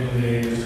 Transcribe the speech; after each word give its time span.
In 0.00 0.59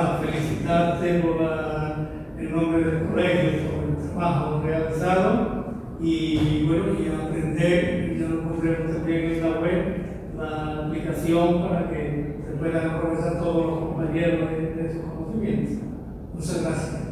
nada, 0.00 0.18
felicitarte 0.18 1.20
por 1.20 1.36
el 2.38 2.50
nombre 2.52 2.84
del 2.84 3.08
colegio, 3.08 3.70
por 3.70 3.88
el 3.88 4.10
trabajo 4.10 4.62
realizado 4.64 5.64
y 6.00 6.64
bueno, 6.66 6.84
y 6.98 7.08
aprender, 7.08 8.16
ya 8.18 8.28
lo 8.28 8.42
pondremos 8.42 8.96
también 8.96 9.32
en 9.32 9.40
la 9.42 9.60
web, 9.60 9.96
la 10.38 10.86
aplicación 10.86 11.68
para 11.68 11.90
que 11.90 12.36
se 12.46 12.56
puedan 12.56 12.90
aprovechar 12.90 13.40
todos 13.40 13.66
los 13.66 13.78
compañeros 13.80 14.50
de, 14.50 14.82
de 14.82 14.92
sus 14.92 15.02
conocimientos. 15.02 15.84
Muchas 16.34 16.62
gracias. 16.62 17.09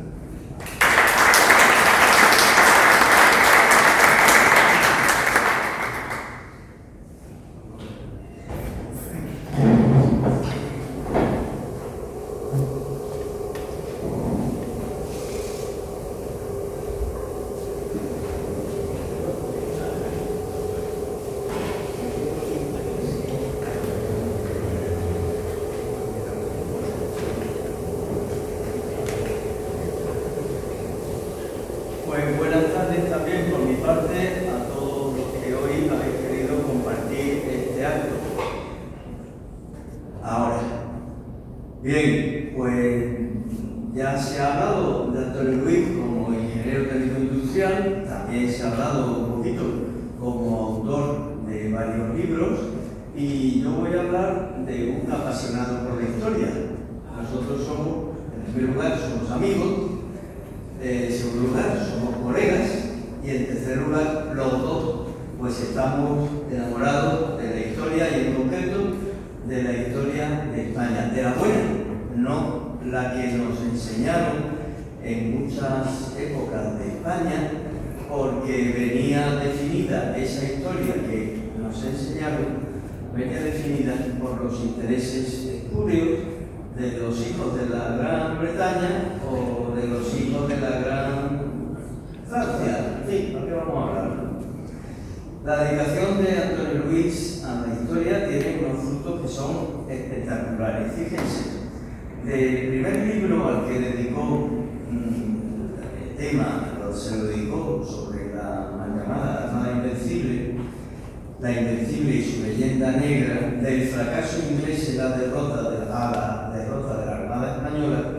La 111.40 111.52
Invencible 111.52 112.16
y 112.16 112.22
su 112.24 112.42
leyenda 112.42 112.92
negra, 112.92 113.60
del 113.62 113.88
fracaso 113.88 114.38
inglés 114.50 114.90
en 114.90 114.98
la 114.98 115.16
derrota 115.16 115.70
de 115.70 115.86
la, 115.86 116.52
derrota 116.54 117.00
de 117.00 117.06
la 117.06 117.16
Armada 117.16 117.56
Española, 117.56 118.12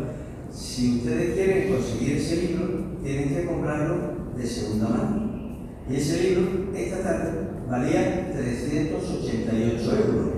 si 0.51 0.98
ustedes 0.98 1.36
quieren 1.36 1.74
conseguir 1.74 2.18
ese 2.18 2.36
libro, 2.38 2.68
tienen 3.04 3.30
que 3.30 3.45
comprarlo 3.45 3.95
de 4.38 4.45
segunda 4.45 4.89
mano. 4.89 5.30
Y 5.89 5.95
ese 5.95 6.24
libro, 6.24 6.75
esta 6.75 7.04
tarde, 7.04 7.31
valía 7.69 8.31
388 8.31 9.95
euros. 9.95 10.30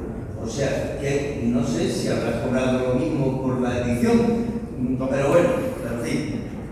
O 0.43 0.47
sea, 0.47 0.97
que 0.99 1.43
no 1.45 1.65
sé 1.65 1.91
si 1.91 2.07
habrá 2.07 2.43
cobrado 2.43 2.93
lo 2.93 2.99
mismo 2.99 3.43
por 3.43 3.61
la 3.61 3.79
edición, 3.79 4.17
pero 4.97 5.29
bueno, 5.29 5.71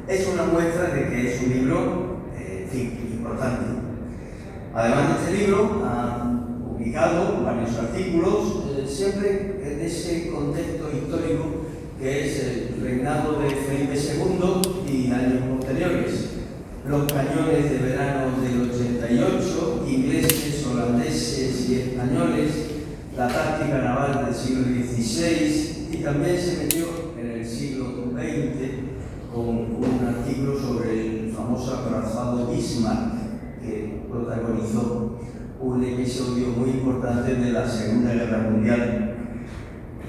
es 0.09 0.27
una 0.27 0.43
muestra 0.45 0.89
de 0.89 1.07
que 1.07 1.35
es 1.35 1.43
un 1.43 1.53
libro, 1.53 2.17
eh, 2.35 2.67
importante. 3.13 3.88
Además 4.79 5.09
de 5.09 5.25
este 5.25 5.43
libro, 5.43 5.83
ha 5.83 6.39
publicado 6.65 7.43
varios 7.43 7.75
artículos, 7.75 8.63
eh, 8.77 8.87
siempre 8.87 9.59
en 9.61 9.81
ese 9.81 10.29
contexto 10.31 10.89
histórico 10.95 11.65
que 11.99 12.25
es 12.25 12.43
el 12.45 12.81
reinado 12.81 13.41
de 13.41 13.49
Felipe 13.49 13.93
II 13.93 14.89
y 14.89 15.11
años 15.11 15.43
posteriores. 15.57 16.29
Los 16.87 17.11
cañones 17.11 17.71
de 17.71 17.77
verano 17.77 18.41
del 18.41 18.71
88, 18.71 19.85
ingleses, 19.85 20.65
holandeses 20.65 21.69
y 21.69 21.75
españoles, 21.75 22.51
la 23.17 23.27
táctica 23.27 23.79
naval 23.79 24.27
del 24.27 24.33
siglo 24.33 24.63
XVI 24.63 25.89
y 25.91 25.97
también 25.97 26.37
se 26.39 26.55
metió 26.55 26.85
en 27.19 27.31
el 27.31 27.45
siglo 27.45 28.13
XX 28.13 29.35
con 29.35 29.45
un 29.49 30.07
artículo 30.07 30.57
sobre 30.57 31.25
el 31.25 31.33
famoso 31.33 31.79
acorazado 31.79 32.47
Bismarck 32.47 33.19
protagonizó 34.09 35.19
un 35.61 35.83
episodio 35.83 36.47
muy 36.47 36.69
importante 36.69 37.35
de 37.35 37.51
la 37.51 37.67
Segunda 37.67 38.13
Guerra 38.13 38.49
Mundial. 38.49 39.15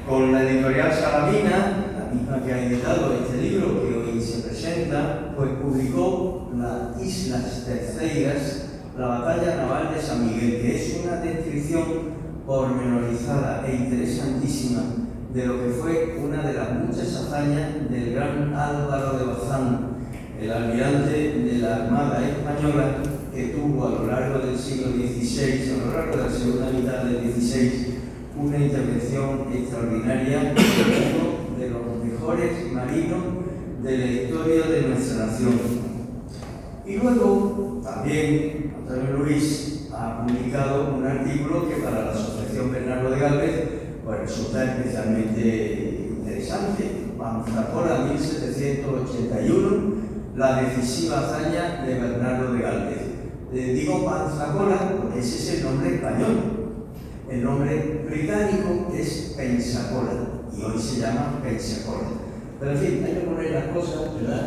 Con 0.09 0.33
la 0.33 0.43
editorial 0.49 0.93
Salamina, 0.93 1.87
la 1.99 2.15
misma 2.15 2.45
que 2.45 2.53
ha 2.53 2.67
editado 2.67 3.15
este 3.15 3.43
libro 3.43 3.83
que 3.83 3.95
hoy 3.95 4.21
se 4.21 4.49
presenta, 4.49 5.35
pues 5.37 5.51
publicó 5.63 6.51
Las 6.57 7.01
Islas 7.05 7.65
Terceiras, 7.67 8.67
la 8.99 9.07
batalla 9.07 9.57
naval 9.57 9.95
de 9.95 10.01
San 10.01 10.27
Miguel, 10.27 10.63
que 10.63 10.77
es 10.77 11.01
una 11.05 11.17
descripción 11.17 11.85
pormenorizada 12.47 13.65
e 13.67 13.77
interesantísima 13.77 14.83
de 15.33 15.47
lo 15.47 15.63
que 15.63 15.71
fue 15.71 16.19
una 16.25 16.43
de 16.43 16.55
las 16.55 16.73
muchas 16.73 17.15
hazañas 17.15 17.89
del 17.89 18.15
gran 18.15 18.53
Álvaro 18.55 19.19
de 19.19 19.25
Bazán, 19.27 19.91
el 20.41 20.51
almirante 20.51 21.13
de 21.13 21.59
la 21.59 21.77
Armada 21.77 22.21
Española 22.27 22.97
que 23.35 23.45
tuvo 23.49 23.87
a 23.87 23.91
lo 23.91 24.07
largo 24.07 24.47
del 24.47 24.59
siglo 24.59 24.89
XVI, 24.89 25.73
a 25.73 25.87
lo 25.87 25.93
largo 25.93 26.17
de 26.17 26.23
la 26.25 26.31
segunda 26.31 26.71
mitad 26.71 27.05
del 27.05 27.33
XVI, 27.33 28.01
una 28.37 28.59
intervención 28.59 29.47
extraordinaria 29.53 30.55
uno 30.55 31.59
de 31.59 31.71
los 31.71 32.05
mejores 32.05 32.73
marinos 32.73 33.23
de 33.83 33.99
la 33.99 34.07
historia 34.07 34.67
de 34.67 34.83
nuestra 34.89 35.27
nación. 35.27 35.53
Y 36.87 36.97
luego 36.97 37.81
también 37.85 38.75
Antonio 38.79 39.19
Luis 39.19 39.89
ha 39.95 40.27
publicado 40.27 40.97
un 40.97 41.07
artículo 41.07 41.69
que 41.69 41.77
para 41.77 42.07
la 42.07 42.11
Asociación 42.13 42.73
Bernardo 42.73 43.11
de 43.11 43.21
Galvez 43.21 43.69
pues, 44.05 44.21
resulta 44.21 44.65
especialmente 44.65 46.09
interesante. 46.19 46.85
Manzapora 47.17 48.07
1781, 48.07 49.95
la 50.37 50.63
decisiva 50.63 51.19
hazaña 51.21 51.85
de 51.85 51.95
Bernardo 51.95 52.55
de 52.55 52.63
Galvez. 52.63 53.10
Eh, 53.53 53.73
digo 53.75 54.05
Panzacola 54.05 54.97
porque 54.97 55.19
ese 55.19 55.39
es 55.39 55.59
el 55.59 55.65
nombre 55.65 55.97
español. 55.97 56.37
El 57.29 57.43
nombre 57.43 58.07
británico 58.09 58.93
es 58.97 59.35
Pensacola 59.37 60.13
y 60.57 60.63
hoy 60.63 60.79
se 60.81 61.01
llama 61.01 61.41
Pensacola. 61.43 62.09
Pero 62.61 62.73
en 62.73 62.79
fin, 62.79 63.05
hay 63.05 63.15
que 63.15 63.21
poner 63.21 63.51
las 63.51 63.65
cosas, 63.75 63.97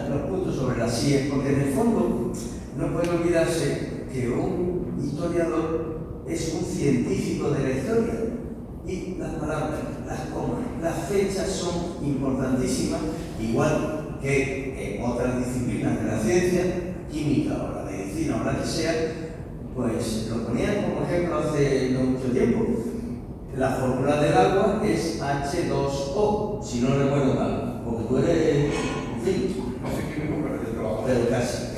los 0.10 0.22
puntos 0.30 0.56
sobre 0.56 0.78
las 0.78 0.94
sillas, 0.98 1.24
porque 1.30 1.54
en 1.54 1.62
el 1.62 1.74
fondo 1.74 2.32
no 2.78 2.94
puede 2.94 3.10
olvidarse 3.10 4.06
que 4.14 4.30
un 4.30 4.98
historiador 5.04 6.24
es 6.26 6.54
un 6.54 6.64
científico 6.64 7.50
de 7.50 7.64
la 7.64 7.70
historia. 7.72 8.14
Y 8.88 9.16
las 9.18 9.32
palabras, 9.32 9.80
las 10.06 10.20
comas, 10.30 10.60
las 10.82 11.10
fechas 11.10 11.50
son 11.50 12.06
importantísimas, 12.06 13.02
igual 13.42 14.18
que 14.22 14.98
en 14.98 15.04
otras 15.04 15.46
disciplinas 15.46 16.00
de 16.00 16.06
la 16.06 16.20
ciencia, 16.20 16.64
química 17.12 17.54
o 17.54 17.83
medicina 18.14 18.42
o 18.42 18.46
la 18.46 18.60
que 18.60 18.68
sea, 18.68 18.94
pues 19.76 20.28
lo 20.30 20.48
ponían 20.48 20.84
como 20.84 21.06
ejemplo 21.06 21.40
hace 21.40 21.92
no 21.92 22.02
mucho 22.02 22.32
tiempo. 22.32 22.66
La 23.58 23.70
fórmula 23.72 24.22
del 24.22 24.34
agua 24.34 24.82
es 24.84 25.22
H2O, 25.22 26.64
si 26.64 26.82
no 26.82 26.96
recuerdo 26.96 27.34
mal, 27.36 27.82
porque 27.86 28.04
tú 28.06 28.18
eres, 28.18 28.74
en 29.16 29.22
fin, 29.22 29.56
no 29.82 29.90
sé 29.90 30.14
químico, 30.14 30.38
pero, 30.44 31.04
pero 31.06 31.30
casi. 31.30 31.74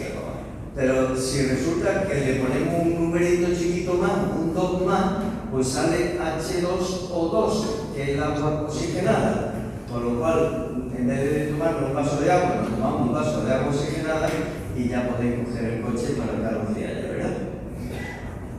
Pero 0.74 1.16
si 1.16 1.44
resulta 1.44 2.06
que 2.06 2.16
le 2.16 2.36
ponemos 2.42 2.86
un 2.86 3.06
numerito 3.06 3.48
chiquito 3.58 3.94
más, 3.94 4.12
un 4.38 4.54
2 4.54 4.86
más, 4.86 5.06
pues 5.50 5.68
sale 5.70 6.20
H2O2, 6.20 7.64
que 7.94 8.04
es 8.04 8.10
el 8.10 8.24
agua 8.24 8.64
oxigenada. 8.68 9.54
Con 9.90 10.04
lo 10.04 10.20
cual, 10.20 10.92
en 10.98 11.08
vez 11.08 11.32
de 11.32 11.46
tomar 11.46 11.82
un 11.82 11.96
vaso 11.96 12.20
de 12.20 12.30
agua, 12.30 12.56
nos 12.60 12.72
tomamos 12.72 13.02
un 13.08 13.14
vaso 13.14 13.46
de 13.46 13.54
agua 13.54 13.70
oxigenada 13.70 14.28
y 14.76 14.90
ya 14.90 15.10
podéis 15.10 15.48
coger 15.48 15.66
el 15.66 15.82
coche 15.82 16.16
para 16.18 16.42
calor 16.42 16.76
de 16.76 16.82
¿verdad? 16.82 17.38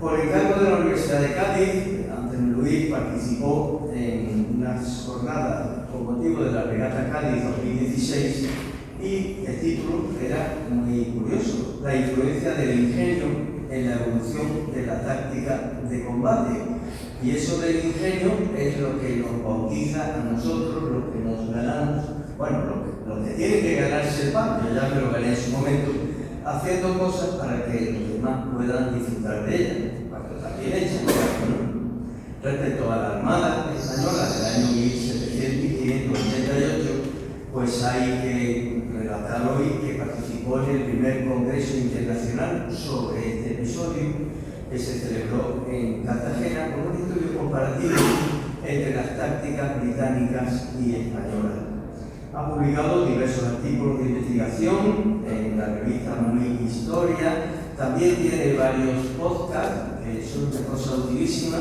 Por 0.01 0.21
encargo 0.21 0.63
de 0.63 0.71
la 0.71 0.77
Universidad 0.79 1.21
de 1.21 1.35
Cádiz, 1.35 2.11
Antonio 2.17 2.57
Luis 2.57 2.87
participó 2.87 3.91
en 3.95 4.57
unas 4.57 5.05
jornadas 5.07 5.89
con 5.91 6.05
motivo 6.05 6.45
de 6.45 6.53
la 6.53 6.65
regata 6.65 7.11
Cádiz 7.11 7.45
2016 7.45 8.49
y 9.03 9.45
el 9.47 9.61
título 9.61 10.07
era 10.25 10.55
muy 10.71 11.05
curioso, 11.05 11.81
la 11.83 11.97
influencia 11.97 12.55
del 12.55 12.81
ingenio 12.81 13.27
en 13.71 13.91
la 13.91 13.97
evolución 13.97 14.73
de 14.75 14.87
la 14.87 15.03
táctica 15.03 15.81
de 15.89 16.05
combate. 16.05 16.61
Y 17.23 17.31
eso 17.31 17.59
del 17.61 17.85
ingenio 17.85 18.33
es 18.57 18.79
lo 18.79 19.01
que 19.01 19.17
nos 19.17 19.43
bautiza 19.43 20.15
a 20.15 20.33
nosotros, 20.33 20.85
lo 20.85 21.13
que 21.13 21.19
nos 21.21 21.51
ganamos, 21.51 22.05
bueno, 22.39 22.59
lo 23.07 23.25
que, 23.25 23.31
tiene 23.33 23.61
que 23.61 23.81
ganarse 23.81 24.27
el 24.27 24.33
pan, 24.33 24.61
yo 24.63 24.75
ya 24.75 24.91
me 24.95 25.01
lo 25.01 25.11
gané 25.11 25.29
en 25.29 25.37
su 25.37 25.53
momento, 25.53 25.91
haciendo 26.45 26.99
cosas 26.99 27.37
para 27.37 27.65
que 27.65 27.93
los 27.93 28.13
demás 28.13 28.45
puedan 28.55 28.99
disfrutar 28.99 29.47
de 29.47 29.57
ellas, 29.57 29.77
para 30.11 30.29
que 30.29 30.35
también 30.43 30.75
hecha. 30.75 31.01
Respecto 32.43 32.93
a 32.93 32.97
la 32.97 33.17
Armada 33.17 33.73
Española 33.77 34.29
del 34.29 34.45
año 34.45 34.67
1788, 34.73 36.89
pues 37.53 37.83
hay 37.83 38.21
que 38.23 38.85
relatar 38.99 39.41
hoy 39.49 39.81
que 39.81 39.95
participó 39.95 40.61
en 40.61 40.71
el 40.71 40.83
primer 40.83 41.27
Congreso 41.27 41.79
Internacional 41.79 42.69
sobre 42.71 43.39
este 43.39 43.55
episodio 43.55 44.05
que 44.71 44.79
se 44.79 45.01
celebró 45.01 45.67
en 45.69 46.05
Cartagena 46.05 46.73
con 46.73 46.89
un 46.93 46.99
estudio 47.03 47.39
comparativo 47.39 47.95
entre 48.65 48.95
las 48.95 49.17
tácticas 49.17 49.81
británicas 49.81 50.69
y 50.79 50.95
españolas. 50.95 51.66
Ha 52.37 52.55
publicado 52.55 53.07
diversos 53.07 53.45
artículos 53.45 53.99
de 53.99 54.11
investigación 54.11 55.25
en 55.27 55.57
la 55.57 55.69
revista 55.69 56.17
Muy 56.17 56.69
Historia, 56.69 57.47
también 57.79 58.17
tiene 58.17 58.53
varios 58.53 59.07
podcasts 59.19 60.05
que 60.05 60.23
son 60.23 60.49
una 60.53 60.69
cosa 60.69 60.97
utilísima. 60.97 61.57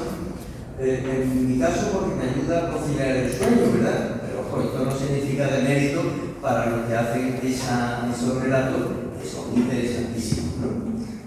Eh, 0.77 1.23
en 1.23 1.49
mi 1.49 1.59
caso 1.59 1.91
porque 1.93 2.15
me 2.15 2.29
ayuda 2.29 2.67
a 2.67 2.71
conciliar 2.73 3.07
el 3.15 3.31
sueño, 3.31 3.71
¿verdad? 3.73 4.21
esto 4.25 4.85
no 4.85 4.91
significa 4.91 5.47
de 5.47 5.63
mérito 5.63 6.01
para 6.41 6.65
los 6.65 6.87
que 6.87 6.95
hacen 6.95 7.39
esa, 7.41 8.09
esos 8.13 8.43
relatos, 8.43 8.81
que 9.21 9.29
son 9.29 9.55
interesantísimos. 9.55 10.55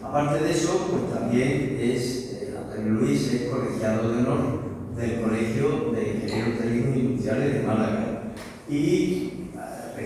Aparte 0.02 0.44
de 0.44 0.50
eso, 0.50 0.88
pues 0.90 1.18
también 1.18 1.78
es, 1.80 2.32
eh, 2.34 2.54
Antonio 2.54 3.00
Luis 3.00 3.32
es 3.32 3.48
colegiado 3.48 4.12
de 4.12 4.18
honor 4.18 4.60
del 4.94 5.22
Colegio 5.22 5.92
de 5.92 6.20
Ingenieros 6.22 6.58
Técnicos 6.58 6.96
Industriales 6.96 7.54
de 7.54 7.62
Málaga 7.62 8.18
y 8.68 9.37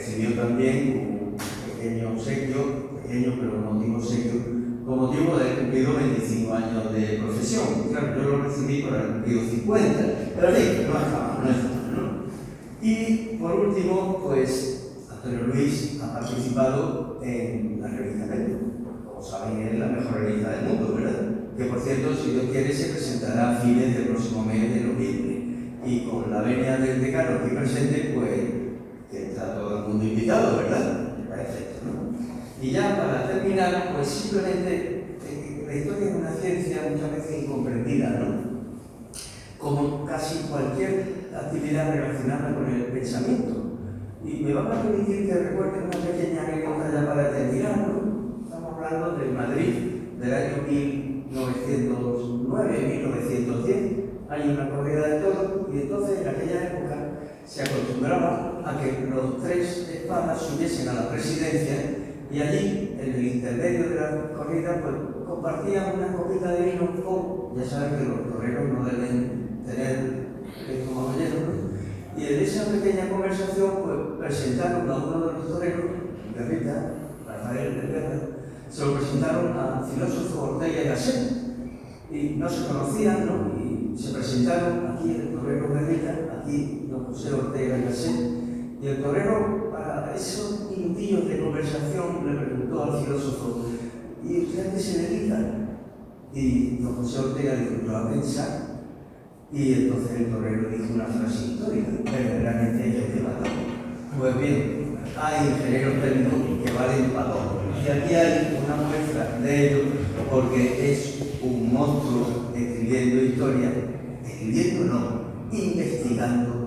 recibió 0.02 0.34
también 0.34 1.30
un 1.30 1.36
pequeño 1.76 2.10
obsequio, 2.10 2.98
pequeño 3.02 3.34
pero 3.38 3.60
no 3.60 3.80
digo 3.80 3.98
obsequio, 3.98 4.32
con 4.84 4.98
motivo 4.98 5.36
de 5.36 5.44
haber 5.44 5.58
cumplido 5.60 5.94
25 5.94 6.54
años 6.54 6.92
de 6.92 7.18
profesión. 7.18 7.64
Claro, 7.90 8.16
yo 8.16 8.28
lo 8.28 8.42
recibí 8.42 8.82
haber 8.82 9.06
cumplido 9.06 9.42
50, 9.48 10.02
pero 10.34 10.48
en 10.48 10.54
fin, 10.56 10.64
no 10.88 10.98
es 10.98 11.06
no 11.42 11.50
es 11.50 11.72
y 12.84 13.36
por 13.38 13.52
último, 13.52 14.20
pues 14.24 14.90
Antonio 15.08 15.54
Luis 15.54 16.00
ha 16.02 16.14
participado 16.14 17.20
en 17.22 17.80
la 17.80 17.86
revista 17.86 18.26
Médico. 18.26 18.58
Como 19.06 19.22
saben, 19.22 19.62
es 19.62 19.78
la 19.78 19.86
mejor 19.86 20.20
revista 20.20 20.50
del 20.50 20.64
mundo, 20.64 20.96
¿verdad? 20.96 21.30
Que 21.56 21.66
por 21.66 21.78
cierto, 21.78 22.12
si 22.12 22.32
Dios 22.32 22.46
quiere, 22.50 22.72
se 22.72 22.90
presentará 22.90 23.52
a 23.52 23.60
fines 23.60 23.94
del 23.94 24.06
próximo 24.06 24.44
mes 24.44 24.74
de 24.74 24.80
noviembre. 24.80 25.42
Y 25.86 26.00
con 26.10 26.28
la 26.28 26.42
venia 26.42 26.78
del 26.78 27.00
decano 27.00 27.38
aquí 27.38 27.54
presente, 27.54 28.14
pues 28.16 28.51
que 29.12 29.28
está 29.28 29.54
todo 29.54 29.76
el 29.76 29.84
mundo 29.88 30.04
invitado, 30.04 30.56
¿verdad? 30.56 31.14
Perfecto, 31.28 31.80
¿no? 31.84 32.16
Y 32.64 32.70
ya 32.70 32.96
para 32.96 33.28
terminar, 33.28 33.92
pues 33.94 34.08
simplemente 34.08 35.18
eh, 35.28 35.64
la 35.66 35.74
historia 35.74 36.08
es 36.08 36.16
una 36.16 36.32
ciencia 36.32 36.88
muchas 36.90 37.12
veces 37.12 37.44
incomprendida, 37.44 38.08
¿no? 38.08 38.40
Como 39.58 40.06
casi 40.06 40.48
cualquier 40.48 41.28
actividad 41.36 41.94
relacionada 41.94 42.54
con 42.54 42.72
el 42.72 42.84
pensamiento. 42.84 43.52
Y 44.24 44.44
me 44.44 44.54
va 44.54 44.62
a 44.62 44.82
permitir 44.82 45.26
que 45.26 45.34
recuerde 45.34 45.84
una 45.84 45.90
pequeña 45.90 46.44
anécdota 46.44 46.90
ya 46.94 47.06
para 47.06 47.30
terminar. 47.30 47.90
Estamos 48.44 48.76
hablando 48.76 49.18
del 49.18 49.32
Madrid 49.32 49.74
del 50.18 50.32
año 50.32 50.56
1909-1910. 51.30 54.08
Hay 54.30 54.48
una 54.48 54.70
corrida 54.70 55.06
de 55.06 55.20
todo 55.20 55.68
y 55.70 55.82
entonces 55.82 56.22
en 56.22 56.28
aquella 56.28 56.68
época 56.68 57.01
se 57.46 57.62
acostumbraba 57.62 58.62
a 58.64 58.80
que 58.80 59.06
los 59.08 59.42
tres 59.42 59.88
espadas 59.88 60.40
subiesen 60.40 60.88
a 60.88 60.94
la 60.94 61.08
presidencia 61.10 61.76
y 62.32 62.40
allí, 62.40 62.96
en 62.98 63.14
el 63.14 63.26
intermedio 63.26 63.90
de 63.90 63.94
la 63.96 64.32
corrida, 64.32 64.80
pues 64.80 64.94
compartían 65.26 65.98
una 65.98 66.16
copita 66.16 66.52
de 66.52 66.72
vino 66.72 66.88
con, 67.04 67.60
ya 67.60 67.68
saben 67.68 67.98
que 67.98 68.08
los 68.08 68.32
toreros 68.32 68.72
no 68.72 68.84
deben 68.84 69.60
tener 69.66 70.22
como 70.86 71.06
caballero, 71.06 71.36
y 72.16 72.24
en 72.24 72.40
esa 72.40 72.64
pequeña 72.72 73.10
conversación 73.10 73.70
pues, 73.84 73.98
presentaron 74.18 74.90
a 74.90 74.96
uno 74.96 75.26
de 75.26 75.32
los 75.32 75.48
toreros, 75.48 75.84
de 76.34 76.44
Rita, 76.44 76.92
Rafael 77.26 77.80
de 77.80 77.86
Guerra, 77.88 78.20
se 78.70 78.86
lo 78.86 78.94
presentaron 78.94 79.52
al 79.58 79.84
filósofo 79.84 80.54
Ortega 80.54 80.82
y 80.82 80.88
Gasset, 80.88 81.32
y 82.10 82.36
no 82.38 82.48
se 82.48 82.66
conocían, 82.66 83.26
¿no? 83.26 83.52
Y 83.58 83.98
se 83.98 84.14
presentaron 84.14 84.86
aquí 84.86 85.10
el 85.10 85.34
torero 85.34 85.68
de 85.68 85.80
Rita, 85.80 86.40
aquí 86.40 86.81
don 86.92 87.04
José 87.06 87.32
Ortega 87.32 87.78
Gasset. 87.78 88.42
Y 88.82 88.86
el 88.86 89.02
torero, 89.02 89.70
para 89.70 90.14
esos 90.14 90.70
minutillos 90.70 91.28
de 91.28 91.40
conversación, 91.40 92.26
le 92.26 92.40
preguntó 92.40 92.84
al 92.84 93.04
filósofo, 93.04 93.64
¿y 94.24 94.44
usted 94.44 94.68
a 94.68 94.72
qué 94.72 94.80
se 94.80 95.02
dedica? 95.02 95.38
Y 96.34 96.78
don 96.78 96.96
José 96.96 97.20
Ortega 97.20 97.54
dijo, 97.54 97.86
yo 97.86 97.96
a 97.96 98.10
pensar. 98.10 98.72
Y 99.52 99.72
entonces 99.72 100.20
el 100.20 100.26
torero 100.30 100.68
dijo 100.70 100.94
una 100.94 101.04
frase 101.04 101.52
histórica, 101.52 101.88
verdaderamente 102.04 102.88
ellos 102.88 103.04
que. 103.14 103.22
Pues 104.18 104.38
bien, 104.40 104.98
hay 105.16 105.48
ingenieros 105.48 106.02
técnicos 106.02 106.64
que 106.64 106.72
valen 106.72 107.10
para 107.10 107.32
todo. 107.32 107.62
Y 107.84 107.88
aquí 107.88 108.14
hay 108.14 108.58
una 108.64 108.76
muestra 108.76 109.38
de 109.40 109.66
ello, 109.68 109.82
porque 110.30 110.92
es 110.92 111.38
un 111.42 111.72
monstruo 111.72 112.52
escribiendo 112.54 113.22
historia, 113.24 113.72
escribiendo 114.24 114.84
no, 114.92 115.22
investigando, 115.52 116.61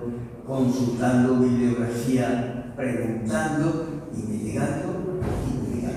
consultando 0.46 1.40
bibliografía, 1.40 2.72
preguntando, 2.76 3.88
investigando 4.14 5.20
y. 5.22 5.96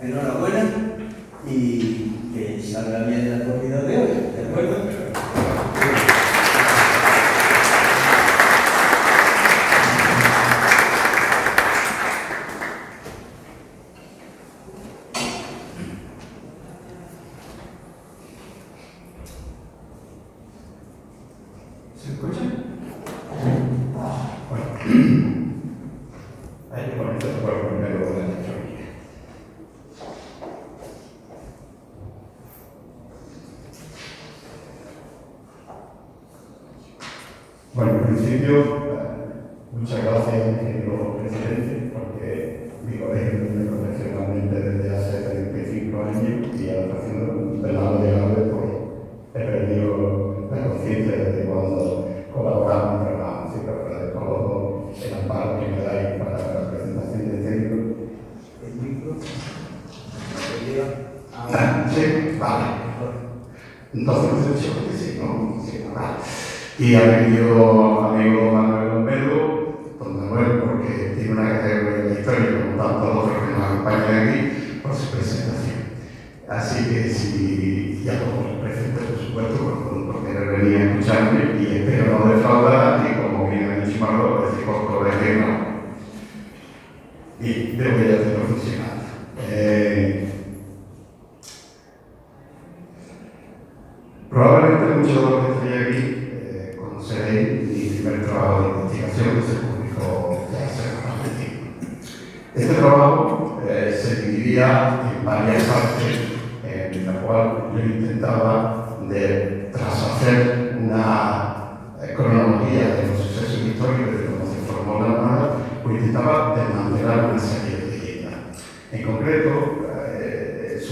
Enhorabuena 0.00 0.64
y 1.50 2.30
que 2.32 2.62
salga 2.62 3.04
bien 3.04 3.38
la 3.38 3.44
comida 3.44 3.67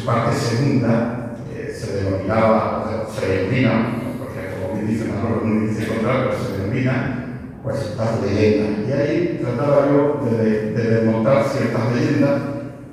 parte 0.06 0.36
segunda 0.36 1.36
eh, 1.52 1.74
se 1.76 2.04
denominaba, 2.04 3.06
se 3.12 3.26
denomina, 3.26 3.92
porque 4.18 4.54
como 4.54 4.80
me 4.80 4.88
dicen, 4.88 5.12
no 5.20 5.66
dice 5.66 5.88
contrario, 5.88 6.30
pero 6.30 6.42
se 6.42 6.62
denomina 6.62 7.24
pues 7.62 7.96
las 7.98 8.22
leyendas. 8.22 8.88
Y 8.88 8.92
ahí 8.92 9.40
trataba 9.42 9.88
yo 9.90 10.24
de, 10.30 10.72
de 10.72 10.90
desmontar 10.90 11.44
ciertas 11.44 11.92
leyendas 11.92 12.40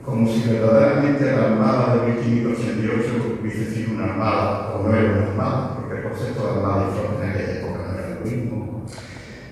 como 0.03 0.27
si 0.27 0.49
verdaderamente 0.49 1.25
la 1.25 1.43
armada 1.43 1.95
de 1.95 2.11
1588 2.13 3.39
hubiese 3.39 3.71
sido 3.71 3.93
una 3.93 4.05
armada 4.05 4.73
o 4.73 4.83
no 4.83 4.95
era 4.95 5.13
una 5.13 5.27
armada, 5.27 5.75
porque 5.75 5.97
el 5.97 6.03
concepto 6.03 6.43
de 6.43 6.59
armada 6.59 6.87
y 6.89 6.99
flota 6.99 7.25
en 7.25 7.57
época 7.57 7.79
no 7.87 7.99
era 7.99 8.19
mismo. 8.25 8.85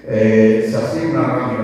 Eh, 0.08 0.68
se 0.70 0.78
hacía 0.78 1.10
una 1.10 1.24
rápida 1.24 1.61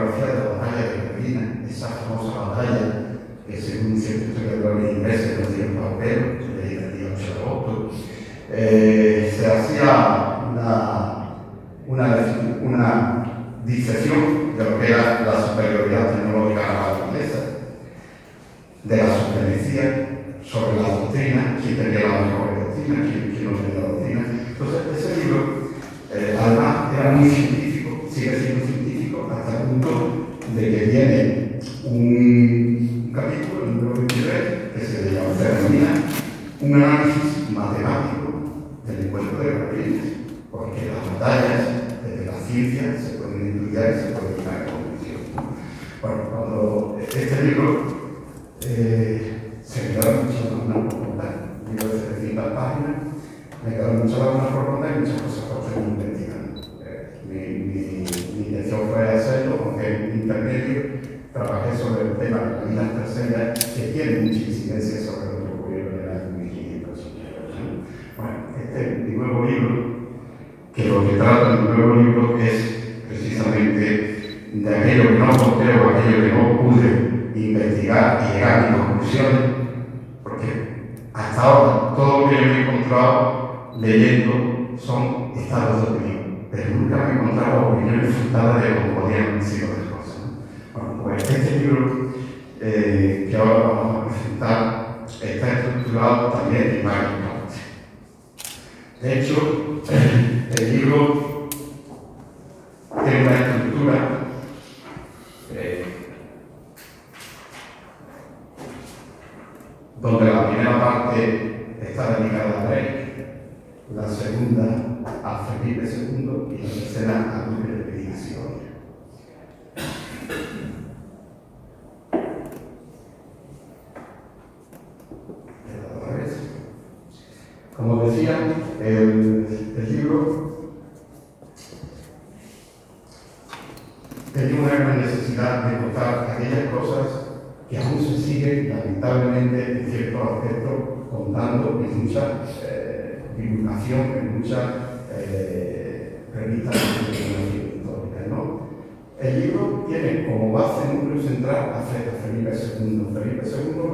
that. 114.55 114.86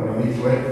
para 0.03 0.11
mim 0.11 0.33
foi 0.33 0.62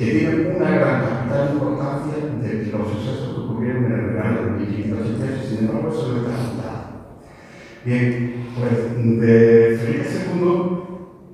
que 0.00 0.12
tienen 0.12 0.56
una 0.56 0.70
gran 0.70 1.02
capital 1.02 1.50
importancia 1.52 2.14
de 2.40 2.72
los 2.72 2.88
sucesos 2.88 3.34
que 3.34 3.40
ocurrieron 3.42 3.84
en 3.84 3.92
el 3.92 4.06
verano 4.06 4.42
de 4.42 4.50
1580, 4.52 5.42
sin 5.46 5.58
embargo, 5.58 5.92
eso 5.92 6.08
no 6.08 6.16
está 6.16 6.36
contado. 6.36 6.80
Bien, 7.84 8.46
pues 8.58 9.20
de 9.20 9.78
Felipe 9.78 10.08
II 10.08 10.80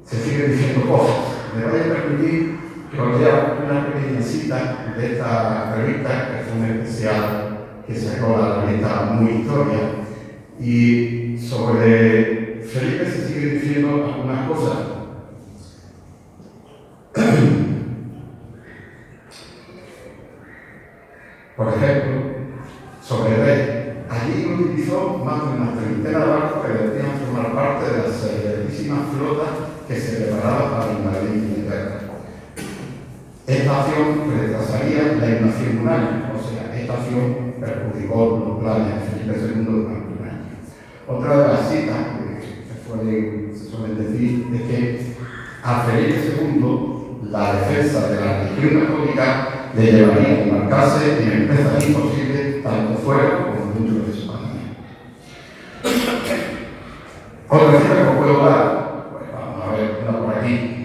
se 0.04 0.16
sigue 0.16 0.48
diciendo 0.48 0.88
cosas. 0.88 1.16
Me 1.56 1.64
voy 1.64 1.78
a 1.78 1.94
permitir 1.94 2.58
que 2.90 3.00
os 3.00 3.20
lea 3.20 3.56
una 3.64 3.86
pequeña 3.86 4.20
cita 4.20 4.92
de 4.96 5.12
esta 5.12 5.76
revista, 5.76 6.30
que 6.32 6.40
es 6.40 6.56
un 6.56 6.64
especial 6.64 7.58
que 7.86 7.94
sacó 7.94 8.36
la 8.36 8.64
revista 8.64 9.12
Muy 9.12 9.42
Historia, 9.42 9.78
y 10.60 11.38
sobre 11.38 12.62
Felipe 12.64 13.06
se 13.06 13.28
sigue 13.28 13.46
diciendo 13.60 14.12
algunas 14.12 14.48
cosas. 14.48 14.95
más 25.24 25.42
de 25.42 25.60
una 25.60 25.72
treintena 25.72 26.18
de 26.18 26.26
barcos 26.26 26.66
que 26.66 26.72
debían 26.72 27.18
formar 27.18 27.54
parte 27.54 27.84
de 27.90 28.08
la 28.08 28.12
celerísima 28.12 28.96
flota 29.12 29.46
que 29.86 29.94
se 29.94 30.16
preparaba 30.16 30.78
para 30.78 30.92
invadir 30.92 31.36
Inglaterra. 31.36 32.00
Esta 33.46 33.80
acción 33.80 34.30
retrasaría 34.36 35.16
la 35.20 35.38
invasión 35.38 35.78
un 35.82 35.88
año, 35.88 36.32
o 36.34 36.42
sea, 36.42 36.76
esta 36.76 36.94
acción 36.94 37.54
perjudicó 37.60 38.44
los 38.44 38.58
planes 38.58 38.94
de 38.94 39.08
Felipe 39.08 39.38
II 39.38 39.64
durante 39.64 40.12
un 40.18 40.28
año. 40.28 40.46
Otra 41.06 41.38
de 41.38 41.48
las 41.54 41.70
citas 41.70 41.96
que 42.18 43.54
se 43.54 43.70
suelen 43.70 43.98
decir 43.98 44.46
es 44.52 44.62
que 44.62 45.16
a 45.62 45.82
Felipe 45.82 46.20
II 46.40 46.86
la 47.30 47.54
defensa 47.54 48.08
de 48.08 48.20
la 48.20 48.42
religión 48.42 48.80
católica 48.80 49.48
le 49.76 49.92
llevaría 49.92 50.28
a 50.28 50.42
embarcarse 50.42 51.22
en 51.22 51.42
empresas 51.42 51.86
imposibles 51.88 52.62
tanto 52.62 52.98
fuera 52.98 53.46
como 53.46 53.72
dentro 53.74 54.06
de 54.06 54.12
su 54.12 54.32
Que 57.56 58.18
puedo 58.18 58.44
dar, 58.44 59.08
pues 59.12 59.24
vamos 59.32 59.64
a 59.64 59.76
ver 59.76 60.06
por 60.06 60.34
aquí. 60.34 60.76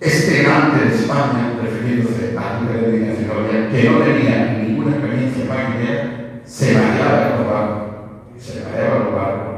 Este 0.00 0.42
grande 0.42 0.86
de 0.86 0.94
España, 0.96 1.54
refiriéndose 1.62 2.36
a 2.36 2.60
Luis 2.60 2.82
de 2.82 2.96
Ignacio 2.96 3.22
que 3.70 3.88
no 3.88 3.98
tenía 3.98 4.58
ninguna 4.58 4.96
experiencia 4.96 5.44
marinera, 5.44 6.40
se 6.44 6.74
mareaba 6.74 7.22
en 7.22 7.38
los 7.38 7.46
barcos, 7.46 7.88
se 8.38 8.64
mareaba 8.64 8.96
en 8.96 9.04
los 9.04 9.14
barcos. 9.14 9.52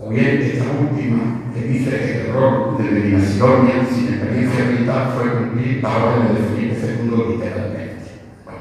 O 0.00 0.08
bien 0.08 0.40
esta 0.42 0.64
última, 0.64 1.52
que 1.54 1.60
dice 1.60 1.90
que 1.90 2.20
el 2.20 2.26
error 2.28 2.78
de 2.78 3.20
Sidonia, 3.20 3.86
sin 3.92 4.14
experiencia 4.14 4.64
militar, 4.64 5.12
fue 5.14 5.30
cumplir 5.30 5.82
la 5.82 5.96
orden 5.96 6.34
de 6.34 6.40
Felipe 6.40 6.76
II 6.82 7.34
literalmente. 7.34 7.96
Bueno. 8.44 8.60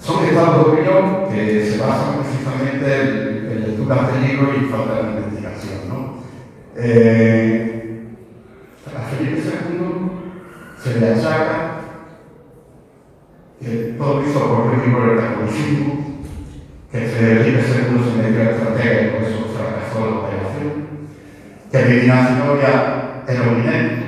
Son 0.00 0.24
estados 0.24 0.56
de 0.56 0.72
opinión 0.72 1.28
que 1.30 1.70
se 1.70 1.78
basan 1.78 2.22
precisamente 2.22 3.00
en, 3.02 3.52
en 3.52 3.60
lecturas 3.62 4.10
falta 4.76 5.02
de 5.02 5.10
investigación. 5.10 5.88
¿no? 5.88 6.14
Eh, 6.76 7.84
a 8.96 9.00
Felipe 9.08 9.40
II 9.40 10.04
se 10.82 11.00
le 11.00 11.12
achaca 11.12 11.80
que 13.60 13.94
todo 13.96 14.22
hizo 14.22 14.40
por 14.40 14.64
por 14.64 15.10
el 15.10 15.18
catolicismo, 15.18 16.22
que 16.90 16.98
Felipe 16.98 17.60
II 17.60 18.04
se 18.04 18.22
metió 18.22 18.40
a 18.40 18.44
la 18.44 18.50
estrategia 18.50 19.02
y 19.02 19.10
por 19.10 19.22
eso 19.22 19.46
fracasó 19.56 20.00
la 20.00 20.16
operación, 20.18 20.72
que 21.72 21.78
Medina 21.78 22.28
Sidonia 22.28 23.22
era 23.26 23.42
un 23.42 23.60
inepto 23.60 24.04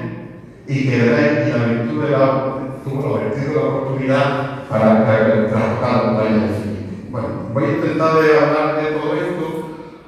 y 0.68 0.88
que 0.88 0.96
el 0.96 1.16
rey 1.16 1.48
y 1.48 1.52
la 1.52 1.66
virtud 1.66 2.04
de 2.04 2.10
la, 2.10 2.56
tuvo 2.84 3.16
la 3.16 3.24
virtud 3.24 3.48
de 3.48 3.54
la 3.54 3.60
oportunidad 3.60 4.68
para 4.68 5.04
trabajar 5.04 5.80
la 5.80 6.12
montaña 6.12 6.46
de 6.46 6.54
Felipe. 6.54 6.86
Bueno, 7.10 7.28
voy 7.54 7.64
a 7.64 7.68
intentar 7.68 8.14
de 8.14 8.38
hablar 8.38 8.75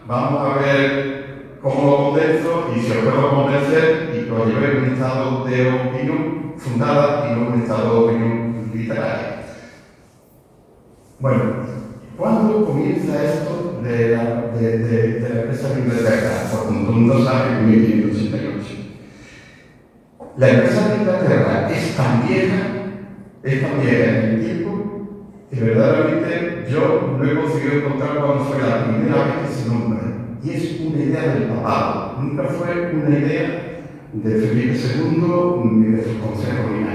vamos 0.09 0.41
a 0.41 0.59
ver 0.59 1.59
cómo 1.63 1.91
lo 1.91 1.97
condenso 1.97 2.71
y 2.75 2.81
si 2.81 2.91
os 2.93 3.05
puedo 3.05 3.31
convencer 3.31 4.11
y 4.17 4.29
lo 4.29 4.47
llevé 4.47 4.71
en 4.71 4.85
un 4.85 4.93
estado 4.95 5.45
de 5.45 5.71
opinión 5.71 6.55
fundada 6.57 7.29
y 7.29 7.35
no 7.35 7.47
en 7.47 7.53
un 7.53 7.63
estado 7.63 7.93
de 7.93 8.09
opinión 8.09 8.71
literaria. 8.75 9.43
Bueno, 11.21 11.43
¿cuándo 12.17 12.65
comienza 12.65 13.23
esto 13.23 13.81
de 13.83 14.17
la, 14.17 14.47
de, 14.59 14.79
de, 14.79 15.21
de 15.21 15.29
la 15.29 15.41
empresa 15.43 15.79
Inglaterra? 15.79 16.49
Por 16.51 16.67
como 16.67 16.81
todo 16.81 16.93
el 16.93 17.01
mundo 17.01 17.25
sabe, 17.25 17.59
en 17.59 17.71
1588. 17.71 18.75
La 20.39 20.49
empresa 20.49 20.89
de 20.89 20.97
Inglaterra 20.97 21.69
es 21.71 21.97
tan 21.97 22.27
vieja, 22.27 22.57
es 23.43 23.61
tan 23.61 23.81
vieja 23.81 24.05
en 24.05 24.25
el 24.25 24.41
tiempo, 24.41 24.68
que 25.51 25.61
verdaderamente 25.61 26.67
yo 26.71 27.17
no 27.19 27.25
he 27.25 27.35
conseguido 27.35 27.75
encontrar 27.75 28.17
cuándo 28.17 28.45
fue 28.45 28.59
la 28.59 28.85
primera 28.85 29.25
vez 29.25 29.35
que 29.49 29.55
se 29.55 29.69
nombra. 29.69 30.01
Y 30.43 30.51
es 30.51 30.81
una 30.81 31.03
idea 31.03 31.35
del 31.35 31.45
papado, 31.45 32.23
nunca 32.23 32.45
fue 32.45 32.93
una 32.93 33.19
idea 33.19 33.81
de 34.13 34.31
Felipe 34.31 34.77
II 34.77 35.61
ni 35.65 35.97
de 35.97 36.05
su 36.05 36.19
consejo 36.21 36.71
ni. 36.71 36.89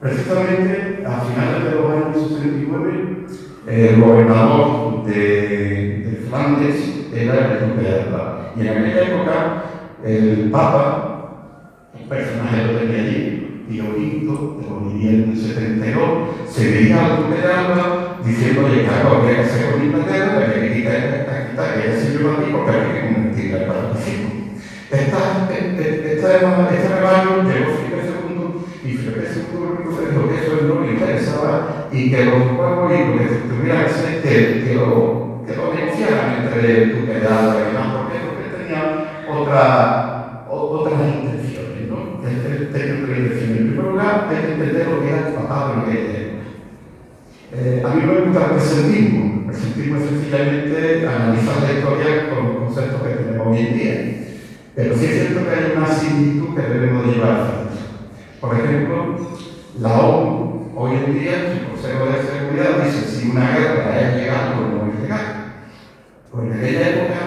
Precisamente 0.00 1.04
a 1.04 1.20
finales 1.20 1.64
de 1.64 1.70
los 1.72 1.90
años 1.90 2.28
69, 2.28 3.26
el 3.66 4.00
gobernador 4.00 5.04
de, 5.06 5.12
de 5.12 6.26
Flandes 6.28 7.08
era 7.12 7.58
el 7.58 7.68
duque 7.68 7.82
de 7.82 8.00
Alba. 8.02 8.52
Y 8.56 8.60
en 8.60 8.68
aquella 8.68 9.02
época, 9.02 9.64
el 10.04 10.50
Papa, 10.50 11.90
un 12.00 12.08
personaje 12.08 12.72
lo 12.72 12.78
tenía 12.78 13.02
allí, 13.02 13.47
Pío 13.68 13.84
V, 13.84 14.00
que 14.00 14.70
moriría 14.70 15.10
en 15.10 15.30
el 15.30 15.36
72, 15.36 16.04
se 16.48 16.70
veía 16.70 17.16
duque 17.16 17.40
de 17.40 17.52
Alba 17.52 18.20
diciéndole 18.24 18.82
que 18.82 18.88
algo 18.88 19.16
había 19.16 19.36
que 19.36 19.42
hacer 19.42 19.72
con 19.72 19.84
Inglaterra, 19.84 20.38
que 20.38 20.44
había 20.44 20.68
que 20.68 20.74
quitar 20.74 20.94
esta 20.96 21.50
quita 21.50 21.74
que 21.74 21.88
ella 21.88 22.00
se 22.00 22.10
lleva 22.10 22.32
aquí 22.32 22.50
porque 22.50 22.70
había 22.70 22.92
que 22.92 23.14
convertirla 23.14 23.58
al 23.58 23.66
catolicismo. 23.66 24.28
Esta, 24.90 25.48
este, 25.52 26.12
este 26.12 26.88
rebaño 26.88 27.44
llegó 27.44 27.76
Felipe 27.76 28.08
II 28.08 28.88
y 28.88 28.96
Felipe 28.96 29.28
II 29.36 29.78
dijo 30.08 30.28
que 30.28 30.36
eso 30.36 30.66
no 30.66 30.80
le 30.80 30.92
interesaba 30.92 31.88
y 31.92 32.10
que 32.10 32.24
los 32.24 32.42
pueblos 32.56 32.92
y 32.92 33.18
que 33.18 33.24
tuvieran 33.52 33.84
que, 33.84 34.28
que, 34.28 34.64
que, 34.64 34.74
lo, 34.74 35.44
que 35.46 35.56
lo 35.56 35.74
negociaran 35.74 36.42
entre 36.42 36.82
el 36.82 37.06
de 37.06 37.26
Alba 37.26 37.56
y 37.60 37.66
demás, 37.68 37.88
porque, 37.96 38.18
porque 38.24 38.64
tenía 38.64 39.24
otra, 39.28 40.46
otras 40.48 41.00
intenciones, 41.00 41.88
¿no? 41.88 42.20
Tenía 42.22 43.04
otra 43.04 43.18
intención. 43.18 43.47
Lugar, 43.98 44.28
hay 44.30 44.36
que 44.36 44.52
entender 44.52 44.88
lo 44.88 45.00
que 45.00 45.08
era 45.08 45.28
el 45.28 45.34
papado 45.34 45.74
en 45.74 45.80
aquella 45.80 46.18
época. 46.18 46.38
Eh, 47.52 47.82
a 47.84 47.94
mí 47.94 48.02
me 48.06 48.20
gusta 48.20 48.44
el 48.44 48.50
presentismo. 48.52 49.40
El 49.40 49.46
presentismo 49.46 49.96
es 49.96 50.04
sencillamente 50.04 51.08
analizar 51.08 51.62
la 51.62 51.72
historia 51.72 52.30
con 52.30 52.44
los 52.44 52.56
conceptos 52.58 53.02
que 53.02 53.08
tenemos 53.08 53.46
hoy 53.48 53.58
en 53.58 53.74
día. 53.74 53.94
Pero 54.76 54.96
sí 54.96 55.04
es 55.04 55.10
cierto 55.10 55.48
que 55.48 55.54
hay 55.54 55.72
una 55.76 55.86
similitud 55.88 56.54
que 56.54 56.62
debemos 56.62 57.06
llevar 57.06 57.50
Por 58.40 58.54
ejemplo, 58.54 59.16
la 59.80 60.00
ONU 60.00 60.72
hoy 60.76 60.92
en 60.94 61.18
día, 61.18 61.32
su 61.58 61.70
Consejo 61.70 62.04
de 62.06 62.22
Seguridad 62.22 62.84
dice 62.84 63.04
si 63.04 63.30
una 63.30 63.50
guerra 63.50 64.00
es 64.00 64.16
legal 64.16 64.54
o 64.58 64.76
no 64.76 64.92
es 64.92 65.00
legal. 65.00 65.26
Pues 66.30 66.44
en 66.44 66.52
aquella 66.52 66.88
época 66.90 67.18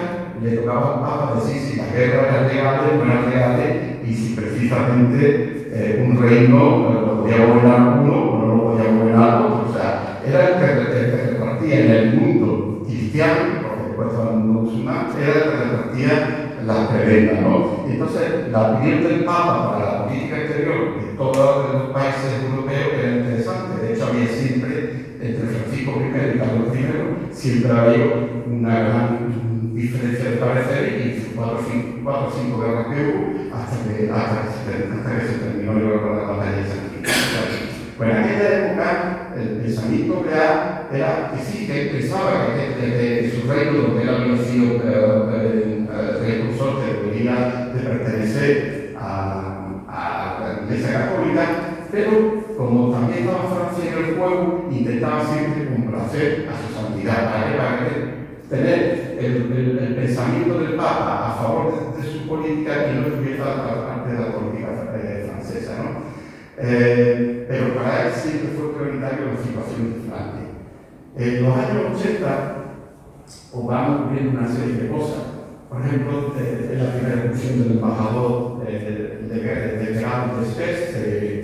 le 0.42 0.56
tocaba 0.56 0.94
al 0.94 1.00
Papa 1.00 1.34
decir 1.34 1.60
si 1.60 1.76
la 1.76 1.88
guerra 1.88 2.28
era 2.28 2.48
legal 2.48 2.80
o 2.80 3.04
no 3.04 3.12
era 3.12 3.28
legal 3.28 4.00
y 4.06 4.14
si 4.14 4.34
precisamente 4.34 5.61
eh, 5.74 6.04
un 6.06 6.20
reino 6.20 6.90
lo 6.92 7.22
podía 7.22 7.46
gobernar 7.46 8.00
uno 8.02 8.12
o 8.12 8.38
no 8.38 8.46
lo 8.54 8.62
podía 8.62 8.90
gobernar 8.90 9.42
otro. 9.42 9.70
O 9.70 9.72
sea, 9.72 10.20
era 10.24 10.48
el 10.48 10.54
que, 10.58 10.98
el 11.00 11.30
repartía 11.30 11.80
en 11.80 11.90
el 11.90 12.14
mundo 12.14 12.82
cristiano, 12.86 13.40
después 13.86 14.08
estaba 14.08 14.32
el 14.32 14.36
mundo 14.36 14.60
musulmán, 14.62 15.06
era 15.18 15.32
el 15.32 15.42
que 15.42 15.64
repartía 15.64 16.52
las 16.66 16.88
prebendas, 16.88 17.40
¿no? 17.40 17.84
Entonces, 17.88 18.48
la 18.52 18.72
opinión 18.72 19.02
del 19.02 19.24
Papa 19.24 19.72
para 19.72 19.92
la 19.92 20.04
política 20.06 20.36
exterior 20.38 21.00
de 21.00 21.16
todos 21.16 21.72
los 21.72 21.82
países 21.90 22.44
europeos 22.44 22.92
era 22.98 23.16
interesante. 23.16 23.82
De 23.82 23.94
hecho, 23.94 24.06
había 24.06 24.28
siempre, 24.28 25.16
entre 25.20 25.46
Francisco 25.46 26.00
I 26.00 26.34
y 26.34 26.38
Carlos 26.38 26.76
I, 26.76 27.34
siempre 27.34 27.72
había 27.72 28.04
una 28.46 28.78
gran 28.78 29.74
diferencia 29.74 30.30
de 30.30 30.36
parecer 30.36 31.02
y 31.02 31.34
cuatro 31.34 32.28
o 32.28 32.30
cinco 32.30 32.60
guerras 32.60 32.86
que 32.86 33.06
hubo 33.06 33.41
que, 33.78 33.94
que, 33.94 34.06
que 34.06 35.44
terminó 35.44 35.72
la 35.74 36.32
batalla 36.32 36.56
de 36.56 36.64
San 36.64 37.96
Bueno, 37.98 38.12
en 38.12 38.24
aquella 38.24 38.66
época, 38.66 39.28
el 39.36 39.48
pensamiento 39.60 40.24
real 40.28 40.88
era 40.92 41.32
que 41.32 41.42
sí, 41.42 41.66
que 41.66 41.90
pensaba 41.92 42.48
que, 42.54 42.74
que, 42.74 42.92
que 42.92 43.40
su 43.40 43.50
reino, 43.50 43.82
donde 43.82 44.02
él 44.02 44.08
había 44.08 44.44
sido 44.44 44.74
eh, 44.84 45.86
eh, 46.24 46.44
consorte, 46.46 46.92
debería 46.92 47.70
de 47.74 47.80
pertenecer 47.80 48.96
a, 48.98 49.82
a, 49.88 50.38
la 50.40 50.64
Iglesia 50.64 50.92
Católica, 50.92 51.46
pero 51.90 52.44
como 52.56 52.92
también 52.92 53.20
estaba 53.20 53.70
Francia 53.70 53.90
en 53.90 54.04
el 54.04 54.14
juego, 54.16 54.68
intentaba 54.70 55.24
siempre 55.24 55.74
complacer 55.74 56.48
a 56.48 56.54
su 56.56 56.74
santidad, 56.74 57.32
para, 57.32 57.56
para 57.56 57.78
tener 58.48 59.01
el, 59.24 59.52
el, 59.52 59.78
el, 59.78 59.94
pensamiento 59.94 60.58
del 60.58 60.74
Papa 60.74 61.28
a 61.28 61.34
favor 61.34 61.94
de, 61.96 62.02
de 62.02 62.12
su 62.12 62.28
política 62.28 62.72
y 62.90 63.00
no 63.00 63.06
estuviera 63.06 63.86
parte 63.86 64.12
de 64.12 64.20
la 64.20 64.32
política 64.32 64.68
eh, 64.94 65.30
francesa. 65.30 65.76
¿no? 65.82 66.02
Eh, 66.58 67.46
pero 67.48 67.74
para 67.74 68.06
él 68.06 68.12
siempre 68.12 68.50
fue 68.56 68.74
prioritario 68.74 69.26
la 69.26 69.42
situación 69.42 69.94
de 69.94 70.08
Francia. 70.08 70.42
En 71.16 71.42
los 71.42 71.56
años 71.56 72.00
80 72.00 72.62
Obama 73.52 74.10
viendo 74.10 74.38
una 74.38 74.48
serie 74.48 74.74
de 74.76 74.88
cosas. 74.88 75.22
Por 75.68 75.80
ejemplo, 75.80 76.34
en 76.38 76.84
la 76.84 76.92
primera 76.92 77.22
elección 77.22 77.62
del 77.62 77.72
embajador 77.72 78.62
eh, 78.66 79.20
de, 79.28 79.40
de, 79.40 79.86
de 79.86 79.94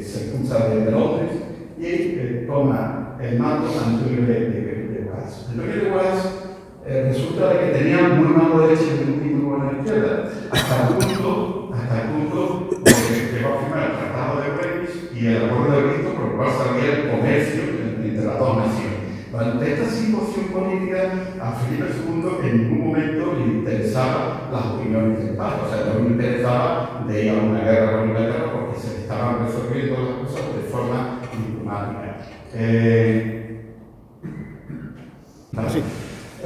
se, 0.03 0.25
expulsa 0.25 0.69
de, 0.69 0.91
Londres 0.91 1.31
y 1.79 1.87
eh, 1.87 2.45
toma 2.47 3.17
el 3.21 3.39
mando 3.39 3.69
Antonio 3.69 4.27
de, 4.27 4.41
de, 4.41 4.61
de 4.89 5.11
Guas. 5.11 5.49
Antonio 5.51 5.77
de 5.77 5.91
Guas 5.91 6.48
eh, 6.89 7.05
resulta 7.13 7.53
de 7.53 7.59
que 7.59 7.79
tenía 7.79 8.09
muy 8.09 8.29
mano 8.29 8.61
derecha 8.61 8.85
y 8.85 9.45
con 9.45 9.67
la 9.67 9.73
izquierda, 9.79 10.31
hasta 10.51 10.89
el 10.89 10.95
punto, 10.95 11.71
hasta 11.75 12.03
el 12.03 12.09
punto 12.09 12.69
de 12.83 12.93
que 12.93 13.33
llegó 13.37 13.49
a 13.49 13.61
firmar 13.61 13.91
el 13.91 13.97
Tratado 13.99 14.41
de 14.41 14.49
Greenwich 14.57 15.13
y 15.15 15.27
el 15.27 15.51
Acuerdo 15.51 15.77
de 15.77 15.93
Cristo 15.93 16.15
por 16.15 16.25
el 16.25 16.37
cual 16.37 16.51
salía 16.57 16.97
el 16.97 17.11
comercio 17.11 17.63
entre 17.63 18.25
las 18.25 18.39
dos 18.39 18.57
naciones. 18.57 18.99
Durante 19.31 19.73
esta 19.73 19.85
situación 19.85 20.47
política, 20.47 21.13
a 21.43 21.53
Felipe 21.53 21.93
II 21.93 22.49
en 22.49 22.57
ningún 22.57 22.87
momento 22.89 23.35
le 23.37 23.45
interesaban 23.45 24.49
las 24.51 24.65
opiniones 24.65 25.19
del 25.19 25.37
Papa, 25.37 25.67
o 25.67 25.69
sea, 25.69 25.93
no 25.93 26.01
le 26.01 26.09
interesaba 26.09 27.05
de 27.07 27.25
ir 27.25 27.31
a 27.31 27.35
una 27.35 27.61
guerra 27.61 27.93
con 27.93 28.09
Inglaterra 28.09 28.53
porque 28.53 28.81
se 28.81 29.03
estaban 29.03 29.45
resolviendo 29.45 29.95
las 29.95 30.31
cosas 30.31 30.57
de 30.57 30.63
forma 30.71 31.21
diplomática. 31.37 32.17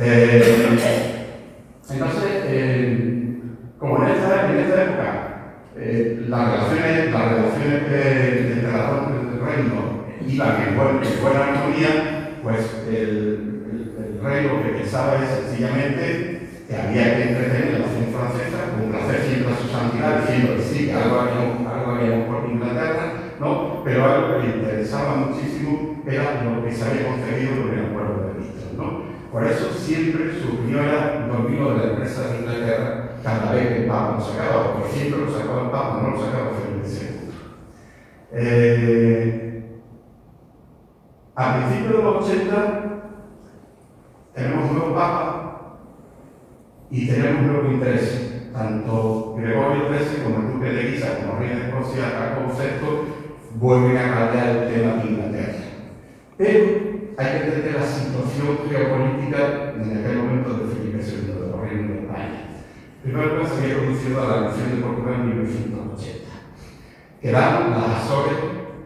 Eh, 0.04 0.78
entonces, 1.90 2.30
eh, 2.46 3.40
como 3.78 4.02
en 4.02 4.10
esta, 4.10 4.50
en 4.50 4.58
esta 4.58 4.82
época 4.82 5.32
eh, 5.76 6.24
las 6.28 6.50
relaciones, 6.50 7.12
las 7.12 7.30
relaciones 7.30 7.90
del 7.90 9.40
reino 9.40 10.02
iban 10.26 10.62
en, 10.66 10.76
buen, 10.76 10.96
en, 11.04 11.22
buena 11.22 11.44
armonía, 11.44 12.30
pues 12.42 12.58
el, 12.88 13.62
el, 14.24 14.62
que 14.64 14.78
pensaba 14.80 15.22
es 15.22 15.28
sencillamente 15.28 16.48
que 16.68 16.76
había 16.76 17.16
que 17.16 17.22
entretener 17.22 17.72
la 17.72 17.86
nación 17.86 18.06
francesa, 18.10 18.74
complacer 18.76 19.20
siempre 19.22 19.52
a 19.52 19.56
su 19.56 19.68
santidad, 19.68 20.20
diciendo 20.20 20.56
que 20.56 20.62
sí, 20.62 20.86
que 20.86 20.94
algo 20.94 21.20
habíamos, 21.20 22.26
por 22.26 22.50
Inglaterra, 22.50 23.12
¿no? 23.38 23.84
pero 23.84 24.04
algo 24.04 24.40
que 24.40 24.48
le 24.48 24.56
interesaba 24.56 25.14
muchísimo 25.14 26.02
era 26.08 26.42
lo 26.42 26.64
que 26.64 26.72
se 26.72 26.84
había 26.84 27.06
conseguido 27.06 27.62
con 27.62 27.78
el 27.78 27.86
acuerdo 27.86 28.26
de 28.26 28.40
Vista. 28.40 28.71
Por 29.32 29.46
eso 29.46 29.72
siempre 29.72 30.38
su 30.38 30.52
opinión 30.52 30.84
era 30.84 31.26
dominio 31.26 31.70
de 31.70 31.78
la 31.78 31.92
empresa 31.94 32.28
de 32.28 32.40
Inglaterra 32.40 33.12
cada 33.22 33.52
vez 33.52 33.68
que 33.68 33.82
el 33.84 33.86
Papa 33.86 34.16
lo 34.18 34.20
sacaba, 34.20 34.74
porque 34.74 34.92
siempre 34.92 35.20
lo 35.20 35.32
sacaba 35.32 35.62
el 35.62 35.70
Papa, 35.70 36.00
no 36.02 36.10
lo 36.10 36.22
sacaba 36.22 36.50
Felipe. 36.50 36.72
Eh, 38.34 39.80
a 41.34 41.56
principios 41.56 41.96
de 41.96 42.02
los 42.02 42.28
80 42.28 43.02
tenemos 44.34 44.70
un 44.70 44.78
nuevo 44.78 44.94
Papa 44.94 45.78
y 46.90 47.06
tenemos 47.06 47.40
un 47.40 47.52
nuevo 47.52 47.72
interés. 47.72 48.28
Tanto 48.52 49.34
Gregorio 49.38 49.88
XIII 49.88 50.24
como 50.24 50.36
el 50.36 50.52
Duque 50.52 50.72
de 50.72 50.90
Guisa, 50.90 51.16
como 51.20 51.32
el 51.32 51.38
rey 51.38 51.56
de 51.56 51.68
Escocia, 51.68 52.04
Jacobo 52.04 52.52
VI, 52.52 53.58
vuelven 53.58 53.96
a 53.96 54.14
cambiar 54.14 54.48
el 54.48 54.74
tema 54.74 55.02
de 55.02 55.08
Inglaterra. 55.08 55.58
Pero 56.36 56.91
hay 57.18 57.26
que 57.26 57.44
entender 57.44 57.74
la 57.74 57.86
situación 57.86 58.58
geopolítica 58.68 59.74
en 59.76 59.98
aquel 59.98 60.18
momento 60.18 60.54
de 60.54 60.74
Felipe 60.74 61.04
II, 61.04 61.34
de 61.34 61.50
los 61.50 61.60
reinos 61.60 61.88
de 61.88 61.98
España. 62.00 62.42
Primero 63.02 63.46
se 63.46 63.62
había 63.62 63.78
producido 63.78 64.22
a 64.22 64.26
la 64.26 64.40
nación 64.48 64.76
de 64.76 64.82
Portugal 64.82 65.14
en 65.14 65.28
1980. 65.28 66.30
Quedaron 67.20 67.70
las 67.70 68.02
Azores 68.02 68.38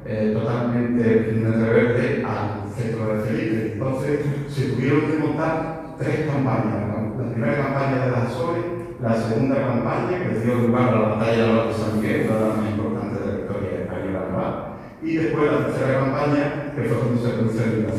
eh, 0.07 0.31
totalmente 0.35 1.31
en 1.31 1.45
reverde 1.45 2.25
al 2.25 2.73
centro 2.75 3.15
de 3.15 3.23
Felipe. 3.23 3.73
Entonces 3.75 4.21
se 4.49 4.69
tuvieron 4.71 5.01
que 5.03 5.19
montar 5.19 5.95
tres 5.99 6.27
campañas. 6.27 6.87
La 7.19 7.31
primera 7.31 7.57
campaña 7.57 8.07
de 8.07 8.11
las 8.11 8.25
Azores, 8.25 8.65
la 9.01 9.15
segunda 9.15 9.57
campaña 9.57 10.23
que 10.23 10.41
dio 10.41 10.55
lugar 10.55 10.89
a 10.89 10.93
la 10.93 11.09
batalla 11.09 11.67
de 11.67 11.75
San 11.75 12.01
Miguel, 12.01 12.27
la 12.29 12.57
más 12.57 12.71
importante 12.71 13.21
de 13.21 13.33
la 13.33 13.39
historia 13.41 13.83
española 13.83 14.77
y 15.07 15.16
después 15.19 15.53
la 15.53 15.66
tercera 15.66 16.01
campaña 16.01 16.73
que 16.75 16.83
fue 16.83 16.99
cuando 16.99 17.23
se 17.23 17.29
produjo 17.35 17.59
la 17.59 17.66
de 17.66 17.83
la 17.83 17.92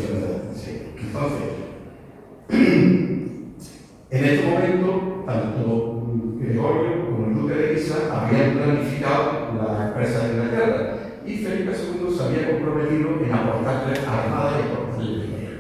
Entonces, 1.01 1.47
en 4.09 4.25
este 4.25 4.47
momento, 4.47 5.23
tanto 5.25 6.03
Gregorio 6.37 7.05
como 7.05 7.27
el 7.27 7.35
duque 7.35 7.55
de 7.55 7.73
Guisa 7.75 7.97
habían 8.11 8.57
planificado 8.57 9.53
la 9.55 9.87
empresa 9.87 10.27
de 10.27 10.33
Inglaterra 10.33 10.97
y 11.25 11.37
Felipe 11.37 11.71
II 11.71 12.13
se 12.13 12.23
había 12.23 12.51
comprometido 12.51 13.09
en 13.23 13.33
aportarle 13.33 13.99
armada 13.99 14.59
y 14.59 14.71
aportarle 14.71 15.23
dinero. 15.23 15.59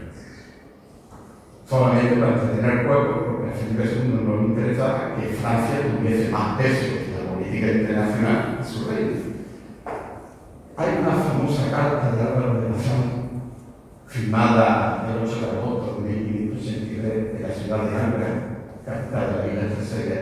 Solamente 1.65 2.15
para 2.17 2.33
entretener 2.33 2.87
pueblo, 2.87 3.25
porque 3.25 3.51
a 3.51 3.53
Felipe 3.53 3.83
II 3.83 4.19
no 4.21 4.41
le 4.41 4.47
interesaba 4.47 5.15
que 5.15 5.27
Francia 5.27 5.79
tuviese 5.97 6.29
más 6.29 6.57
peso 6.57 6.85
en 6.87 7.25
la 7.25 7.33
política 7.33 7.67
internacional 7.71 8.57
en 8.59 8.65
su 8.65 8.89
reino. 8.89 9.26
Hay 10.79 10.99
una 11.01 11.09
famosa 11.09 11.71
carta 11.71 12.15
de 12.15 12.21
Álvaro 12.21 12.61
de 12.61 12.69
Bazán, 12.69 13.41
firmada 14.05 15.07
el 15.09 15.27
8 15.27 15.41
de 15.41 15.57
agosto 15.57 16.03
de 16.03 16.09
1583 16.11 17.33
de 17.33 17.39
la 17.39 17.49
ciudad 17.49 17.77
de 17.89 17.95
Angra, 17.97 18.29
capital 18.85 19.25
de 19.27 19.37
la 19.37 19.53
isla 19.53 19.75
tercera, 19.75 20.15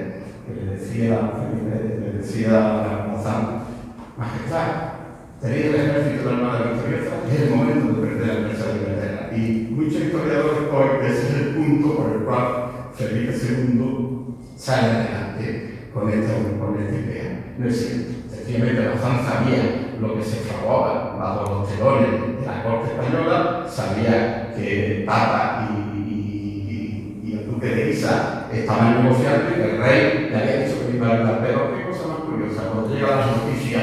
que 0.48 0.54
le 0.56 0.72
decía, 0.78 1.34
le 1.62 2.18
decía 2.20 2.56
a 2.56 3.08
Bazán, 3.08 3.66
Majestad, 4.18 4.68
tenéis 5.42 5.66
el 5.66 5.76
ejército 5.76 6.30
de 6.30 6.32
la 6.32 6.38
Armada 6.38 6.72
victoriosa 6.72 7.12
y 7.30 7.36
es 7.36 7.42
el 7.42 7.50
momento 7.50 7.88
de 7.88 8.08
perder 8.08 8.28
la 8.28 8.40
empresa 8.40 8.68
de 8.68 8.78
Inglaterra. 8.78 9.36
Y 9.36 9.68
muchos 9.72 10.02
historiadores 10.04 10.70
hoy, 10.72 11.06
ese 11.06 11.28
es 11.28 11.34
el 11.34 11.56
punto 11.56 11.98
por 11.98 12.14
el 12.14 12.20
cual 12.20 12.46
Felipe 12.94 13.36
II 13.36 14.38
sale 14.56 14.88
adelante 14.88 15.90
con 15.94 16.10
esta, 16.10 16.34
con 16.58 16.80
esta 16.82 16.96
idea. 16.96 17.56
No 17.58 17.68
es 17.68 17.78
cierto. 17.78 18.25
Sencillamente 18.46 18.90
Bazán 18.90 19.26
sabía 19.26 19.98
lo 20.00 20.16
que 20.16 20.24
se 20.24 20.36
fraguaba 20.42 21.16
bajo 21.18 21.62
los 21.62 21.68
telones 21.68 22.12
de 22.12 22.46
la 22.46 22.64
corte 22.64 22.92
española, 22.92 23.66
sabía 23.68 24.54
que 24.56 25.04
Papa 25.04 25.68
y, 25.68 27.24
y, 27.24 27.34
el 27.34 27.48
duque 27.50 27.66
de 27.66 27.88
Guisa 27.88 28.48
estaban 28.54 29.02
negociando 29.02 29.50
y 29.50 29.54
que 29.56 29.72
el 29.72 29.78
rey 29.80 30.30
le 30.30 30.38
había 30.38 30.64
dicho 30.64 30.88
que 30.88 30.96
iba 30.96 31.08
a 31.08 31.18
dar. 31.18 31.42
Pero 31.42 31.76
qué 31.76 31.90
cosa 31.90 32.08
más 32.08 32.18
curiosa, 32.20 32.70
cuando 32.72 32.94
llega 32.94 33.16
la 33.16 33.26
noticia 33.26 33.80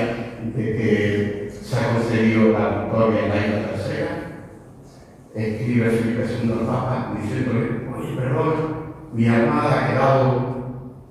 de 0.55 0.77
que 0.77 1.51
se 1.51 1.77
ha 1.77 1.95
conseguido 1.95 2.53
la 2.53 2.85
victoria 2.85 3.25
en 3.25 3.29
la 3.31 3.37
isla 3.37 3.69
tercera, 3.73 4.09
escribe 5.35 5.91
Felipe 5.91 6.25
II 6.41 6.53
al 6.53 6.67
Papa 6.67 7.15
diciéndole, 7.21 7.89
oye, 7.99 8.17
perdón, 8.17 8.55
mi 9.13 9.27
armada 9.27 9.75
ha 9.75 9.89
quedado 9.89 10.53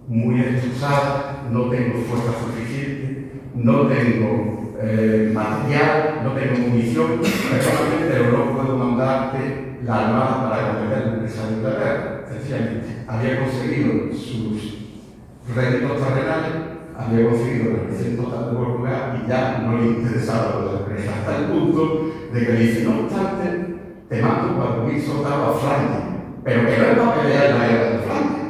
muy 0.08 0.40
destrozada, 0.40 1.48
no 1.52 1.70
tengo 1.70 2.00
fuerza 2.04 2.32
suficiente, 2.40 3.11
no 3.56 3.88
tengo 3.88 4.76
eh, 4.82 5.32
material, 5.34 6.22
no 6.24 6.32
tengo 6.34 6.70
munición, 6.70 7.20
personalmente, 7.20 8.08
pero 8.10 8.32
no 8.32 8.56
puedo 8.56 8.78
mandarte 8.78 9.78
la 9.86 10.08
armada 10.08 10.50
para 10.50 10.68
combatir 10.68 11.06
la 11.06 11.14
empresa 11.14 11.48
de 11.48 11.54
Inglaterra. 11.54 12.26
Sencillamente, 12.30 12.88
había 13.08 13.40
conseguido 13.40 14.14
sus 14.14 14.82
réditos 15.54 15.98
terrenales, 15.98 16.52
había 16.98 17.30
conseguido 17.30 17.74
la 17.74 17.84
presión 17.84 18.18
total 18.18 18.46
de 18.46 18.58
Portugal 18.58 19.22
y 19.24 19.30
ya 19.30 19.60
no 19.66 19.78
le 19.78 19.88
interesaba 19.88 20.60
lo 20.60 20.72
la 20.72 20.80
empresa, 20.80 21.12
hasta 21.20 21.38
el 21.38 21.46
punto 21.46 22.12
de 22.34 22.46
que 22.46 22.54
le 22.54 22.60
dice, 22.60 22.84
no 22.84 23.02
obstante, 23.02 23.76
te 24.10 24.22
mando 24.22 24.86
4.000 24.88 25.06
soldados 25.06 25.56
a 25.56 25.60
Flandes, 25.60 26.02
pero 26.44 26.62
que 26.62 26.78
no 26.78 26.84
es 26.84 26.98
para 26.98 27.22
pelear 27.22 27.56
la 27.56 27.68
guerra 27.68 27.90
de 27.92 28.00
Flandes, 28.00 28.42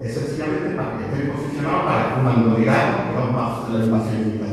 es 0.00 0.14
sencillamente 0.14 0.76
para 0.76 0.98
que 0.98 1.04
estén 1.04 1.32
posicionados 1.32 1.84
para 1.84 2.14
comandar 2.14 3.14
los 3.14 3.32
más 3.32 3.68
de 3.68 3.78
la 3.78 3.84
invasión 3.84 4.22
de 4.22 4.30
Inglaterra. 4.30 4.49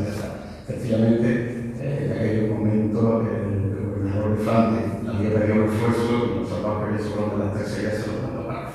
Sencillamente, 0.67 1.71
eh, 1.80 2.03
en 2.03 2.12
aquel 2.12 2.51
momento, 2.51 3.21
el, 3.21 3.71
el 3.71 3.86
gobernador 3.86 4.38
de 4.38 4.43
Flandes 4.43 4.84
había 5.08 5.34
perdido 5.34 5.63
el 5.63 5.69
esfuerzo 5.71 6.41
y 6.43 6.45
soldados 6.45 6.84
que 6.91 7.03
sobraron 7.03 7.39
de 7.39 7.45
las 7.45 7.53
terceras 7.53 7.93
se 7.93 8.08
los 8.12 8.21
mandó 8.23 8.47
para 8.47 8.71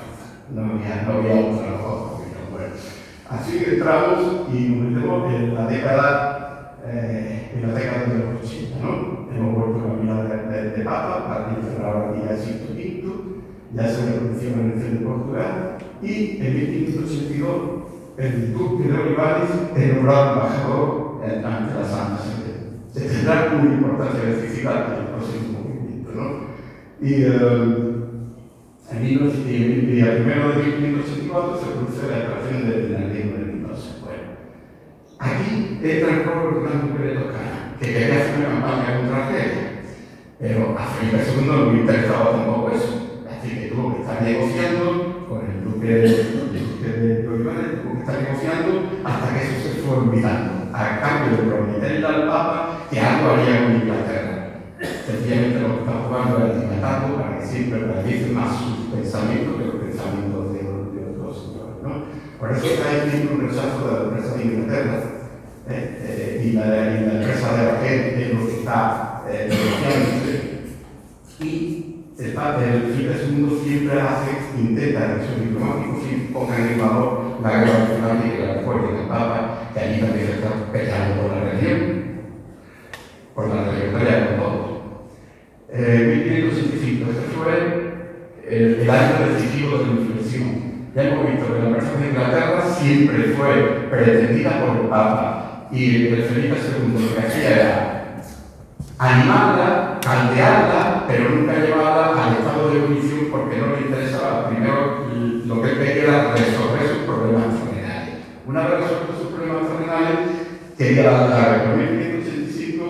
No 0.55 0.73
había, 0.73 1.03
no 1.03 1.19
había 1.19 1.53
otra 1.53 1.77
cosa. 1.77 2.23
Bueno, 2.51 2.73
así 3.29 3.59
que 3.59 3.73
entramos 3.75 4.49
y 4.51 4.69
nos 4.69 5.33
en 5.33 5.53
la 5.53 5.67
década, 5.67 6.77
eh, 6.83 7.51
en 7.53 7.61
la 7.61 7.75
década 7.75 8.05
de 8.05 8.17
los 8.17 8.41
80, 8.41 8.79
¿no? 8.81 9.29
Hemos 9.31 9.53
vuelto 9.55 9.77
a 9.77 9.93
caminar 9.93 10.49
de, 10.49 10.61
de, 10.61 10.69
de 10.71 10.83
Papa, 10.83 11.27
para 11.27 11.59
instalar 11.59 11.95
la 11.95 12.11
vida 12.11 12.33
de 12.33 12.37
Sisto 12.39 12.73
V, 12.73 13.03
ya 13.75 13.87
se 13.87 14.13
reconoció 14.13 14.49
la 14.49 14.63
elección 14.63 14.97
de 14.97 15.05
Portugal, 15.05 15.77
y 16.01 16.41
en 16.41 16.55
1582 16.55 17.83
el 18.17 18.53
duque 18.53 18.83
de 18.83 18.97
Olivares 18.97 19.49
es 19.75 19.93
nombrado 19.93 20.33
embajador 20.33 21.02
ante 21.23 21.73
la 21.73 21.85
Santa 21.85 22.21
Sede. 22.21 22.53
Se 22.93 23.01
tendrá 23.13 23.51
una 23.59 23.73
importancia 23.73 24.23
decisiva 24.23 24.87
en 24.87 24.93
el 25.01 25.07
próximo 25.07 25.59
movimiento. 25.59 26.11
¿no? 26.13 26.25
Y 27.01 27.25
uh, 27.25 28.03
en 28.91 29.01
de 29.01 29.09
1584 29.09 31.59
se 31.59 31.65
produce 31.71 32.07
la 32.07 32.17
declaración 32.17 32.69
de 32.69 32.89
la 32.89 32.99
ley 33.07 33.23
de 33.23 33.45
Mendoza. 33.45 33.89
Bueno, 34.03 34.23
aquí 35.19 35.79
entra 35.81 36.09
en 36.09 36.23
juego 36.23 36.49
el 36.49 36.55
gran 36.63 36.93
de 36.93 37.15
Toscana, 37.15 37.57
que 37.79 37.85
quería 37.85 38.21
hacer 38.21 38.35
una 38.39 38.49
campaña 38.49 38.97
contra 38.97 39.17
Argelia, 39.27 39.67
pero 40.39 40.59
a 40.77 40.85
Felipe 40.85 41.23
II 41.25 41.47
no 41.47 41.71
le 41.71 41.79
interesaba 41.79 42.31
tampoco 42.31 42.69
eso. 42.69 42.93
Así 43.29 43.47
que 43.49 43.67
tuvo 43.67 43.95
que 43.95 44.01
estar 44.01 44.21
negociando 44.21 45.25
con 45.27 45.39
el 45.49 45.63
duque 45.63 45.87
de, 45.87 46.03
Olivares, 47.27 47.81
tuvo 47.81 47.93
que 47.93 47.99
estar 47.99 48.21
negociando 48.21 48.69
hasta 49.03 49.33
que 49.33 49.39
eso 49.43 49.55
se 49.63 49.69
fue 49.81 49.97
olvidando 49.97 50.62
a 50.73 50.99
cambio 50.99 51.37
de 51.37 51.43
prometerle 51.43 52.05
al 52.05 52.27
Papa 52.27 52.87
que 52.89 52.99
algo 52.99 53.31
haría 53.31 53.63
con 53.63 53.75
Inglaterra. 53.75 54.33
Sencillamente 55.05 55.61
lo 55.61 55.67
que 55.75 55.79
está 55.79 55.93
jugando 56.07 56.47
es 56.47 56.61
dilatando 56.61 57.17
para 57.17 57.37
que 57.37 57.45
siempre 57.45 57.79
realice 57.79 58.31
más 58.31 58.57
sus 58.57 58.93
pensamientos 58.93 59.55
que 59.57 59.65
los 59.65 59.75
pensamientos 59.75 60.53
de, 60.53 60.59
de 60.59 61.11
otros 61.13 61.37
señores. 61.37 61.77
¿no? 61.83 62.05
Por 62.39 62.51
eso 62.51 62.65
está 62.65 62.89
ahí 62.89 63.29
un 63.31 63.47
rechazo 63.47 63.87
de 63.87 63.93
la 63.93 64.03
empresa 64.03 64.35
de 64.35 64.43
Inglaterra 64.43 64.99
¿eh? 65.69 65.97
Eh, 66.01 66.43
y, 66.45 66.51
la, 66.53 66.65
la, 66.65 67.21
empresa 67.21 67.55
de 67.55 67.71
Raquel 67.71 67.99
es 68.21 68.33
lo 68.33 68.45
que 68.45 68.53
está 68.53 69.23
eh. 69.29 69.49
Y 71.39 72.05
el, 72.17 72.25
el 72.25 72.93
Felipe 72.93 73.15
II 73.27 73.61
siempre 73.63 74.01
hace, 74.01 74.59
intenta 74.59 75.15
que 75.15 75.25
sus 75.25 75.39
diplomáticos 75.41 76.03
pongan 76.31 76.67
en 76.67 76.79
valor 76.79 77.32
la 77.41 77.49
guerra 77.49 77.85
diplomática 77.85 78.55
la 78.55 78.61
fuerza 78.61 78.91
del 78.93 79.07
Papa 79.07 79.69
que 79.73 79.79
allí 79.79 80.01
también 80.01 80.27
está 80.29 80.49
peleando 80.71 81.21
por 81.21 81.31
la 81.31 81.43
religión, 81.43 82.03
por 83.33 83.47
la 83.47 83.71
religión 83.71 84.27
con 84.27 84.37
todos. 84.37 84.73
Eh, 85.69 86.29
1565, 86.31 87.09
este 87.09 87.35
fue 87.35 87.93
el, 88.47 88.89
año 88.89 89.33
decisivo 89.33 89.77
de 89.77 89.85
la 89.85 89.91
inflexión. 89.91 90.91
Ya 90.95 91.03
hemos 91.03 91.31
visto 91.31 91.53
que 91.53 91.61
la 91.63 91.75
persona 91.75 91.99
de 91.99 92.09
Inglaterra 92.09 92.61
siempre 92.61 93.23
fue 93.35 93.87
pretendida 93.89 94.63
por 94.63 94.77
el 94.77 94.89
Papa 94.89 95.67
y 95.71 96.07
el 96.07 96.23
Felipe 96.23 96.57
II 96.57 97.07
lo 97.07 97.15
que 97.15 97.27
hacía 97.27 97.49
era 97.49 98.15
animarla 98.99 99.93
caldearla, 100.03 101.05
pero 101.07 101.29
nunca 101.29 101.53
llevarla 101.53 102.23
al 102.23 102.33
estado 102.33 102.69
de 102.69 102.77
ebullición 102.77 103.27
porque 103.31 103.57
no 103.57 103.67
le 103.67 103.87
interesaba. 103.87 104.49
Primero, 104.49 105.05
lo 105.45 105.61
que 105.61 105.69
él 105.69 105.77
quería 105.77 106.03
era 106.03 106.31
resolver. 106.33 106.92
Una 108.45 108.67
resueltos 108.67 109.19
sus 109.21 109.31
problemas 109.31 109.67
terrenales, 109.69 110.29
quería 110.77 111.03
dar 111.03 111.29
la 111.29 111.35
guerra. 111.37 111.73
En 111.73 111.97
1585 111.97 112.83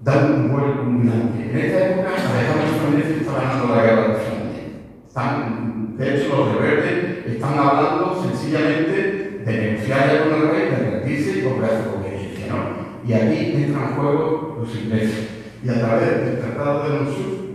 da 0.00 0.26
un 0.26 0.50
vuelo 0.50 0.82
culminante. 0.82 1.48
En 1.48 1.56
esta 1.56 1.86
época, 1.86 2.08
Alejandro 2.10 2.80
Fernández 2.80 3.20
está 3.20 3.32
ganando 3.32 3.76
la 3.76 3.82
guerra 3.82 4.08
de 4.08 4.14
Flandes. 4.14 4.62
Están, 5.06 5.96
de 5.96 6.16
hecho, 6.16 6.36
los 6.36 6.56
rebeldes 6.56 7.26
están 7.26 7.56
hablando 7.56 8.20
sencillamente 8.20 9.42
de 9.46 9.52
negociar 9.52 10.24
con 10.24 10.34
el 10.34 10.50
rey, 10.50 10.70
de 10.70 10.90
rendirse 10.90 11.38
y 11.38 11.42
a 11.42 11.44
su 11.44 11.98
obediencia. 11.98 12.46
¿no? 12.48 13.06
Y 13.06 13.12
aquí 13.12 13.62
entran 13.62 13.90
en 13.90 13.94
juego 13.94 14.58
los 14.60 14.74
ingleses. 14.74 15.28
Y 15.62 15.68
a 15.68 15.80
través 15.80 16.24
del 16.24 16.40
Tratado 16.40 16.82
de 16.82 16.98
Monsur, 16.98 17.46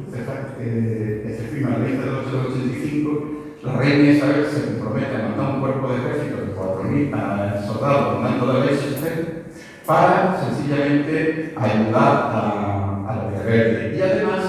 que 0.57 1.35
se 1.37 1.43
firma 1.53 1.75
el 1.75 1.83
20 1.83 2.01
de 2.01 2.09
85, 2.11 3.40
la 3.63 3.73
reina 3.73 4.11
Isabel 4.11 4.45
se 4.45 4.65
compromete 4.65 5.15
a 5.15 5.29
mandar 5.29 5.55
un 5.55 5.61
cuerpo 5.61 5.89
de 5.89 5.97
ejército 5.97 6.37
de 6.37 6.55
4.000 6.55 7.65
soldados 7.65 8.21
mando 8.21 8.53
de 8.53 8.65
Leicester 8.65 9.45
para 9.85 10.39
sencillamente 10.39 11.53
ayudar 11.55 12.31
a, 12.33 13.27
los 13.31 13.43
rebeldes. 13.43 13.97
Y 13.97 14.01
además, 14.01 14.39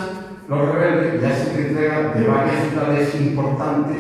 los 0.49 0.75
rebeldes 0.75 1.21
ya 1.21 1.35
se 1.35 1.67
entregan 1.67 2.15
de 2.15 2.29
varias 2.29 2.69
ciudades 2.69 3.15
importantes 3.17 3.99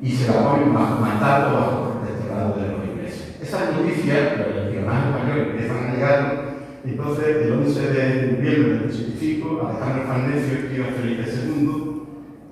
y 0.00 0.10
se 0.10 0.32
la 0.32 0.42
ponen 0.42 0.72
mandato, 0.72 1.54
bajo 1.54 1.92
protectorado 1.92 2.56
de 2.56 2.72
los 2.72 2.84
ingleses. 2.88 3.38
Esa 3.40 3.70
noticia, 3.70 4.36
los 4.36 4.64
legionarios 4.66 5.14
españoles 5.14 5.48
empiezan 5.48 5.76
a 5.76 5.94
llegar 5.94 6.44
entonces, 6.84 7.24
el 7.46 7.52
11 7.52 7.80
de 7.80 8.32
noviembre 8.32 8.74
del 8.74 8.90
85, 8.90 9.68
Alejandro 9.70 10.06
Farnesio 10.06 10.84
a 10.84 11.00
Felipe 11.00 11.24
II, 11.24 12.02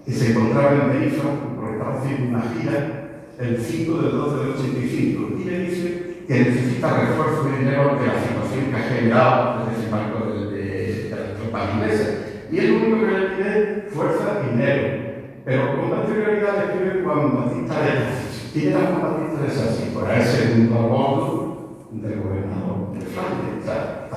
que 0.07 0.13
se 0.13 0.31
encontraba 0.31 0.73
en 0.73 0.89
Benifra, 0.89 1.31
porque 1.73 1.79
estaba 1.79 2.01
haciendo 2.01 2.29
una 2.29 2.43
gira, 2.53 2.99
el 3.39 3.59
5 3.59 4.03
del 4.03 4.13
12 4.13 4.37
del 4.37 4.55
85, 4.55 5.29
y 5.39 5.45
le 5.45 5.59
dice 5.61 6.17
que 6.29 6.35
necesita 6.35 7.01
refuerzo 7.01 7.45
de 7.45 7.59
dinero 7.59 7.91
ante 7.91 8.07
la 8.07 8.23
situación 8.23 8.71
que 8.71 8.77
ha 8.77 8.83
generado 8.83 9.63
el 9.63 9.75
desembarco 9.75 10.27
de, 10.27 10.47
de, 10.51 11.03
de 11.05 11.11
las 11.11 11.35
tropas 11.39 11.75
inglesas. 11.75 12.09
Y 12.51 12.59
el 12.59 12.73
único 12.73 13.01
que 13.01 13.19
le 13.19 13.27
pide 13.29 13.89
fuerza 13.91 14.43
y 14.45 14.51
dinero. 14.51 15.03
Pero 15.45 15.77
con 15.77 15.99
anterioridad 15.99 16.57
le 16.57 16.73
escribe 16.73 17.05
Juan 17.05 17.35
Batista 17.35 17.81
de 17.81 17.89
Sassi. 17.89 18.51
¿Quién 18.53 18.69
era 18.69 18.87
Juan 18.87 19.03
Batista 19.03 19.43
de 19.43 19.51
Sassi? 19.51 19.91
Por 19.91 20.11
el 20.11 20.23
segundo 20.23 20.79
a 20.79 20.83
bordo 20.83 21.89
del 21.91 22.21
gobernador 22.21 22.93
de 22.95 23.01
Flandes. 23.01 23.63
O 23.63 23.65
sea, 23.65 24.09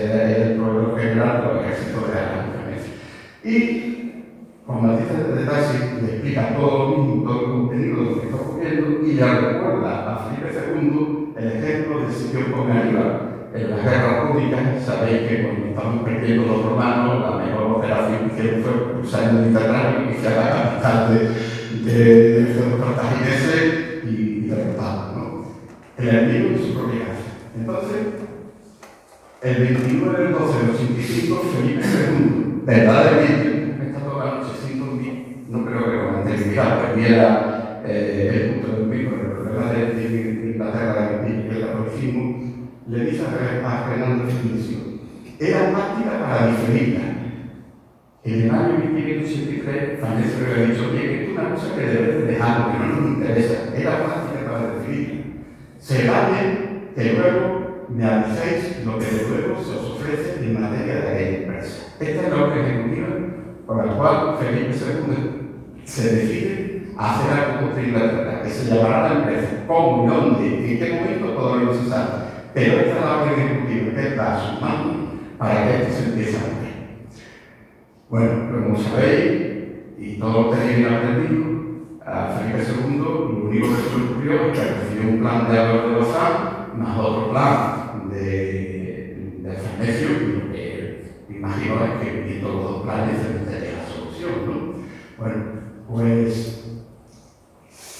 era 0.00 0.36
el 0.36 0.56
proveedor 0.56 0.98
general 0.98 1.48
del 1.48 1.64
ejército 1.64 2.00
de 2.06 2.18
Alemania. 2.18 2.54
Y 3.44 4.03
Juan 4.66 4.82
Batista 4.82 5.14
de 5.14 5.44
Tassi 5.44 5.78
le 6.00 6.12
explica 6.12 6.54
todo 6.56 6.78
lo 6.78 6.96
mismo, 6.96 7.24
todo 7.24 7.40
el 7.40 7.50
contenido 7.50 7.96
de 7.96 8.04
lo 8.04 8.20
que 8.20 8.26
está 8.26 8.36
ocurriendo 8.36 9.06
y 9.06 9.12
le 9.12 9.26
recuerda 9.26 10.12
a 10.12 10.18
Felipe 10.24 10.50
II 10.52 11.34
el 11.36 11.46
ejemplo 11.48 12.00
del 12.00 12.12
sitio 12.12 12.52
con. 12.52 12.64
En 13.54 13.70
la 13.70 13.76
guerra 13.76 14.32
pública, 14.32 14.58
sabéis 14.84 15.28
que 15.28 15.42
cuando 15.44 15.66
estaban 15.68 16.04
perdiendo 16.04 16.44
los 16.44 16.64
romanos, 16.64 17.20
la 17.20 17.44
mejor 17.44 17.76
operación 17.76 18.28
que 18.28 18.34
hicieron 18.34 18.62
fue 18.64 18.92
cruzar 18.94 19.28
el 19.28 19.34
Mediterráneo 19.34 20.00
y 20.00 20.12
iniciar 20.12 20.32
la 20.32 20.50
capital 20.50 21.14
de, 21.14 21.92
de, 21.92 22.44
de 22.46 22.70
los 22.70 22.80
cartagineses 22.80 24.02
y, 24.02 24.08
y 24.08 24.48
derrotarlos. 24.48 25.16
¿no? 25.16 25.44
El 25.98 26.08
enemigo 26.08 26.48
en 26.48 26.58
su 26.58 26.74
propia 26.74 26.98
casa. 27.06 27.30
Entonces, 27.56 27.98
el 29.40 29.56
29 29.56 30.24
del 30.24 30.32
12 30.32 30.58
del 30.58 30.70
85, 30.70 31.42
Felipe 31.54 31.82
II, 31.84 32.62
verdaderamente, 32.64 33.76
me 33.78 33.86
está 33.86 34.00
toda 34.00 34.24
la 34.24 34.34
noche 34.40 34.50
sin 34.66 34.80
dormir, 34.80 35.44
no 35.48 35.64
creo 35.64 35.90
que 35.92 35.98
con 35.98 36.24
perdiera 37.04 37.82
eh, 37.86 38.30
el 38.32 38.50
punto 38.54 38.68
de 38.68 38.78
dormir, 38.78 39.10
pero 39.10 39.30
el 39.30 39.48
problema 39.48 39.72
de, 39.72 39.86
de, 39.94 40.08
de 40.08 40.50
Inglaterra 40.52 41.20
y 41.26 41.54
el 41.54 41.60
catolicismo, 41.60 42.54
le 42.88 43.04
dice 43.04 43.22
a 43.64 43.84
Fernando 43.88 44.24
Felicio, 44.24 44.78
era 45.38 45.70
práctica 45.70 46.18
para 46.20 46.46
diferirla. 46.48 47.00
En 48.24 48.42
el 48.42 48.50
año 48.50 48.78
1583, 48.78 50.00
Farnesio 50.00 50.40
le 50.40 50.52
había 50.52 50.74
dicho, 50.74 50.92
que 50.92 51.24
es 51.24 51.30
una 51.30 51.50
cosa 51.50 51.74
que 51.74 51.82
debes 51.82 52.14
de 52.16 52.32
dejar, 52.32 52.72
que 52.72 52.78
no 52.78 52.86
nos 52.86 53.10
interesa, 53.18 53.54
era 53.76 54.04
práctica 54.04 54.50
para 54.50 54.78
diferirla. 54.78 55.24
Se 55.78 56.08
vale 56.08 56.92
que 56.94 57.12
luego 57.12 57.86
me 57.90 58.04
aviséis 58.04 58.82
lo 58.86 58.98
que 58.98 59.06
luego 59.28 59.62
se 59.62 59.72
os 59.72 59.90
ofrece 59.90 60.42
en 60.42 60.60
materia 60.60 60.94
de 60.94 61.08
aquella 61.08 61.38
empresa. 61.38 61.94
Esta 62.00 62.22
es 62.22 62.30
la 62.30 62.44
orden 62.44 62.64
ejecutiva 62.64 63.08
por 63.66 63.86
la 63.86 63.94
cual 63.94 64.36
Felipe 64.38 64.72
II 64.72 65.44
se 65.84 66.16
decide 66.16 66.63
hacer 66.96 67.32
algo 67.32 67.60
contra 67.60 67.82
Inglaterra, 67.82 68.42
que 68.42 68.50
se 68.50 68.74
llamará 68.74 69.08
la 69.08 69.20
empresa. 69.20 69.64
¿Cómo, 69.66 70.10
dónde, 70.10 70.72
en 70.72 70.78
qué 70.78 70.92
momento 70.92 71.34
no 71.64 71.74
se 71.74 71.88
sabe. 71.88 72.24
Pero 72.54 72.80
esta 72.80 72.96
es 72.96 73.04
la 73.04 73.22
orden 73.22 73.40
ejecutiva 73.40 73.94
que 73.94 74.08
está 74.08 74.36
a 74.36 74.40
sus 74.40 74.60
manos 74.60 74.96
para 75.38 75.64
que 75.64 75.74
esto 75.74 75.94
se 75.94 76.08
empiece 76.10 76.36
a 76.36 76.40
hacer. 76.40 76.54
Bueno, 78.08 78.30
como 78.52 78.78
sabéis, 78.78 79.42
y 79.98 80.16
todo 80.18 80.42
lo 80.42 80.50
tenéis 80.50 80.86
aprendido, 80.86 81.44
a 82.06 82.38
Felipe 82.38 82.62
II 82.62 82.98
lo 82.98 83.48
único 83.48 83.68
que 83.68 83.82
se 83.82 84.12
ocurrió 84.12 84.52
es 84.52 84.58
que 84.58 84.74
recibió 84.74 85.10
un 85.10 85.20
plan 85.20 85.50
de 85.50 85.58
Álvaro 85.58 85.88
de 85.88 85.94
Lozán 85.94 86.32
más 86.76 86.98
otro 86.98 87.30
plan 87.30 88.08
de, 88.10 89.38
de 89.38 89.52
Farnesio, 89.52 90.08
lo 90.10 90.52
que 90.52 91.04
imagino 91.28 91.74
es 91.84 92.04
que 92.04 92.20
viendo 92.22 92.48
los 92.48 92.62
dos 92.62 92.82
planes 92.82 93.16
se 93.20 93.72
la 93.72 93.86
solución, 93.86 94.32
¿no? 94.46 94.74
Bueno, 95.18 95.44
pues, 95.88 96.63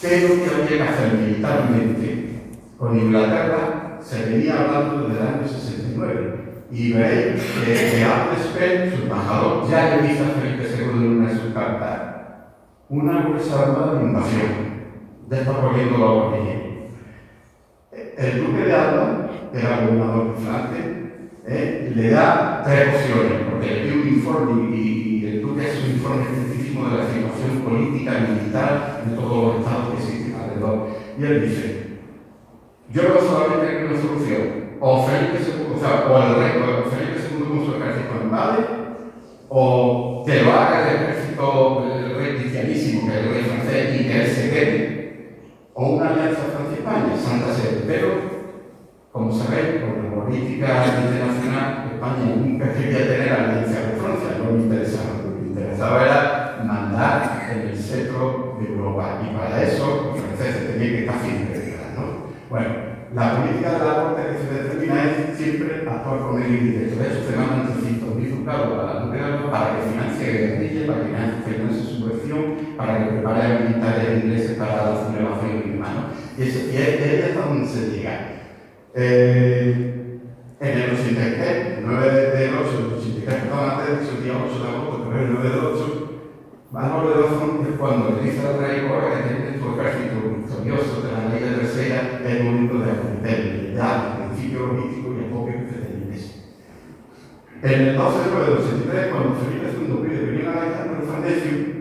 ¿qué 0.05 0.17
es 0.17 0.31
lo 0.31 0.67
que 0.69 0.83
hacer 0.83 1.15
militarmente? 1.15 2.43
Con 2.79 2.99
Inglaterra 2.99 3.99
se 4.03 4.27
venía 4.27 4.61
hablando 4.61 5.09
desde 5.09 5.21
el 5.21 5.27
año 5.27 5.49
69 5.49 6.35
y 6.71 6.93
veréis 6.93 7.43
que, 7.65 7.73
que 7.73 8.43
Spell, 8.43 8.95
su 8.95 9.03
embajador, 9.05 9.71
ya 9.71 9.97
le 9.97 10.09
dice 10.09 10.25
a 10.25 10.41
Felipe 10.41 10.69
II 10.69 11.07
en 11.07 11.19
una 11.19 11.29
de 11.31 11.39
sus 11.39 11.55
cartas 11.55 12.01
una 12.91 13.23
fuerza 13.23 13.63
armada 13.63 13.95
de 13.95 14.05
invasión, 14.05 14.51
ya 15.31 15.39
está 15.39 15.61
poniendo 15.61 15.99
la 15.99 16.07
orilla 16.07 16.55
el 18.17 18.47
duque 18.47 18.65
de 18.65 18.73
Alba, 18.73 19.31
que 19.53 19.59
era 19.59 19.81
gobernador 19.81 20.35
de 20.35 20.41
Flandes, 20.41 20.87
eh, 21.47 21.93
le 21.95 22.11
da 22.11 22.63
tres 22.65 22.95
opciones, 22.95 23.43
porque 23.51 23.67
le 23.67 24.01
un 24.01 24.09
informe 24.09 24.77
y, 24.77 25.27
el 25.27 25.43
duque 25.43 25.67
hace 25.67 25.85
un 25.85 25.91
informe 25.97 26.25
de 26.91 26.99
la 26.99 27.07
situación 27.07 27.61
política 27.65 28.13
y 28.19 28.33
militar 28.33 29.03
de 29.05 29.17
todos 29.17 29.45
los 29.45 29.57
estados 29.61 29.89
que 29.89 29.97
existen 30.03 30.35
alrededor. 30.41 30.89
Y 31.19 31.25
él 31.25 31.49
dice, 31.49 31.87
yo 32.93 33.03
no 33.03 33.21
solamente 33.21 33.67
tengo 33.67 33.91
una 33.93 34.03
solución, 34.03 34.43
o 34.81 35.07
Felipe 35.07 35.39
II, 35.39 35.75
o 35.75 35.79
sea, 35.79 36.07
o 36.11 36.17
el 36.23 36.35
rey, 36.37 36.63
o 36.63 36.91
Felipe 36.91 37.21
II 37.21 37.49
con 37.49 37.65
su 37.65 37.75
ejército 37.75 38.15
invade, 38.23 38.65
o 39.49 40.23
que 40.27 40.43
lo 40.43 40.53
haga 40.53 40.91
el 40.91 40.97
ejército, 40.97 41.85
el 41.95 42.17
rey 42.17 42.37
cristianísimo, 42.37 43.07
que 43.07 43.19
es 43.19 43.25
el 43.25 43.35
rey 43.35 43.43
francés, 43.45 44.01
y 44.01 44.05
que 44.05 44.23
él 44.23 44.31
se 44.31 44.51
quede 44.51 44.95
o 45.75 45.97
una 45.97 46.11
alianza 46.11 46.55
Francia-España, 46.55 47.17
Santa 47.17 47.53
Sede. 47.53 47.83
Pero, 47.87 48.09
como 49.11 49.33
sabéis, 49.33 49.83
por 49.83 50.05
la 50.05 50.25
política 50.25 50.85
internacional, 50.87 51.91
España 51.93 52.37
nunca 52.37 52.73
quería 52.73 52.99
tener 52.99 53.33
alianza 53.33 53.91
con 53.91 54.01
Francia, 54.05 54.39
no 54.39 54.57
le 54.57 54.63
interesaba. 54.63 55.23
Lo 55.25 55.35
que 55.35 55.43
le 55.43 55.49
interesaba 55.49 56.05
era 56.05 56.65
mandar 56.65 57.51
en 57.51 57.69
el 57.69 57.77
centro 57.77 58.57
de 58.61 58.67
Europa. 58.69 59.21
Y 59.23 59.37
para 59.37 59.63
eso, 59.63 60.13
los 60.13 60.21
franceses 60.21 60.73
tenían 60.73 60.91
que 60.91 61.01
estar 61.01 61.19
firmes 61.19 61.51
detrás, 61.51 61.95
¿no? 61.97 62.05
Bueno, 62.49 62.69
la 63.15 63.37
política 63.37 63.73
de 63.73 63.79
la 63.79 63.95
corte 63.95 64.23
que 64.31 64.39
se 64.39 64.63
determina 64.63 65.05
es 65.05 65.39
con 66.05 66.43
el 66.43 66.55
indirecto. 66.55 67.03
De 67.03 67.09
hecho, 67.09 67.31
se 67.31 67.37
mandan 67.37 67.67
300.000 67.67 68.39
ducados 68.39 68.79
a 68.79 68.95
la 68.95 69.01
nuclear 69.01 69.51
para 69.51 69.77
que 69.77 69.91
financie 69.91 70.33
guerrilla, 70.33 70.87
para 70.87 71.01
que 71.01 71.09
financie 71.09 71.83
subversión, 71.83 72.77
para 72.77 72.99
que 72.99 73.13
prepare 73.13 73.65
militares 73.65 74.25
ingleses 74.25 74.59
para 74.59 74.91
la 74.91 75.07
sublevación 75.07 75.63
y, 76.37 76.43
eso, 76.43 76.59
y 76.73 76.77
ahí 76.77 77.25
hasta 77.29 77.49
donde 77.49 77.67
se 77.67 77.91
llega. 77.91 78.31
Eh, 78.95 80.21
en 80.61 80.79
el 80.79 80.91
83, 80.91 81.79
9 81.85 82.11
del 82.11 82.55
8 82.55 82.77
del 82.77 82.99
83, 82.99 83.35
perdón, 83.35 83.71
antes 83.71 84.25
día 84.25 84.33
8 84.35 84.63
de 84.63 84.69
agosto, 84.69 85.09
pero 85.11 85.23
el 85.23 85.33
9 85.35 85.49
del 85.49 85.59
8, 85.59 86.05
Álvaro 86.75 87.09
de 87.09 87.15
Lozón 87.15 87.67
es 87.71 87.79
cuando 87.79 88.09
al 88.09 88.19
rey 88.19 88.89
Jorge 88.89 89.23
que 89.23 89.35
tiene 89.35 89.59
su 89.59 89.79
ejército 89.79 90.17
victorioso 90.37 91.03
de 91.03 91.13
la 91.13 91.29
ley 91.29 91.43
de 91.45 91.57
tercera, 91.59 92.21
es 92.25 92.31
el 92.31 92.45
momento 92.45 92.79
de 92.79 92.91
acometer 92.91 93.75
ya 93.77 94.19
el 94.19 94.29
principio 94.31 94.67
logístico 94.67 95.15
y 95.15 95.19
el 95.23 95.31
propio 95.31 95.55
que 95.55 95.71
se 95.71 95.79
tenía 95.87 96.19
En 97.54 97.54
el 97.65 97.97
12 97.97 98.19
de 98.19 98.25
9 98.31 98.45
del 98.45 98.59
83, 98.59 99.07
cuando 99.09 99.41
Felipe 99.41 99.73
II 99.73 100.07
pide 100.07 100.27
venir 100.27 100.49
a 100.49 100.63
Alejandro 100.63 101.01
Farnesio, 101.09 101.75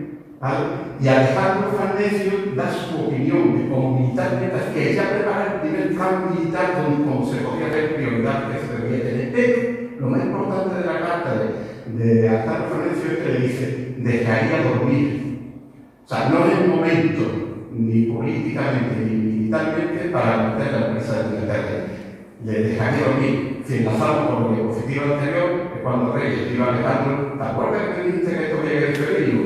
y 1.00 1.08
Alejandro 1.08 1.72
Farnesio 1.76 2.32
da 2.56 2.72
su 2.72 3.06
opinión 3.06 3.58
de 3.58 3.68
cómo 3.68 4.00
militarmente 4.00 4.56
que 4.72 4.92
ella 4.92 5.10
prepara 5.10 5.54
el 5.54 5.60
primer 5.60 5.94
plan 5.94 6.30
militar 6.30 6.82
donde 6.82 7.04
como 7.04 7.26
se 7.26 7.36
podía 7.38 7.68
ver 7.68 7.96
prioridad 7.96 8.50
que 8.50 8.58
se 8.60 8.82
debía 8.82 9.04
tener. 9.04 9.32
Pero 9.32 10.00
lo 10.00 10.08
más 10.08 10.24
importante 10.24 10.74
de 10.76 10.86
la 10.86 11.00
carta 11.00 11.30
de, 11.94 12.14
de 12.14 12.28
Farnesio 12.30 13.12
es 13.12 13.18
que 13.18 13.32
le 13.32 13.46
dice, 13.46 13.94
dejaría 13.98 14.62
dormir. 14.62 15.24
O 16.04 16.08
sea, 16.08 16.28
no 16.30 16.46
es 16.46 16.58
el 16.58 16.68
momento, 16.68 17.68
ni 17.72 18.06
políticamente, 18.06 18.96
ni 19.04 19.16
militarmente, 19.16 20.10
para 20.10 20.54
meter 20.54 20.72
la 20.72 20.86
empresa 20.88 21.22
de 21.22 21.36
Inglaterra. 21.36 21.84
Le 22.44 22.52
dejaría 22.52 23.06
dormir. 23.06 23.62
Si 23.66 23.78
enlazamos 23.78 24.30
con 24.30 24.44
la 24.44 24.56
diapositiva 24.56 25.04
anterior, 25.14 25.50
es 25.73 25.73
cuando 25.84 26.14
Reyes 26.14 26.50
iba 26.50 26.68
Alejandro, 26.68 27.34
¿te 27.36 27.44
acuerdas 27.44 27.94
que 27.94 28.02
dijiste 28.04 28.30
que 28.30 28.44
esto 28.44 28.62
llega 28.62 28.86
en 28.86 28.94
febrero? 28.94 29.40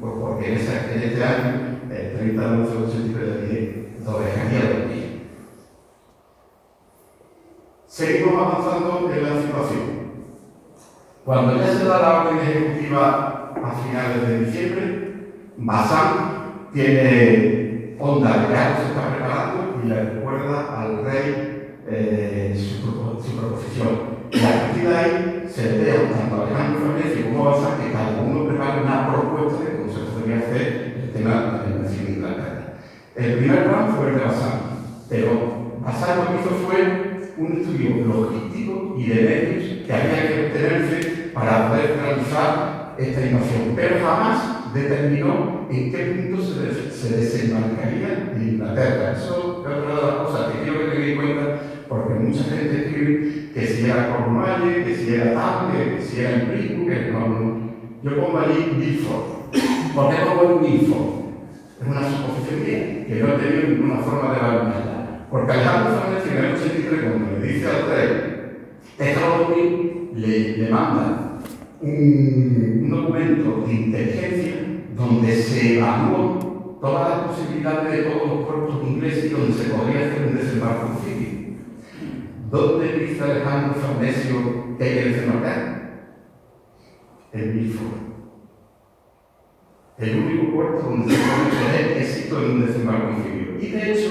Pues 0.00 0.12
porque 0.20 0.46
en, 0.48 0.58
ese, 0.58 1.06
este 1.06 1.24
año, 1.24 1.78
el 1.88 2.18
30 2.18 2.42
de 2.42 2.62
83, 2.62 3.28
le 3.28 3.46
dije, 3.46 3.88
dejaría 4.00 4.70
dormir. 4.70 5.28
Seguimos 7.86 8.34
avanzando 8.34 9.10
en 9.14 9.22
la 9.22 9.40
situación. 9.40 10.04
Cuando 11.24 11.56
ya 11.56 11.72
se 11.72 11.84
da 11.84 12.00
la 12.00 12.22
orden 12.22 12.38
ejecutiva 12.40 13.54
a 13.54 13.70
finales 13.70 14.28
de 14.28 14.44
diciembre, 14.44 15.14
Bazán 15.56 16.70
tiene 16.72 17.96
onda 18.00 18.48
de 18.48 18.56
algo 18.56 18.80
se 18.80 18.88
está 18.88 19.14
preparando 19.14 19.80
y 19.82 19.88
le 19.88 20.02
recuerda 20.02 20.82
al 20.82 21.04
rey 21.04 21.76
eh, 21.86 22.52
su, 22.82 22.90
proposición. 23.38 24.13
Y 24.34 24.40
a 24.40 24.66
partir 24.66 24.88
de 24.88 24.96
ahí 24.96 25.48
se 25.48 25.62
le 25.62 25.78
deja 25.84 26.10
tanto 26.10 26.34
a 26.34 26.46
Alejandro 26.46 26.80
Fernández 26.80 27.24
como 27.24 27.48
a 27.48 27.52
Bazán 27.52 27.80
que 27.80 27.92
cada 27.92 28.20
uno 28.20 28.48
prepare 28.48 28.82
una 28.82 29.12
propuesta 29.12 29.62
de 29.62 29.76
cómo 29.76 29.92
se 29.92 30.10
podría 30.10 30.38
hacer 30.38 31.02
el 31.04 31.12
tema 31.12 31.62
del 31.64 31.82
nacido 31.82 32.06
de 32.06 32.12
Inglaterra. 32.14 32.74
El 33.14 33.34
primer 33.38 33.64
plan 33.68 33.94
fue 33.94 34.08
el 34.08 34.14
de 34.16 34.24
Bazán, 34.24 34.60
pero 35.08 35.30
Bazán 35.80 36.18
lo 36.18 36.26
que 36.26 36.40
hizo 36.40 36.50
fue 36.66 37.30
un 37.38 37.52
estudio 37.60 38.06
logístico 38.06 38.96
y 38.98 39.06
de 39.06 39.22
medios 39.22 39.86
que 39.86 39.92
había 39.92 40.26
que 40.26 40.46
obtenerse 40.46 41.30
para 41.32 41.68
poder 41.68 41.96
realizar 42.02 42.96
esta 42.98 43.26
innovación, 43.26 43.72
pero 43.76 44.04
jamás 44.04 44.74
determinó 44.74 45.68
en 45.70 45.92
qué 45.92 45.98
punto 45.98 46.42
se, 46.42 46.90
se 46.90 47.16
desembarcaría 47.16 48.32
en 48.34 48.42
Inglaterra. 48.42 49.12
Eso 49.12 49.24
es 49.24 49.30
otra 49.30 49.76
de 49.76 50.24
cosas 50.24 50.52
que 50.52 50.62
quiero 50.62 50.78
que 50.80 50.86
tengáis 50.86 51.12
en 51.12 51.16
cuenta, 51.16 51.60
porque 51.88 52.14
mucha 52.14 52.44
gente 52.44 52.76
escribe 52.76 53.50
que 53.52 53.66
si 53.66 53.84
era 53.84 54.16
Cornwall, 54.16 54.84
que 54.84 54.96
si 54.96 55.14
era 55.14 55.34
Table, 55.34 55.96
que 55.96 56.02
si 56.02 56.20
era 56.20 56.30
en 56.34 56.48
Brico, 56.48 56.86
que 56.86 57.12
no, 57.12 57.28
no. 57.28 57.64
Yo 58.02 58.20
pongo 58.20 58.38
allí 58.38 58.74
Milford. 58.76 59.94
¿Por 59.94 60.10
qué 60.10 60.16
pongo 60.24 60.60
Milford? 60.60 61.24
Es 61.80 61.88
una 61.88 62.10
suposición 62.10 62.64
mía, 62.64 63.06
que 63.06 63.14
no 63.22 63.28
he 63.34 63.68
ninguna 63.68 63.96
forma 64.00 64.34
de 64.34 64.40
valorarla. 64.40 65.26
Porque 65.30 65.52
Alejandro 65.52 66.00
Fernández 66.00 66.30
en 66.30 66.44
el 66.44 66.54
83, 66.54 67.00
cuando 67.02 67.38
le 67.38 67.52
dice 67.52 67.66
al 67.66 67.88
rey, 67.88 68.34
Tejalogni 68.96 70.10
le, 70.14 70.56
le 70.58 70.70
manda 70.70 71.40
un, 71.80 72.88
documento 72.90 73.64
de 73.66 73.72
inteligencia 73.72 74.54
donde 74.96 75.34
se 75.34 75.78
evaluó 75.78 76.78
todas 76.80 77.08
las 77.08 77.18
posibilidades 77.28 77.90
de 77.90 78.10
todos 78.10 78.28
los 78.28 78.46
puertos 78.46 78.82
ingleses 78.86 79.24
y 79.24 79.28
donde 79.30 79.52
se 79.52 79.70
podría 79.70 80.06
hacer 80.06 80.28
un 80.28 80.36
desembarco 80.36 80.86
en 80.86 81.43
¿Dónde 82.54 82.92
dice 82.92 83.20
Alejandro 83.20 83.74
Farnesio 83.80 84.76
hay 84.78 84.94
que 84.94 85.04
desembarcar? 85.06 86.20
En 87.32 87.56
Milford. 87.56 87.98
El 89.98 90.18
único 90.18 90.54
puerto 90.54 90.82
donde 90.88 91.16
se 91.16 91.20
puede 91.20 91.50
tener 91.50 91.98
éxito 91.98 92.38
en 92.38 92.50
un 92.52 92.66
desembarco 92.66 93.08
en 93.08 93.58
Y 93.60 93.66
de 93.66 93.92
hecho, 93.92 94.10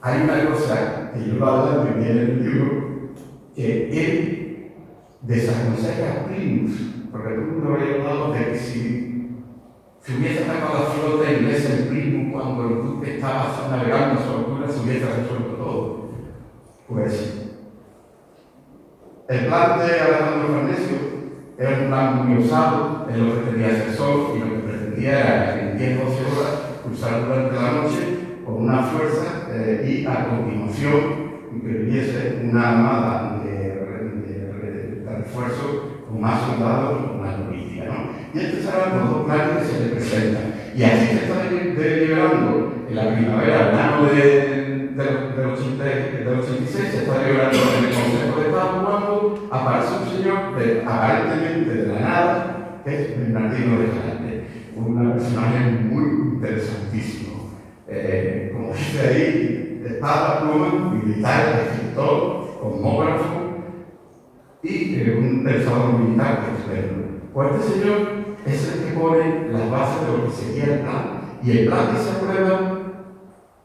hay 0.00 0.22
una 0.22 0.48
cosa 0.48 1.12
que 1.12 1.28
yo 1.28 1.34
lo 1.34 1.46
hablo 1.46 1.82
también 1.82 2.10
en 2.12 2.18
el 2.18 2.42
libro, 2.42 3.10
que 3.54 3.90
él 3.92 4.72
desaconseja 5.20 6.22
a 6.22 6.24
Primus, 6.28 6.80
porque 7.12 7.34
el 7.34 7.40
mundo 7.42 7.74
habría 7.74 7.96
hablado 7.96 8.32
de 8.32 8.52
que 8.52 8.58
si, 8.58 9.36
si 10.00 10.16
hubiese 10.16 10.44
atacado 10.44 10.78
la 10.78 10.90
flota 10.92 11.30
inglesa 11.30 11.76
en 11.76 11.88
Primus 11.88 12.32
cuando 12.32 12.68
el 12.68 12.86
duque 12.86 13.16
estaba 13.16 13.68
navegando 13.70 14.18
a 14.18 14.24
su 14.24 14.30
altura, 14.30 14.66
se 14.66 14.80
hubiese 14.80 15.04
resuelto. 15.04 15.47
Pues 16.88 17.34
el 19.28 19.46
plan 19.46 19.78
de 19.78 20.00
Alejandro 20.00 20.48
Farnesio 20.48 20.96
era 21.58 21.80
un 21.80 21.86
plan 21.88 22.26
muy 22.26 22.42
osado, 22.42 23.06
en 23.10 23.28
lo 23.28 23.34
que 23.34 23.50
tenía 23.50 23.66
asesor 23.66 24.34
y 24.34 24.38
lo 24.38 24.46
que 24.46 24.68
pretendía 24.68 25.20
era 25.20 25.54
que 25.54 25.60
en 25.70 25.78
10 25.78 25.98
12 25.98 26.12
horas 26.12 26.60
cruzar 26.82 27.26
durante 27.26 27.56
la 27.56 27.72
noche 27.72 27.98
con 28.42 28.54
una 28.64 28.82
fuerza 28.84 29.48
eh, 29.50 29.84
y 29.86 30.06
a 30.06 30.28
continuación 30.30 31.28
que 31.60 31.82
hubiese 31.82 32.40
una 32.44 32.70
armada 32.70 33.42
de, 33.44 33.50
de, 33.50 35.02
de, 35.04 35.16
refuerzo 35.18 36.04
con 36.08 36.22
más 36.22 36.40
soldados 36.40 37.00
y 37.00 37.08
con 37.08 37.20
más 37.20 37.38
logística. 37.38 37.84
¿no? 37.84 38.40
Y 38.40 38.44
estos 38.44 38.74
eran 38.74 38.98
los 38.98 39.10
dos 39.10 39.24
planes 39.26 39.58
que 39.58 39.64
se 39.64 39.84
le 39.84 39.90
presentan. 39.90 40.54
Y 40.74 40.82
así 40.84 41.06
se 41.06 41.14
está 41.16 41.42
deliberando 41.42 42.72
en 42.88 42.96
la 42.96 43.14
primavera, 43.14 43.70
el 43.70 43.78
año 43.78 44.67
del, 44.98 45.36
del, 45.36 45.46
80, 45.46 45.84
del 45.84 46.40
86, 46.40 46.88
se 46.90 46.98
está 46.98 47.18
deliberando 47.20 47.56
en 47.56 47.84
el 47.84 47.94
Consejo 47.94 48.40
de 48.40 48.46
Estado 48.48 48.84
cuando 48.84 49.48
aparece 49.52 49.94
un 49.94 50.08
señor 50.10 50.58
de, 50.58 50.82
aparentemente 50.84 51.74
de 51.74 51.86
la 51.86 52.00
nada, 52.00 52.80
que 52.84 52.94
es 52.94 53.18
Bernardino 53.18 53.78
de 53.78 53.86
Jalante, 53.86 54.46
un 54.74 55.12
personaje 55.12 55.70
muy 55.88 56.34
interesantísimo. 56.34 57.52
Eh, 57.86 58.50
como 58.52 58.72
dice 58.72 59.08
ahí, 59.08 59.82
espada, 59.86 60.40
pluma, 60.40 60.92
militar, 60.92 61.68
escritor, 61.70 62.58
cosmógrafo 62.60 63.38
y 64.62 64.96
eh, 64.96 65.16
un 65.16 65.44
pensador 65.44 66.00
militar 66.00 66.40
experto. 66.56 66.94
Pues 67.32 67.48
este 67.54 67.80
señor 67.80 68.08
es 68.44 68.74
el 68.74 68.84
que 68.84 68.98
pone 68.98 69.48
las 69.52 69.70
bases 69.70 70.06
de 70.06 70.18
lo 70.18 70.24
que 70.24 70.30
sería 70.32 70.74
el 70.74 70.80
plan. 70.80 71.18
Y 71.40 71.50
el 71.52 71.66
plan 71.68 71.92
que 71.92 72.02
se 72.02 72.10
aprueba 72.10 72.77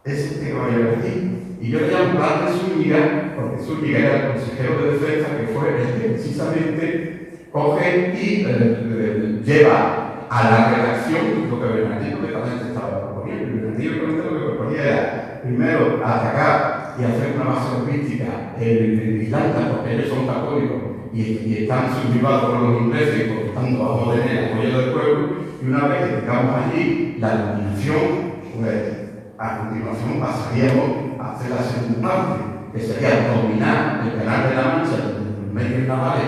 es 0.05 0.19
este 0.19 0.45
que 0.47 0.53
va 0.53 0.65
a 0.65 0.69
llevar 0.69 0.95
aquí. 0.99 1.57
Y 1.61 1.69
yo 1.69 1.79
le 1.79 1.87
llamo 1.87 2.17
plan 2.17 2.45
de 2.45 2.51
Zúñiga, 2.51 3.33
porque 3.35 3.63
Zúñiga 3.63 3.99
era 3.99 4.15
el 4.15 4.33
consejero 4.33 4.83
de 4.83 4.91
defensa 4.91 5.37
que 5.37 5.47
fue 5.47 5.69
el 5.69 6.01
que 6.01 6.09
precisamente 6.09 7.47
coge 7.51 8.13
y 8.21 8.45
eh, 8.45 9.41
lleva 9.45 10.27
a 10.29 10.43
la 10.43 10.75
redacción 10.75 11.49
lo 11.49 11.61
que 11.61 11.67
Bernardino 11.67 12.19
de 12.19 12.33
Talente 12.33 12.67
estaba 12.67 13.13
proponiendo. 13.13 13.61
Bernardino 13.61 13.93
lo 13.95 14.39
que 14.39 14.45
proponía 14.45 14.83
era, 14.83 15.41
primero, 15.41 16.01
atacar 16.03 16.95
y 16.99 17.03
hacer 17.03 17.35
una 17.35 17.53
base 17.53 17.79
logística 17.79 18.55
en, 18.59 19.21
Irlanda, 19.21 19.71
porque 19.71 19.93
ellos 19.93 20.09
son 20.09 20.27
católicos 20.27 20.81
y, 21.13 21.57
están 21.63 21.87
sublevados 21.93 22.51
por 22.51 22.59
los 22.59 22.81
ingleses 22.81 23.31
por 23.31 23.53
tanto 23.53 23.83
vamos 23.83 24.15
tener 24.15 24.51
apoyo 24.51 24.79
del 24.79 24.91
pueblo. 24.91 25.29
Y 25.61 25.67
una 25.67 25.87
vez 25.87 26.03
que 26.03 26.15
tengamos 26.17 26.55
allí 26.57 27.17
la 27.19 27.35
dominación, 27.35 28.33
pues 28.59 29.02
a 29.43 29.57
continuación 29.57 30.21
pasaríamos 30.21 31.19
a 31.19 31.33
hacer 31.33 31.49
la 31.51 31.63
segunda 31.63 32.09
parte, 32.09 32.43
que 32.71 32.79
sería 32.79 33.33
dominar 33.33 34.01
el 34.05 34.17
canal 34.17 34.49
de 34.49 34.55
la 34.55 34.63
Mancha, 34.63 34.97
los 34.97 35.53
medios 35.53 35.85
navales 35.85 36.27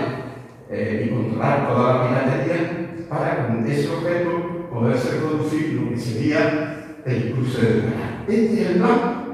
eh, 0.68 1.06
y 1.06 1.14
controlar 1.14 1.66
toda 1.66 1.94
la 1.94 2.08
piratería 2.08 3.06
para 3.08 3.46
con 3.46 3.66
ese 3.66 3.88
objeto 3.88 4.68
poderse 4.70 5.16
producir 5.16 5.80
lo 5.80 5.90
que 5.90 5.96
sería 5.96 6.98
el 7.06 7.32
cruce 7.32 7.62
del 7.62 7.80
canal. 7.84 8.24
Este 8.28 8.62
es 8.62 8.68
el 8.68 8.76
plan. 8.76 9.24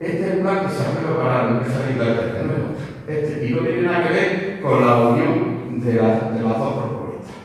Este 0.00 0.20
es 0.20 0.32
el 0.32 0.40
plan 0.40 0.66
que 0.66 0.72
se 0.72 0.82
ha 0.82 0.90
preparado 0.90 1.48
en 1.48 1.56
esa 1.64 1.90
Inglaterra. 1.90 2.42
¿no? 2.42 3.12
Este, 3.12 3.46
y 3.46 3.50
no 3.52 3.60
tiene 3.60 3.82
nada 3.82 4.08
que 4.08 4.14
ver 4.14 4.60
con 4.60 4.84
la 4.84 4.98
unión 4.98 5.80
de, 5.80 5.92
de 5.92 6.02
las 6.42 6.58
dos 6.58 6.74
propuestas. 6.74 7.36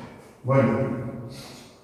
Bueno, 0.44 0.80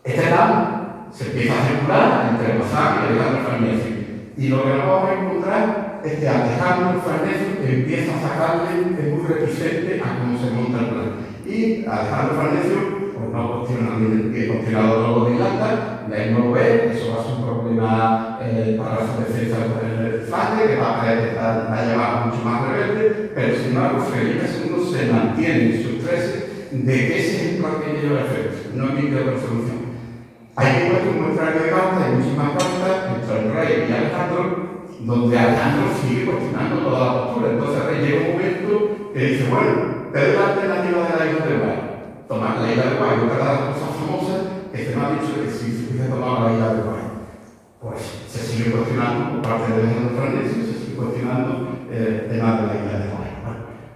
este 0.03 0.21
plan 0.23 0.82
se 1.13 1.25
empieza 1.25 1.53
a 1.53 1.67
circular 1.67 2.29
entre 2.31 2.57
Bazán 2.57 2.97
y 2.97 3.13
Alejandro 3.13 3.43
Farnesio. 3.47 3.93
Y 4.35 4.47
lo 4.49 4.63
que 4.63 4.69
nos 4.69 4.87
vamos 4.87 5.09
a 5.09 5.13
encontrar 5.13 6.01
es 6.03 6.13
que 6.19 6.27
Alejandro 6.27 7.01
Farnesio 7.05 7.49
empieza 7.61 8.17
a 8.17 8.21
sacarle 8.21 8.97
es 8.97 9.13
muy 9.13 9.27
reticente 9.27 10.01
a 10.01 10.19
cómo 10.19 10.39
se 10.39 10.49
monta 10.51 10.79
el 10.79 10.89
plan. 10.89 11.11
Y 11.45 11.85
Alejandro 11.85 12.35
Farnesio 12.35 13.03
no 13.31 13.59
cuestiona 13.59 13.97
que 14.33 14.47
cuestionado 14.47 15.25
de 15.25 15.35
Irlanda, 15.35 16.05
la 16.09 16.25
no 16.31 16.51
ve, 16.51 16.91
eso 16.93 17.13
va 17.13 17.21
a 17.21 17.25
ser 17.25 17.33
un 17.35 17.45
problema 17.45 18.39
eh, 18.41 18.77
para 18.77 19.05
la 19.05 19.25
defensa 19.25 19.57
del 19.57 20.21
Flandes, 20.21 20.67
que 20.67 20.75
va 20.75 21.01
a, 21.01 21.73
a 21.73 21.85
llevar 21.85 22.25
mucho 22.27 22.43
más 22.43 22.69
rebelde, 22.69 23.31
pero 23.33 23.55
sin 23.55 23.75
embargo 23.75 24.01
Felipe 24.01 24.45
II 24.45 24.93
se 24.93 25.11
mantiene 25.11 25.75
en 25.75 25.83
sus 25.83 26.05
13 26.05 26.53
de 26.71 26.93
que 26.93 27.19
ese 27.19 27.35
es 27.35 27.53
el 27.53 27.57
plan 27.57 27.73
que 27.81 28.77
no 28.77 28.87
hay 28.87 28.93
ninguna 28.93 29.31
resolución. 29.31 29.82
Hay 30.55 30.89
ver 30.89 31.07
un 31.09 31.21
muestrario 31.23 31.63
de 31.63 31.69
cartas, 31.69 32.03
hay 32.03 32.15
muchísimas 32.15 32.51
cartas 32.51 32.95
entre 33.15 33.39
el 33.39 33.53
rey 33.53 33.87
y 33.89 33.93
Alejandro, 33.93 34.41
donde 34.99 35.39
Alejandro 35.39 35.85
sigue 36.01 36.25
cuestionando 36.25 36.83
toda 36.83 37.05
la 37.05 37.23
postura. 37.23 37.51
Entonces 37.51 37.81
el 37.81 37.87
rey 37.87 38.01
llega 38.01 38.21
un 38.21 38.31
momento 38.33 39.11
que 39.13 39.19
dice, 39.19 39.49
bueno, 39.49 39.71
te 40.13 40.19
doy 40.19 40.35
la 40.35 40.47
alternativa 40.47 41.07
de 41.07 41.19
la 41.19 41.31
isla 41.31 41.45
de 41.45 41.57
Guay 41.57 41.93
tomar 42.27 42.57
la 42.59 42.71
isla 42.71 42.83
de 42.83 42.97
Guay. 42.97 43.19
Otra 43.23 43.37
de 43.37 43.45
las 43.45 43.59
cosas 43.73 43.95
famosas 43.99 44.41
que 44.71 44.77
se 44.85 44.95
me 44.95 45.05
ha 45.05 45.11
dicho 45.11 45.33
que 45.37 45.51
si 45.51 45.71
se 45.71 45.91
hubiese 45.91 46.09
tomado 46.09 46.47
la 46.47 46.53
isla 46.53 46.73
de 46.73 46.81
Guay, 46.81 47.03
pues 47.81 48.01
se 48.27 48.39
sigue 48.39 48.71
cuestionando 48.71 49.33
por 49.33 49.41
parte 49.41 49.73
de 49.73 49.83
los 49.83 50.13
franceses, 50.13 50.65
se 50.67 50.85
sigue 50.85 50.97
cuestionando 50.97 51.77
eh, 51.91 52.21
el 52.23 52.29
tema 52.31 52.61
de 52.61 52.67
la 52.67 52.75
isla 52.75 52.99
de 52.99 53.07
Guay. 53.11 53.29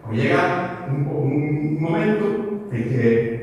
Pues 0.06 0.22
llega 0.22 0.86
un 0.88 1.82
momento 1.82 2.26
en 2.72 2.84
que 2.90 3.37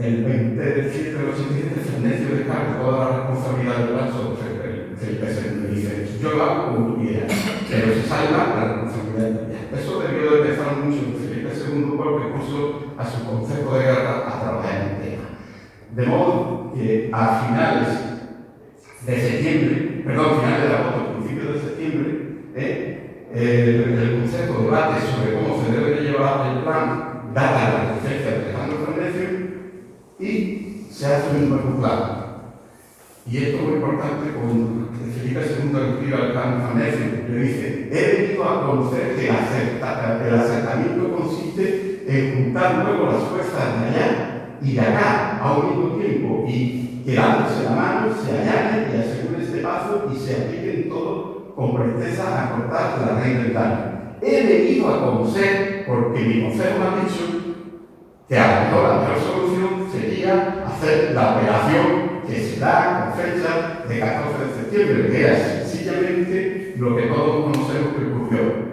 el 0.00 0.24
20 0.24 0.64
de 0.64 0.90
7 0.90 1.12
del 1.12 1.28
87, 1.28 1.80
Fernecio 1.80 2.36
descarga 2.36 2.80
toda 2.80 2.98
la 2.98 3.16
responsabilidad 3.16 3.76
del 3.78 4.96
Felipe 4.96 5.26
II 5.26 5.68
y 5.70 5.74
dice, 5.76 6.18
yo 6.20 6.30
lo 6.32 6.42
hago 6.42 6.74
como 6.74 6.96
quieras, 6.96 7.32
pero 7.70 7.94
se 7.94 8.02
salva 8.02 8.54
la 8.56 8.72
responsabilidad. 8.72 9.40
Eso 9.72 10.00
debió 10.00 10.30
de 10.30 10.40
empezar 10.40 10.76
mucho 10.76 11.18
Felipe 11.18 11.50
II 11.54 11.94
porque 11.96 12.28
puso 12.28 12.94
a 12.98 13.04
su 13.04 13.24
concepto 13.24 13.74
de 13.74 13.84
guerra 13.84 14.24
a 14.26 14.40
trabajar 14.40 14.74
en 14.74 14.88
el 14.88 15.10
tema. 15.10 15.22
De 15.94 16.06
modo 16.06 16.72
que 16.74 17.10
a 17.12 17.42
finales 17.46 17.88
de 19.06 19.20
septiembre, 19.20 20.02
perdón, 20.06 20.40
finales 20.40 20.68
de 20.68 20.76
agosto, 20.76 21.14
principios 21.18 21.54
de 21.54 21.60
septiembre, 21.60 22.10
¿eh? 22.56 23.26
el, 23.34 24.20
Consejo 24.20 24.62
debate 24.62 25.00
sobre 25.00 25.34
cómo 25.34 25.64
se 25.64 25.72
debe 25.72 25.90
de 25.96 26.02
llevar 26.02 26.56
el 26.56 26.62
plan, 26.62 27.30
dada 27.34 27.70
la 27.70 27.94
resistencia 27.94 28.30
de 28.30 28.44
Alejandro 28.44 28.78
Fernández, 28.78 28.99
se 31.00 31.06
hace 31.06 31.30
un 31.34 31.78
plan. 31.80 32.26
Y 33.26 33.36
esto 33.38 33.56
es 33.56 33.62
muy 33.62 33.74
importante 33.76 34.32
cuando 34.32 34.88
Felipe 35.16 35.40
II 35.40 35.94
escribe 35.94 36.14
al 36.14 36.32
plan 36.32 36.62
Fernández, 36.66 37.26
le 37.26 37.40
dice, 37.40 37.88
he 37.90 38.22
venido 38.22 38.44
a 38.44 38.66
conocer 38.66 39.16
que 39.16 39.28
el 39.28 40.34
acercamiento 40.34 41.16
consiste 41.16 42.04
en 42.06 42.44
juntar 42.44 42.84
luego 42.84 43.12
las 43.12 43.22
fuerzas 43.22 43.80
de 43.80 43.88
allá 43.88 44.58
y 44.62 44.72
de 44.74 44.80
acá 44.80 45.38
a 45.40 45.56
un 45.56 45.70
mismo 45.70 45.96
tiempo 45.96 46.44
y 46.46 47.02
quedándose 47.06 47.64
la 47.64 47.70
mano 47.70 48.14
se 48.22 48.38
allanen 48.38 48.90
y 48.92 48.98
aseguren 48.98 49.40
este 49.40 49.58
paso 49.60 50.12
y 50.12 50.18
se 50.18 50.34
apliquen 50.34 50.90
todo 50.90 51.54
con 51.56 51.76
presteza 51.76 52.44
a 52.44 52.50
cortar 52.50 52.98
la 53.06 53.22
reina 53.22 53.42
del 53.44 53.54
daño. 53.54 54.00
He 54.20 54.46
venido 54.46 54.88
a 54.88 55.00
conocer, 55.00 55.84
porque 55.86 56.20
mi 56.20 56.42
consejo 56.42 56.78
me 56.78 56.84
ha 56.84 57.04
dicho 57.04 57.39
mejor 58.38 58.82
la 58.84 59.00
mejor 59.00 59.18
solución 59.18 59.88
sería 59.90 60.64
hacer 60.64 61.12
la 61.14 61.34
operación 61.34 62.20
que 62.28 62.40
se 62.40 62.60
da 62.60 63.10
con 63.10 63.24
fecha 63.24 63.82
de 63.88 63.98
14 63.98 64.44
de 64.44 64.54
septiembre, 64.54 65.10
que 65.10 65.26
era 65.26 65.36
sencillamente 65.36 66.74
lo 66.78 66.96
que 66.96 67.02
todos 67.08 67.50
conocemos 67.50 67.96
que 67.96 68.06
ocurrió. 68.06 68.70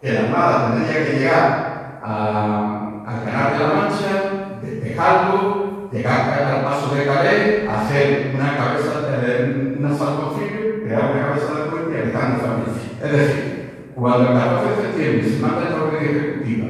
Que 0.00 0.12
la 0.12 0.20
Armada 0.20 0.74
tendría 0.74 1.04
que 1.04 1.18
llegar 1.18 2.00
al 2.02 3.24
Canal 3.24 3.52
de 3.52 3.58
la 3.58 3.74
Mancha, 3.74 4.60
despejarlo, 4.62 5.90
llegar 5.92 6.42
al 6.42 6.64
paso 6.64 6.94
de 6.94 7.04
Calais, 7.04 7.68
hacer 7.68 8.32
una 8.34 8.56
cabeza, 8.56 9.00
de 9.20 9.76
un 9.78 9.84
asalto 9.84 10.30
firme, 10.38 10.84
crear 10.86 11.10
una 11.12 11.26
cabeza 11.26 11.54
de 11.54 11.70
puente 11.70 11.92
y 11.92 12.00
alejar 12.00 12.40
familia. 12.40 12.74
Es 13.04 13.12
decir, 13.12 13.90
cuando 13.94 14.32
el 14.32 14.38
14 14.38 14.70
de 14.70 14.82
septiembre 14.82 15.28
se 15.28 15.42
manda 15.42 15.68
esta 15.68 15.82
orden 15.82 16.04
ejecutiva, 16.04 16.66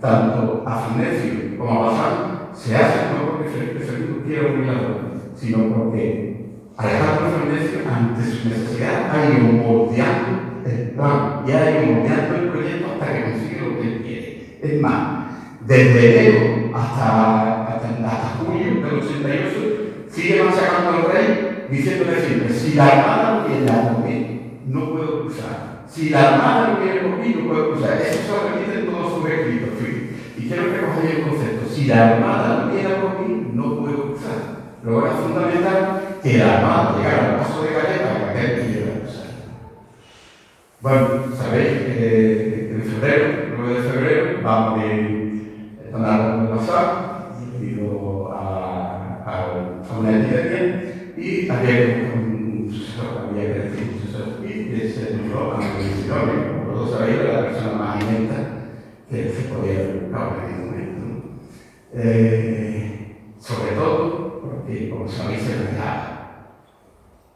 tanto 0.00 0.64
a 0.66 0.78
Finecio 0.78 1.58
como 1.58 1.70
a 1.70 1.86
Bazán, 1.86 2.40
se 2.54 2.74
hace 2.74 3.12
no 3.12 3.32
porque 3.32 3.50
Felipe 3.50 3.84
II 3.84 4.22
quiera 4.26 4.48
un 4.48 5.10
sino 5.34 5.74
porque 5.74 6.46
Alejandro 6.76 7.30
Fernández, 7.30 7.86
ante 7.86 8.22
su 8.24 8.48
necesidad, 8.48 9.10
ha 9.10 9.28
ido 9.28 9.52
moldeando 9.52 10.62
el 10.64 10.90
plan 10.90 11.42
y 11.46 11.52
ha 11.52 11.70
ido 11.70 11.92
moldeando 11.92 12.34
el 12.36 12.48
proyecto 12.48 12.92
hasta 12.92 13.12
que 13.12 13.30
consigue 13.30 13.60
lo 13.60 13.80
que 13.80 13.88
él 13.88 14.02
quiere. 14.02 14.58
Es 14.62 14.80
más, 14.80 15.26
desde 15.66 16.28
enero 16.28 16.76
hasta, 16.76 17.66
hasta, 17.66 17.88
hasta 17.88 18.28
julio 18.38 18.82
del 18.82 18.98
88, 18.98 20.06
sigue 20.10 20.42
machacando 20.42 20.90
al 20.90 21.12
rey 21.12 21.66
diciéndole 21.70 22.20
siempre, 22.20 22.52
si 22.52 22.74
la 22.74 22.86
armada 22.86 23.42
no 23.42 23.48
viene 23.48 23.70
a 23.70 23.98
mí, 24.04 24.60
no 24.66 24.92
puedo 24.92 25.22
cruzar. 25.22 25.79
Si 25.92 26.10
la 26.10 26.78
por 27.02 27.18
mí, 27.18 27.34
no 27.34 27.48
puedo 27.48 27.72
cruzar. 27.72 28.00
Eso 28.00 28.48
lo 28.48 28.72
en 28.72 28.86
todos 28.86 29.14
sus 29.14 29.28
escritos. 29.28 29.70
Y 30.38 30.46
quiero 30.46 30.62
recoger 30.64 31.16
el 31.16 31.28
concepto. 31.28 31.68
Si 31.68 31.86
la 31.86 32.10
armada 32.10 32.70
no 32.72 33.02
por 33.02 33.26
mí, 33.26 33.50
no 33.52 33.76
puedo 33.80 34.02
cruzar. 34.04 34.60
Luego 34.84 35.06
era 35.06 35.16
fundamental 35.16 36.00
que 36.22 36.38
la 36.38 36.58
Armada 36.58 36.96
llegara 36.96 37.30
al 37.30 37.36
paso 37.36 37.62
de 37.62 37.68
Calais 37.68 38.00
para 38.00 38.32
que 38.32 38.38
aquel 38.38 38.60
pudiera 38.60 39.00
cruzar. 39.00 39.26
Bueno, 40.80 41.36
sabéis 41.36 41.68
que 41.68 42.70
en 42.72 42.82
febrero, 42.82 43.24
el 43.26 43.54
9 43.58 43.74
de 43.74 43.90
febrero, 43.90 44.42
va 44.42 44.56
a 44.56 44.70
morir 44.70 45.76
Don 45.92 46.02
de 46.02 46.50
Bazán 46.52 47.60
debido 47.60 48.32
a, 48.32 49.22
a, 49.26 49.82
a, 49.82 49.98
una 49.98 50.10
epidemia 50.18 50.82
y 51.18 51.50
había 51.50 51.76
que 51.76 52.10
que 53.34 53.58
decir 53.58 53.90
y 54.44 54.88
se 54.88 55.16
nombró 55.16 55.52
a 55.52 55.60
Era 57.06 57.32
la 57.32 57.48
persona 57.48 57.72
más 57.72 58.02
inmenta 58.02 58.34
que 59.08 59.28
se 59.30 59.42
podía 59.48 59.72
haber 59.72 60.00
buscado 60.02 60.34
en 60.34 60.40
aquel 60.44 60.66
momento. 60.66 61.28
Eh, 61.92 63.16
sobre 63.38 63.72
todo 63.72 64.40
porque, 64.40 64.90
como 64.90 65.08
sabéis, 65.08 65.42
se 65.42 65.56
regalaba. 65.56 66.20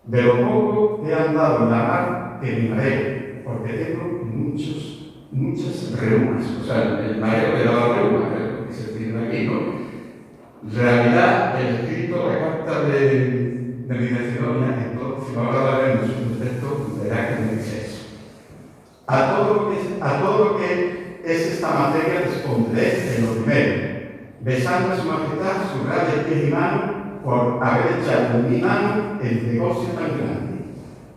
De 0.04 0.22
lo 0.22 0.46
poco 0.46 1.04
he 1.08 1.14
andado 1.14 1.64
en 1.64 1.70
la 1.70 1.76
mar 1.76 2.40
que 2.42 2.52
mi 2.52 2.68
mareo, 2.68 3.42
porque 3.44 3.72
tengo 3.72 4.24
muchos, 4.24 5.28
muchas 5.32 5.98
reumas. 5.98 6.44
O 6.60 6.64
sea, 6.64 7.00
el 7.00 7.18
mareo 7.18 7.58
de 7.58 7.64
la 7.64 7.72
reuma, 7.72 8.66
que 8.66 8.72
se 8.72 8.92
tiene 8.98 9.26
aquí, 9.26 9.46
¿no? 9.46 9.84
Realidad, 10.72 11.60
el 11.60 11.74
escrito, 11.76 12.28
la 12.28 12.38
carta 12.38 12.84
de, 12.84 13.04
de 13.86 13.94
mi 13.94 14.06
entonces, 14.06 15.28
si 15.28 15.36
vamos 15.36 15.56
a 15.56 15.78
ver 15.78 15.90
en 15.90 16.06
su 16.06 16.42
texto, 16.42 16.86
verá 17.02 17.28
que 17.28 17.42
me 17.42 17.52
dice. 17.56 17.73
A 19.06 19.36
todo, 19.36 19.54
lo 19.54 19.70
que, 19.70 20.02
a 20.02 20.20
todo 20.20 20.58
que 20.58 21.20
es 21.24 21.40
esta 21.52 21.70
materia 21.70 22.20
responderé 22.20 23.16
en 23.16 23.26
lo 23.26 23.32
primero, 23.32 24.00
besando 24.40 24.92
a 24.92 24.96
su 24.96 25.04
majestad 25.04 25.72
su 25.72 25.84
grave 25.86 26.24
pie 26.26 26.48
y 26.48 26.50
mano 26.50 27.20
por 27.22 27.62
haber 27.62 28.00
echado 28.00 28.42
mi 28.48 28.60
mano 28.62 29.18
el 29.22 29.52
negocio 29.52 29.90
tan 29.90 30.18
grande. 30.18 30.54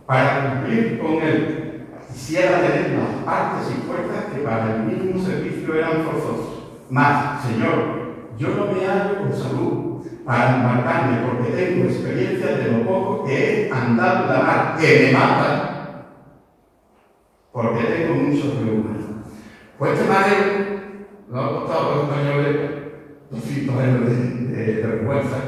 Para 0.06 0.60
cumplir 0.60 0.98
con 0.98 1.22
él, 1.22 1.86
quisiera 2.12 2.60
tener 2.60 2.98
las 2.98 3.24
partes 3.24 3.68
y 3.70 3.86
fuerzas 3.86 4.32
que 4.34 4.40
para 4.40 4.76
el 4.76 4.82
mismo 4.82 5.22
servicio 5.22 5.74
eran 5.74 6.04
forzosos. 6.04 6.64
Mas, 6.90 7.42
Señor, 7.42 8.08
yo 8.38 8.48
no 8.48 8.66
me 8.66 8.86
hallo 8.86 9.18
con 9.18 9.32
salud 9.32 10.06
para 10.24 10.56
embarcarme 10.56 11.26
porque 11.26 11.52
tengo 11.52 11.84
experiencia 11.84 12.56
de 12.56 12.72
lo 12.72 12.86
poco 12.86 13.24
que 13.24 13.68
he 13.68 13.72
andado 13.72 14.26
la 14.32 14.42
mar, 14.42 14.76
que 14.78 15.06
me 15.06 15.12
mata, 15.12 15.67
porque 17.58 17.84
tengo 17.86 18.14
muchos 18.22 18.52
problemas. 18.52 19.02
Este 19.80 20.08
mareo 20.08 20.78
no 21.28 21.40
ha 21.40 21.58
costado 21.58 21.96
los 21.96 22.04
españoles 22.04 22.56
200 23.32 23.76
años 23.76 24.06
de, 24.06 24.56
de, 24.56 24.86
vergüenza 24.86 25.38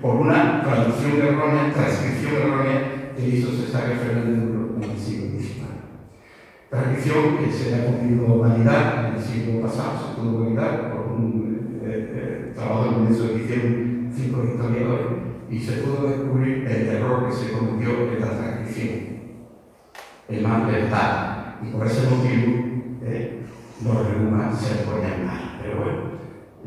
por 0.00 0.14
una 0.16 0.62
traducción 0.62 1.20
errónea, 1.20 1.70
transcripción 1.74 2.32
errónea 2.36 3.12
que 3.14 3.28
hizo 3.28 3.52
César 3.52 3.92
Fernández 4.02 4.42
en 4.74 4.90
el 4.90 4.98
siglo 4.98 5.38
XIX. 5.38 5.66
Transcripción 6.70 7.36
que 7.44 7.52
se 7.52 7.74
ha 7.74 7.86
podido 7.88 8.38
validar 8.38 9.04
en 9.04 9.14
el 9.16 9.20
siglo 9.20 9.60
pasado, 9.60 9.92
se 9.98 10.18
pudo 10.18 10.44
validar 10.44 10.94
por 10.94 11.12
un 11.12 11.80
eh, 11.84 12.12
eh, 12.14 12.52
trabajo 12.54 12.84
de 12.84 13.00
ministro 13.00 13.34
que 13.34 13.42
hicieron 13.42 14.10
cinco 14.16 14.44
historiadores 14.44 15.06
y 15.50 15.58
se 15.58 15.72
pudo 15.72 16.08
descubrir 16.08 16.66
el 16.66 16.88
error 16.88 17.28
que 17.28 17.34
se 17.34 17.52
cometió 17.52 17.90
en 17.90 18.18
la 18.18 18.30
transcripción, 18.30 19.11
más 20.42 20.66
verdad. 20.66 21.56
Y 21.62 21.70
por 21.70 21.86
ese 21.86 22.08
motivo 22.08 22.72
eh, 23.04 23.42
los 23.84 24.08
reumas 24.08 24.60
se 24.60 24.84
ponían 24.84 25.26
mal. 25.26 25.58
Pero 25.60 25.76
bueno, 25.76 25.98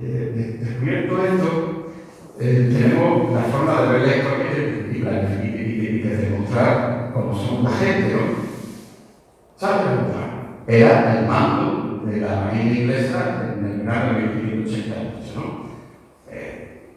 eh, 0.02 0.60
descubierto 0.62 1.26
esto, 1.26 1.94
eh, 2.40 2.70
tenemos 2.72 3.32
la 3.32 3.42
forma 3.44 3.82
de 3.82 3.88
ver 3.94 4.08
la 4.08 4.18
historia 4.18 4.52
y, 4.58 4.98
y, 4.98 5.96
y, 5.96 6.00
de 6.02 6.18
demostrar 6.18 7.12
cómo 7.14 7.34
somos 7.34 7.72
la 7.72 7.78
gente, 7.78 8.14
¿no? 8.14 8.46
¿Sabes 9.56 9.86
Era 10.68 11.20
el 11.20 11.28
mando 11.28 12.02
de 12.06 12.18
la 12.20 12.42
marina 12.42 12.78
inglesa 12.78 13.54
en 13.58 13.66
el 13.66 13.78
verano 13.80 14.20
de 14.20 14.26
1588, 14.26 15.34
¿no? 15.36 15.66
Eh, 16.30 16.92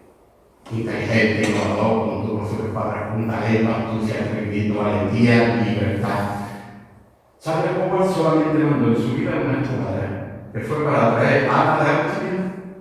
inteligente, 0.73 1.51
innovador, 1.51 2.09
como 2.09 2.27
tuvo 2.27 2.49
su 2.49 2.75
padre, 2.75 3.11
con 3.11 3.29
talento, 3.29 3.71
astucia, 3.71 4.25
aprendiendo 4.25 4.83
valentía, 4.83 5.65
libertad. 5.65 6.48
¿Sabes 7.41 7.71
cómo 7.79 8.05
solamente 8.05 8.65
mandó 8.65 8.89
en 8.89 8.97
su 8.97 9.15
vida 9.15 9.31
una 9.31 9.63
escuadra 9.63 10.51
que 10.53 10.59
fue 10.59 10.85
para 10.85 11.15
traer 11.15 11.49
a 11.49 11.79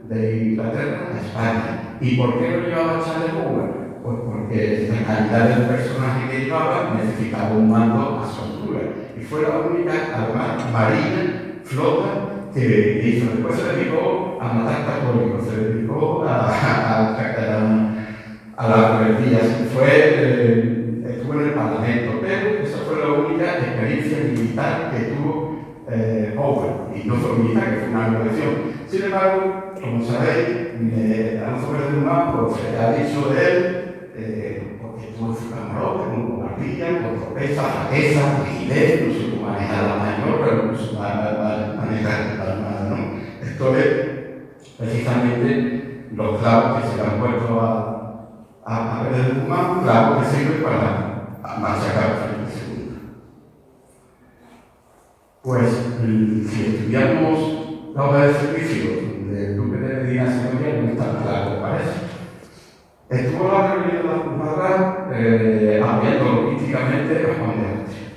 de 0.09 0.15
de 0.15 0.45
Inglaterra 0.47 1.09
a 1.13 1.17
España? 1.19 1.97
¿Y 2.01 2.17
por 2.17 2.39
qué 2.39 2.49
lo 2.49 2.67
llevaba 2.67 3.05
Charles 3.05 3.33
Howard? 3.33 4.01
Pues 4.01 4.17
porque 4.25 4.89
la 4.91 5.05
calidad 5.05 5.49
del 5.49 5.67
personaje 5.67 6.29
que 6.31 6.45
llevaba 6.45 6.95
necesitaba 6.95 7.51
un 7.51 7.69
mando 7.69 8.19
a 8.19 8.25
su 8.25 8.41
altura. 8.45 8.79
Y 9.15 9.23
fue 9.23 9.43
la 9.43 9.59
única, 9.59 9.93
además, 10.15 10.71
marina, 10.73 11.59
flota, 11.63 12.49
que 12.51 13.01
hizo. 13.05 13.33
Después 13.33 13.59
se 13.59 13.75
dedicó 13.75 14.39
a 14.41 14.53
matar 14.53 14.85
católicos, 14.87 15.45
se 15.47 15.55
dedicó 15.55 16.25
a, 16.27 16.49
a, 16.49 17.13
a, 17.13 17.93
a 18.57 18.67
la 18.67 18.99
rebeldía. 18.99 19.39
Fue, 19.71 19.87
eh, 19.87 21.05
estuvo 21.09 21.33
en 21.39 21.47
el 21.49 21.53
Parlamento, 21.53 22.19
pero 22.21 22.63
esa 22.63 22.77
fue 22.79 22.99
la 22.99 23.13
única 23.13 23.59
experiencia 23.59 24.17
que 24.57 25.13
tuvo 25.13 25.59
eh, 25.89 26.35
Owen, 26.37 26.73
y 26.95 27.07
no 27.07 27.15
fue 27.15 27.37
militar, 27.37 27.69
que 27.69 27.79
fue 27.81 27.89
una 27.89 28.07
revolución. 28.09 28.49
Sin 28.89 29.03
embargo, 29.03 29.73
como 29.79 30.03
sabéis, 30.03 30.47
eh, 30.81 31.43
Alonso 31.45 31.71
Pérez 31.71 31.93
Dumas 31.93 32.35
pues, 32.35 32.55
se 32.55 32.77
ha 32.77 32.93
dicho 32.93 33.29
de 33.29 33.51
él, 33.51 34.09
eh, 34.15 34.77
porque 34.81 35.09
estuvo 35.09 35.29
en 35.29 35.35
con 35.37 36.31
cobardía, 36.31 36.87
con 37.01 37.19
torpeza, 37.19 37.61
flaqueza, 37.61 38.21
rigidez, 38.43 39.07
no 39.07 39.13
sé 39.13 39.31
cómo 39.31 39.51
manejar 39.51 39.83
la 39.83 39.95
mayor, 39.95 40.41
pero 40.43 40.63
incluso 40.63 40.93
manejar 40.93 42.37
la 42.37 42.43
armada, 42.53 42.89
¿no? 42.89 43.47
Esto 43.47 43.77
es 43.77 43.87
precisamente 44.77 46.07
los 46.15 46.39
clavos 46.39 46.81
que 46.81 46.87
se 46.87 46.95
le 46.95 47.03
han 47.03 47.19
puesto 47.19 47.61
a, 47.61 48.29
a, 48.65 48.99
a 48.99 49.03
Pérez 49.03 49.35
Dumas, 49.35 49.83
clavos 49.83 50.23
que 50.23 50.35
sirven 50.35 50.63
para 50.63 51.59
machacar. 51.59 52.37
Pues, 55.47 55.69
si 56.01 56.65
estudiamos 56.65 57.93
la 57.95 58.03
obra 58.03 58.27
de 58.27 58.33
servicio 58.33 58.91
del 59.31 59.55
Duque 59.55 59.77
de 59.77 60.03
Medina 60.03 60.25
Segovia, 60.25 60.81
no 60.81 60.89
está 60.91 61.23
claro, 61.23 61.61
parece. 61.61 61.93
Estuvo 63.09 63.47
la 63.47 63.75
rebelión 63.75 64.07
de 64.07 64.13
la 64.13 64.23
Cruzada 64.23 65.09
eh, 65.13 65.81
apoyando 65.81 66.41
logísticamente 66.41 67.31
a 67.31 67.39
Juan 67.39 67.61
de 67.61 67.79
Austria. 67.79 68.07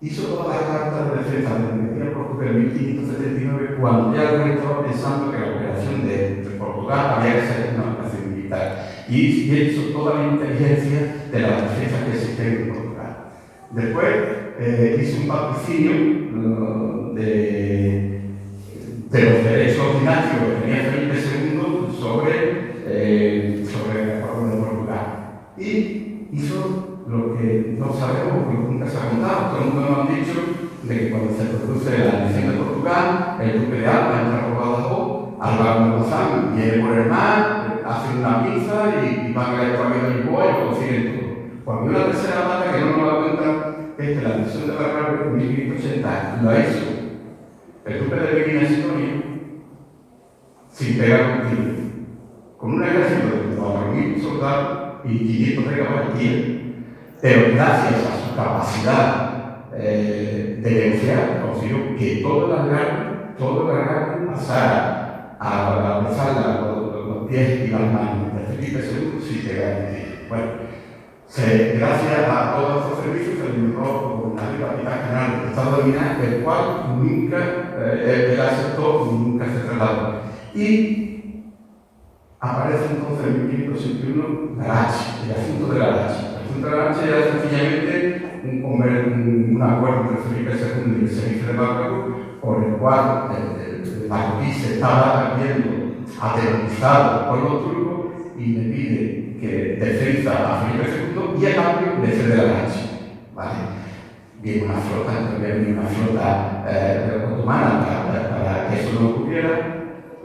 Hizo 0.00 0.34
todas 0.34 0.56
las 0.56 0.64
cartas 0.64 1.10
de 1.10 1.16
defensa 1.18 1.58
de 1.58 1.80
Medina 1.80 2.12
Portugal 2.12 2.48
en 2.48 2.58
1579 2.58 3.76
cuando 3.80 4.16
ya 4.16 4.30
el 4.30 4.50
estaba 4.50 4.84
pensando 4.84 5.30
que 5.30 5.38
la 5.38 5.46
operación 5.46 6.08
de, 6.08 6.42
de 6.42 6.50
Portugal 6.58 7.18
había 7.18 7.34
que 7.34 7.46
ser 7.46 7.70
una 7.76 7.92
operación 7.92 8.34
militar. 8.34 8.88
Y, 9.08 9.16
hizo 9.16 9.96
toda 9.96 10.18
la 10.18 10.26
inteligencia 10.32 11.14
de 11.30 11.38
las 11.38 11.62
defensas 11.62 12.02
que 12.02 12.16
existían 12.16 12.48
en 12.48 12.68
Portugal. 12.74 13.16
Después 13.70 14.41
eh, 14.64 15.00
hizo 15.02 15.22
un 15.22 15.28
patrocinio 15.28 15.92
uh, 15.92 17.14
de, 17.14 18.20
de 19.10 19.22
los 19.22 19.44
derechos 19.44 20.00
dinásticos 20.00 20.48
que 20.48 20.60
tenía 20.60 20.90
Felipe 20.90 21.16
II 21.16 21.98
sobre 21.98 22.72
eh, 22.86 23.64
sobre 23.66 24.06
la 24.06 24.26
corona. 24.26 24.62
Y 25.56 26.28
hizo 26.32 27.02
lo 27.06 27.36
que 27.36 27.76
no 27.78 27.92
sabemos, 27.92 28.44
porque 28.44 28.58
nunca 28.58 28.88
se 28.88 28.96
ha 28.96 29.10
contado, 29.10 29.50
todo 29.50 29.58
el 29.58 29.74
mundo 29.74 29.90
nos 29.90 30.08
ha 30.08 30.14
dicho 30.14 30.40
de 30.82 30.98
que 30.98 31.10
cuando 31.10 31.32
se 31.32 31.44
produce 31.44 31.98
la 31.98 32.24
elección 32.24 32.52
de 32.52 32.58
Portugal, 32.58 33.38
el 33.40 33.60
duque 33.60 33.78
de 33.78 33.86
Alba 33.86 34.22
entra 34.22 34.48
por 34.48 34.58
Badajoz, 34.58 35.22
Álvaro 35.40 35.84
de 35.84 35.90
Lozán 35.90 36.56
viene 36.56 36.82
por 36.82 36.98
el 36.98 37.08
mar, 37.08 37.82
hace 37.84 38.18
una 38.18 38.44
pizza 38.44 38.74
y, 39.02 39.30
y 39.30 39.36
a 39.36 39.64
ir 39.64 40.06
el 40.06 40.16
Lisboa 40.16 40.44
y 40.44 40.52
lo 40.52 40.70
todo. 40.70 41.32
Cuando 41.64 41.90
una 41.90 42.06
tercera 42.06 42.48
pata 42.48 42.72
que 42.72 42.80
no 42.80 42.96
nos 42.96 43.06
da 43.06 43.20
cuenta 43.20 43.71
que 44.06 44.20
la 44.20 44.34
elección 44.34 44.66
de 44.66 44.74
Barragán 44.74 45.20
en 45.22 45.36
1580 45.36 46.40
la 46.42 46.58
hizo 46.58 46.92
duque 47.84 48.16
de 48.16 48.26
Pequín 48.26 48.66
Sidonia 48.66 49.22
sin 50.70 50.98
pegar 50.98 51.20
un 51.22 51.48
tiro 51.48 51.72
con 52.56 52.74
un 52.74 52.84
ejército 52.84 53.26
de 53.26 53.56
4.000 53.56 54.22
soldados 54.22 55.00
y 55.04 55.18
500 55.18 55.68
de 55.68 55.82
caballería, 55.82 56.62
pero 57.20 57.54
gracias 57.54 58.06
a 58.06 58.28
su 58.28 58.36
capacidad 58.36 59.66
eh, 59.74 60.60
de 60.62 60.70
negociar, 60.70 61.42
consiguió 61.42 61.96
que 61.96 62.22
toda 62.22 62.56
la 62.56 62.64
guerra, 62.64 63.34
toda 63.38 63.72
la 63.72 63.80
guerra 63.80 64.26
pasara 64.32 65.36
a 65.40 66.00
besar 66.08 66.60
los, 66.62 67.06
los, 67.06 67.28
pies 67.28 67.68
y 67.68 67.70
las 67.72 67.80
manos 67.80 68.34
de 68.34 68.54
Felipe 68.54 68.78
II 68.78 69.20
sin 69.20 69.48
pegar 69.48 69.76
un 69.78 69.94
tiro. 69.94 70.61
Gracias 71.34 72.28
a 72.28 72.56
todos 72.56 72.84
estos 72.84 73.04
servicios 73.04 73.38
se 73.38 73.46
eliminó 73.46 73.82
con 73.82 74.32
una 74.32 74.42
capitán 74.42 75.00
general 75.06 75.40
del 75.40 75.48
Estado 75.48 75.76
de 75.76 75.84
Minas, 75.84 76.20
el 76.20 76.42
cual 76.42 76.98
nunca 76.98 77.38
eh, 77.78 78.34
él 78.34 78.40
aceptó 78.40 79.08
y 79.10 79.14
nunca 79.14 79.46
se 79.46 79.60
trasladó. 79.60 80.20
Y 80.54 81.44
aparece 82.38 82.86
entonces 82.90 83.26
en 83.28 83.48
1561 83.48 84.56
Garachi, 84.58 85.04
el 85.24 85.30
asunto 85.32 85.72
de 85.72 85.78
Garachi. 85.80 86.24
El 86.26 86.44
asunto 86.44 86.66
de 86.66 86.76
Garachi 86.76 87.08
era 87.08 87.22
sencillamente 87.22 88.40
un, 88.44 88.64
un, 88.64 89.56
un 89.56 89.62
acuerdo 89.62 90.00
entre 90.02 90.22
Felipe 90.22 90.52
II 90.52 90.98
y 91.00 91.04
el 91.04 91.10
servicio 91.10 91.46
de 91.46 91.52
Marruecos, 91.54 92.14
por 92.42 92.62
el 92.62 92.72
cual 92.74 93.30
el, 93.30 93.80
el, 93.80 94.52
se 94.52 94.74
estaba 94.74 95.38
viendo 95.40 95.94
aterrorizado 96.20 97.30
por 97.30 97.38
los 97.38 97.64
turcos 97.64 98.06
y 98.36 98.46
le 98.52 98.74
pide 98.74 99.11
que 99.42 99.76
defensa 99.76 100.30
a 100.30 100.60
Felipe 100.60 100.88
II 101.12 101.42
y 101.42 101.46
a 101.46 101.56
cambio 101.56 101.98
le 102.00 102.12
cede 102.12 102.34
a 102.34 102.44
Garachi. 102.44 102.80
¿vale? 103.34 103.58
Viene 104.40 104.66
una 104.66 104.74
flota, 104.74 105.12
viene 105.36 105.72
una 105.72 105.88
flota 105.88 106.64
eh, 106.68 107.26
otomana 107.26 107.84
para, 107.84 108.30
para 108.30 108.68
que 108.68 108.80
eso 108.80 109.00
no 109.00 109.08
ocurriera 109.08 109.82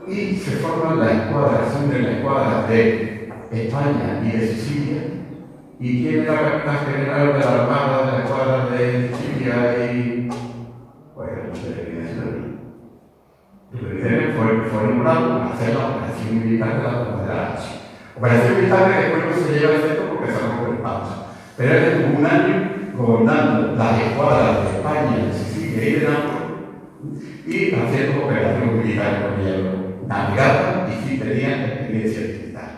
y 0.07 0.35
se 0.35 0.57
forman 0.57 0.99
las 0.99 1.13
escuadras, 1.13 1.73
son 1.73 1.89
de 1.89 1.99
las 1.99 2.11
escuadras 2.11 2.69
de 2.69 3.29
España 3.51 4.21
y 4.23 4.37
de 4.37 4.47
Sicilia. 4.47 5.01
¿Y 5.79 6.07
era 6.07 6.33
la 6.33 6.51
capitán 6.51 6.77
general 6.85 7.33
de 7.33 7.39
la 7.39 7.63
Armada 7.63 8.05
de 8.05 8.11
la 8.11 8.23
escuadra 8.23 8.69
de 8.69 9.09
Sicilia 9.09 9.93
y 9.93 10.29
pues 11.15 11.29
el 13.73 14.03
de 14.03 14.33
fue, 14.33 14.87
nombrado 14.87 15.39
para 15.39 15.53
hacer 15.53 15.75
la 15.75 15.87
operación 15.87 16.39
militar 16.39 16.77
de 16.77 16.83
la 16.83 17.03
Toma 17.03 17.25
la 17.27 17.86
Operación 18.17 18.55
militar 18.55 18.91
que 18.91 18.99
después 18.99 19.23
no 19.25 19.45
se 19.45 19.59
lleva 19.59 19.73
a 19.73 19.77
efecto 19.77 20.03
porque 20.09 20.33
se 20.33 20.39
rompe 20.39 20.71
el. 20.71 20.77
Pero 21.57 21.73
él 21.73 21.83
estuvo 21.83 22.19
un 22.19 22.25
año 22.25 22.71
gobernando 22.95 23.75
las 23.75 24.01
escuadras 24.01 24.63
de 24.63 24.77
España, 24.77 25.25
de 25.25 25.33
Sicilia 25.33 25.89
y 25.89 25.93
de 25.93 26.07
Nápoles 26.07 26.47
y 27.47 27.73
haciendo 27.73 28.25
operación 28.25 28.77
militar 28.77 29.21
con 29.21 29.39
ellos 29.39 29.75
navegaba 30.05 30.87
y 30.89 31.07
sí 31.07 31.17
tenía 31.17 31.65
experiencia 31.65 32.21
militar. 32.21 32.69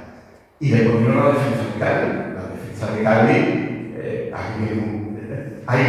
Y 0.60 0.70
le 0.70 0.86
continuó 0.86 1.16
la 1.16 1.30
defensa 1.32 1.64
de 1.74 1.80
Cali. 1.80 2.08
La 2.36 2.44
defensa 2.54 2.96
de 2.96 3.04
Cali, 3.04 3.94
eh, 3.98 4.34
hay 5.66 5.86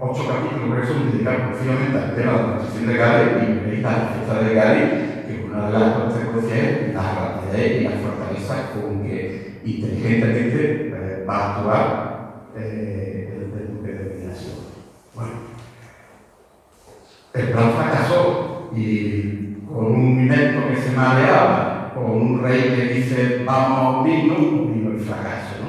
ocho 0.00 0.28
capítulos 0.28 0.80
que 0.80 0.86
son 0.86 1.10
dedicados 1.10 1.40
precisamente 1.48 1.98
al 1.98 2.14
tema 2.14 2.32
de 2.32 2.38
la 2.38 2.44
construcción 2.44 2.86
de 2.86 2.98
Cali 2.98 3.24
y 3.72 3.80
la 3.82 3.90
defensa 3.90 4.34
de 4.40 4.54
Cali, 4.54 4.80
que 5.26 5.44
una 5.44 5.66
de 5.66 5.78
las 5.78 5.92
consecuencias 5.94 6.58
es 6.58 6.94
la 6.94 7.02
rapidez 7.02 7.80
y 7.80 7.84
la 7.84 7.90
fortaleza 7.90 8.17
con 8.48 8.56
eh, 8.56 8.68
comunque 8.72 9.60
inteligentemente 9.64 10.88
eh, 10.88 11.24
va 11.28 11.36
a 11.36 11.58
attuare 11.58 12.08
eh, 12.56 13.36
el 13.36 13.82
determinación. 13.82 14.56
Bueno, 15.14 15.32
el 17.34 17.50
plan 17.50 17.72
fracasó 17.72 18.70
y 18.74 19.56
con 19.68 19.86
un 19.86 20.20
invento 20.20 20.68
que 20.68 20.76
se 20.76 20.96
maleaba, 20.96 21.92
con 21.94 22.10
un 22.10 22.42
rey 22.42 22.74
que 22.74 22.94
dice 22.94 23.42
vamos 23.44 23.78
a 23.78 24.00
unirnos, 24.00 24.38
vino 24.72 24.90
el 24.92 25.00
fracaso. 25.00 25.56
¿no? 25.60 25.68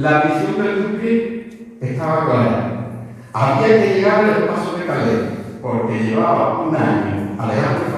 La 0.00 0.22
visión 0.22 0.62
del 0.62 0.92
duque 0.92 1.76
estaba 1.82 2.24
clara. 2.24 2.68
Había 3.34 3.82
que 3.82 3.94
llegar 3.94 4.24
al 4.24 4.44
paso 4.46 4.76
de 4.76 4.86
Calais, 4.86 5.20
porque 5.60 6.04
llevaba 6.04 6.60
un 6.60 6.74
año 6.74 7.36
alejado 7.38 7.91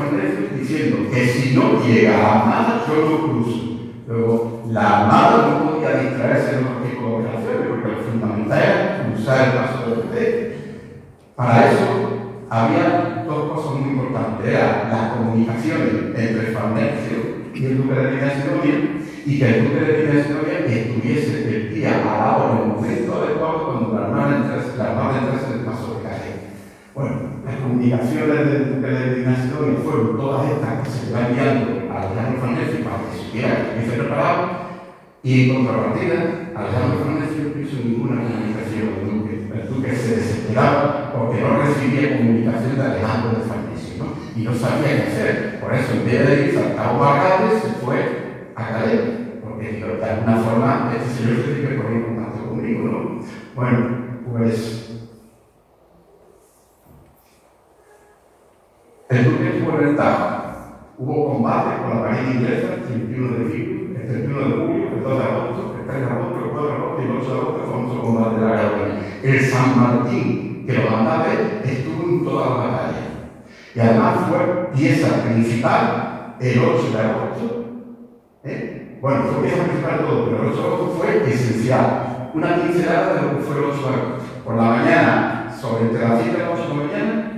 diciendo 0.58 1.10
que 1.12 1.26
si 1.26 1.54
no 1.54 1.82
llega 1.84 2.16
a 2.16 2.42
amada, 2.42 2.84
yo 2.88 2.94
lo 2.94 3.28
cruzo. 3.28 3.60
Luego, 4.06 4.62
la 4.70 5.04
amada 5.04 5.48
no 5.48 5.70
podía 5.70 6.00
distraerse 6.02 6.56
en 6.56 6.64
los 6.64 6.70
artículos 6.72 7.24
de 7.24 7.32
la 7.32 7.38
fe, 7.38 7.68
porque 7.68 7.88
lo 7.88 7.98
fundamental 7.98 8.62
era 8.62 9.06
cruzar 9.06 9.48
el 9.48 9.52
paso 9.54 9.90
de 9.90 10.02
fe. 10.14 10.56
Para 11.34 11.70
eso 11.70 11.86
había 12.50 13.24
dos 13.26 13.52
cosas 13.52 13.80
muy 13.80 13.90
importantes: 13.90 14.46
eran 14.46 14.90
las 14.90 15.12
comunicaciones 15.12 15.88
entre 16.14 16.52
Farnesio 16.52 17.44
y 17.54 17.64
el 17.64 17.76
duque 17.78 17.94
de 17.94 18.08
Tina 18.08 18.32
y 19.26 19.38
que 19.38 19.48
el 19.48 19.64
duque 19.64 19.80
de 19.80 19.92
Tina 19.94 20.20
estuviese 20.20 21.48
el 21.48 21.74
día 21.74 21.94
al 21.96 22.04
lado 22.04 22.52
en 22.52 22.58
el 22.58 22.76
momento 22.76 23.22
adecuado 23.22 23.64
cuando 23.66 23.94
la 23.94 24.06
hermana 24.06 24.36
entrase, 24.36 24.76
la 24.76 24.90
hermana 24.90 25.18
entrase 25.18 25.46
en 25.46 25.60
el 25.60 25.64
paso 25.64 25.94
de 25.94 26.02
calle. 26.02 26.32
Bueno, 26.94 27.16
comunicaciones 27.64 28.48
de 28.48 29.36
Sidonia 29.36 29.80
fueron 29.82 30.16
todas 30.16 30.50
estas 30.50 30.84
que 30.84 30.90
se 30.90 31.12
van 31.12 31.30
enviando 31.30 31.92
a 31.92 32.02
Alejandro 32.02 32.40
Farnesio 32.40 32.84
para 32.84 32.98
que 33.00 33.18
supiera 33.18 33.48
que 33.56 33.62
estuviese 33.62 34.02
preparado 34.02 34.64
y 35.22 35.48
en 35.48 35.54
contrapartida, 35.54 36.52
Alejandro 36.54 37.00
Farnesio 37.00 37.56
no 37.56 37.60
hizo 37.60 37.76
ninguna 37.82 38.20
comunicación 38.20 38.92
del 38.92 39.08
duque. 39.08 39.48
El 39.54 39.74
duque 39.74 39.96
se 39.96 40.16
desesperaba 40.16 41.12
porque 41.16 41.40
no 41.40 41.62
recibía 41.64 42.18
comunicación 42.18 42.76
de 42.76 42.82
Alejandro 42.82 43.30
de 43.38 43.48
Farnesio, 43.48 44.04
¿no? 44.04 44.06
Y 44.36 44.44
no 44.44 44.54
sabía 44.54 44.96
qué 44.96 45.02
hacer. 45.08 45.60
Por 45.60 45.72
eso, 45.72 45.92
en 45.94 46.04
vez 46.04 46.28
de 46.28 46.52
ir 46.52 46.58
al 46.58 46.76
Cabo 46.76 47.00
se 47.62 47.84
fue 47.84 48.50
a 48.54 48.68
Calais, 48.68 49.00
porque 49.42 49.80
de 49.80 50.04
alguna 50.04 50.36
forma 50.36 50.92
este 50.94 51.08
señor 51.08 51.36
se 51.40 51.52
tiene 51.54 51.68
que 51.68 51.74
en 51.74 52.02
contacto 52.02 52.48
conmigo, 52.50 52.82
¿no? 52.84 53.20
Bueno, 53.56 53.88
pues. 54.30 54.83
El 59.10 59.24
duque 59.24 59.48
estuvo 59.48 59.78
en 59.78 59.88
el 59.88 59.96
Hubo 60.96 61.32
combate 61.34 61.82
con 61.82 61.90
la 61.90 62.08
marina 62.08 62.30
inglesa 62.30 62.74
el 62.74 62.82
31 62.84 63.36
de 63.36 63.44
julio, 63.44 64.00
el 64.00 64.06
31 64.06 64.38
de 64.38 64.66
julio, 64.66 64.88
el 64.94 65.02
2 65.02 65.18
de 65.18 65.24
agosto, 65.24 65.76
el 65.78 65.86
3 65.86 66.00
de 66.00 66.06
agosto, 66.06 66.38
el 66.38 66.50
4 66.50 66.66
de 66.66 66.72
agosto 66.72 67.02
y 67.02 67.04
el 67.04 67.10
8 67.10 67.24
de 67.26 67.40
agosto, 67.40 67.60
el 67.64 67.70
famoso 67.70 68.00
combate 68.00 68.40
de 68.40 68.46
la 68.46 68.52
Guerra 68.52 69.00
El 69.22 69.40
San 69.40 69.80
Martín, 69.80 70.64
que 70.66 70.72
lo 70.72 70.90
mandaba 70.90 71.26
él, 71.32 71.60
estuvo 71.64 72.08
en 72.08 72.24
toda 72.24 72.48
la 72.48 72.56
batalla. 72.56 73.06
Y 73.74 73.80
además 73.80 74.16
fue 74.28 74.70
pieza 74.74 75.22
principal 75.24 76.36
el 76.40 76.58
8 76.58 76.90
de 76.90 77.02
agosto. 77.02 77.64
¿eh? 78.44 78.98
Bueno, 79.02 79.24
fue 79.24 79.42
pieza 79.42 79.64
principal 79.64 80.06
todo, 80.06 80.24
pero 80.24 80.42
el 80.44 80.48
8 80.48 80.56
de 80.56 80.66
agosto 80.66 80.96
fue 80.96 81.30
esencial. 81.30 82.30
Una 82.32 82.54
pincelada 82.54 83.14
de 83.14 83.22
lo 83.22 83.36
que 83.36 83.42
fue 83.42 83.56
el 83.58 83.64
8 83.64 83.80
de 83.80 83.88
agosto. 83.88 84.24
Por 84.44 84.54
la 84.54 84.62
mañana, 84.62 85.54
sobre 85.60 85.82
entre 85.86 86.08
las 86.08 86.22
7 86.22 86.36
y 86.36 86.40
las 86.40 86.58
8 86.58 86.62
de 86.62 86.68
la 86.68 86.84
mañana, 86.84 87.33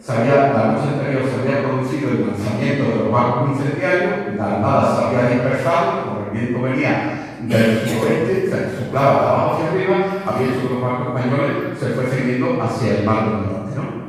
se 0.00 0.12
había, 0.12 0.52
la 0.52 0.72
noche 0.72 0.88
anterior 0.94 1.22
se 1.28 1.40
había 1.40 1.68
producido 1.68 2.10
el 2.10 2.26
lanzamiento 2.28 2.84
de 2.84 2.96
los 2.96 3.12
barcos 3.12 3.50
incendiarios, 3.50 4.34
la 4.36 4.54
armada 4.54 4.96
se 4.96 5.04
había 5.04 5.30
dispersado, 5.30 6.04
como 6.04 6.26
el 6.26 6.30
viento 6.32 6.62
venía 6.62 7.36
del 7.42 7.88
suroeste, 7.88 8.48
se 8.48 8.78
soplaba 8.78 9.12
de 9.12 9.18
abajo 9.18 9.54
hacia 9.54 9.70
arriba, 9.70 9.96
había 10.26 10.46
hecho 10.48 10.80
barcos 10.80 11.08
españoles, 11.08 11.78
se 11.78 11.86
fue 11.90 12.06
siguiendo 12.06 12.62
hacia 12.62 12.98
el 12.98 13.04
mar 13.04 13.24
del 13.24 13.32
norte. 13.42 13.70
¿no? 13.76 14.00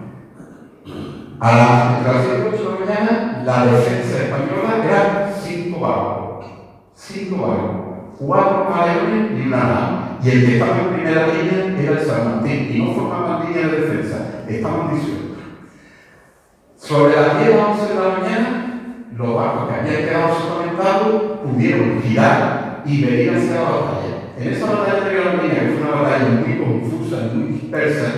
A 1.40 1.58
las, 1.58 1.98
entre 1.98 2.14
las 2.14 2.26
7 2.26 2.40
y 2.40 2.56
8 2.56 2.64
de 2.64 2.70
la 2.70 2.86
mañana, 2.86 3.44
la 3.44 3.66
defensa 3.66 4.24
española 4.24 4.86
era 4.86 5.34
cinco 5.44 5.80
barcos, 5.80 6.46
cinco 6.94 7.48
barcos, 7.48 7.82
cuatro 8.18 8.68
galeones 8.70 9.32
y 9.38 9.48
una 9.48 9.58
nave. 9.58 9.98
Y 10.24 10.30
el 10.30 10.46
que 10.46 10.54
estaba 10.54 10.78
en 10.78 10.94
primera 10.94 11.28
línea 11.28 11.82
era 11.82 12.00
el 12.00 12.06
San 12.06 12.26
Martín, 12.26 12.70
y 12.72 12.80
no 12.80 12.94
formaban 12.94 13.48
línea 13.48 13.68
de 13.68 13.82
defensa, 13.82 14.44
estaban 14.48 14.94
disueltos. 14.94 15.31
Sobre 16.82 17.16
las 17.16 17.38
10 17.38 17.58
o 17.58 17.72
11 17.74 17.94
de 17.94 18.00
la 18.00 18.18
mañana, 18.18 19.08
los 19.16 19.36
barcos 19.36 19.70
que 19.70 19.76
habían 19.76 20.04
quedado 20.04 20.34
solamente 20.34 20.82
pudieron 21.44 22.02
girar 22.02 22.82
y 22.84 23.06
venir 23.06 23.36
hacia 23.36 23.54
la 23.54 23.70
batalla. 23.70 24.34
En 24.36 24.48
esa 24.48 24.66
batalla 24.66 25.04
de 25.06 25.14
la 25.14 25.32
que 25.42 25.78
fue 25.78 25.82
una 25.88 26.02
batalla 26.02 26.26
muy 26.44 26.58
confusa, 26.58 27.30
muy 27.36 27.54
dispersa, 27.54 28.12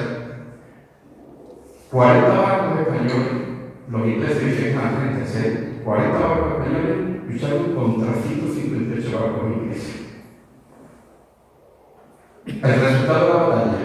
40 1.91 2.29
barcos 2.29 2.79
españoles, 2.79 3.31
los 3.89 4.07
ingleses 4.07 4.45
dicen 4.45 4.79
eran 4.79 4.95
36, 4.95 5.59
40 5.83 6.19
barcos 6.19 6.51
españoles 6.53 6.97
lucharon 7.27 7.75
contra 7.75 8.13
158 8.13 9.19
barcos 9.19 9.57
ingleses. 9.57 10.01
El 12.45 12.61
resultado 12.61 13.25
de 13.25 13.33
la 13.33 13.43
batalla, 13.43 13.77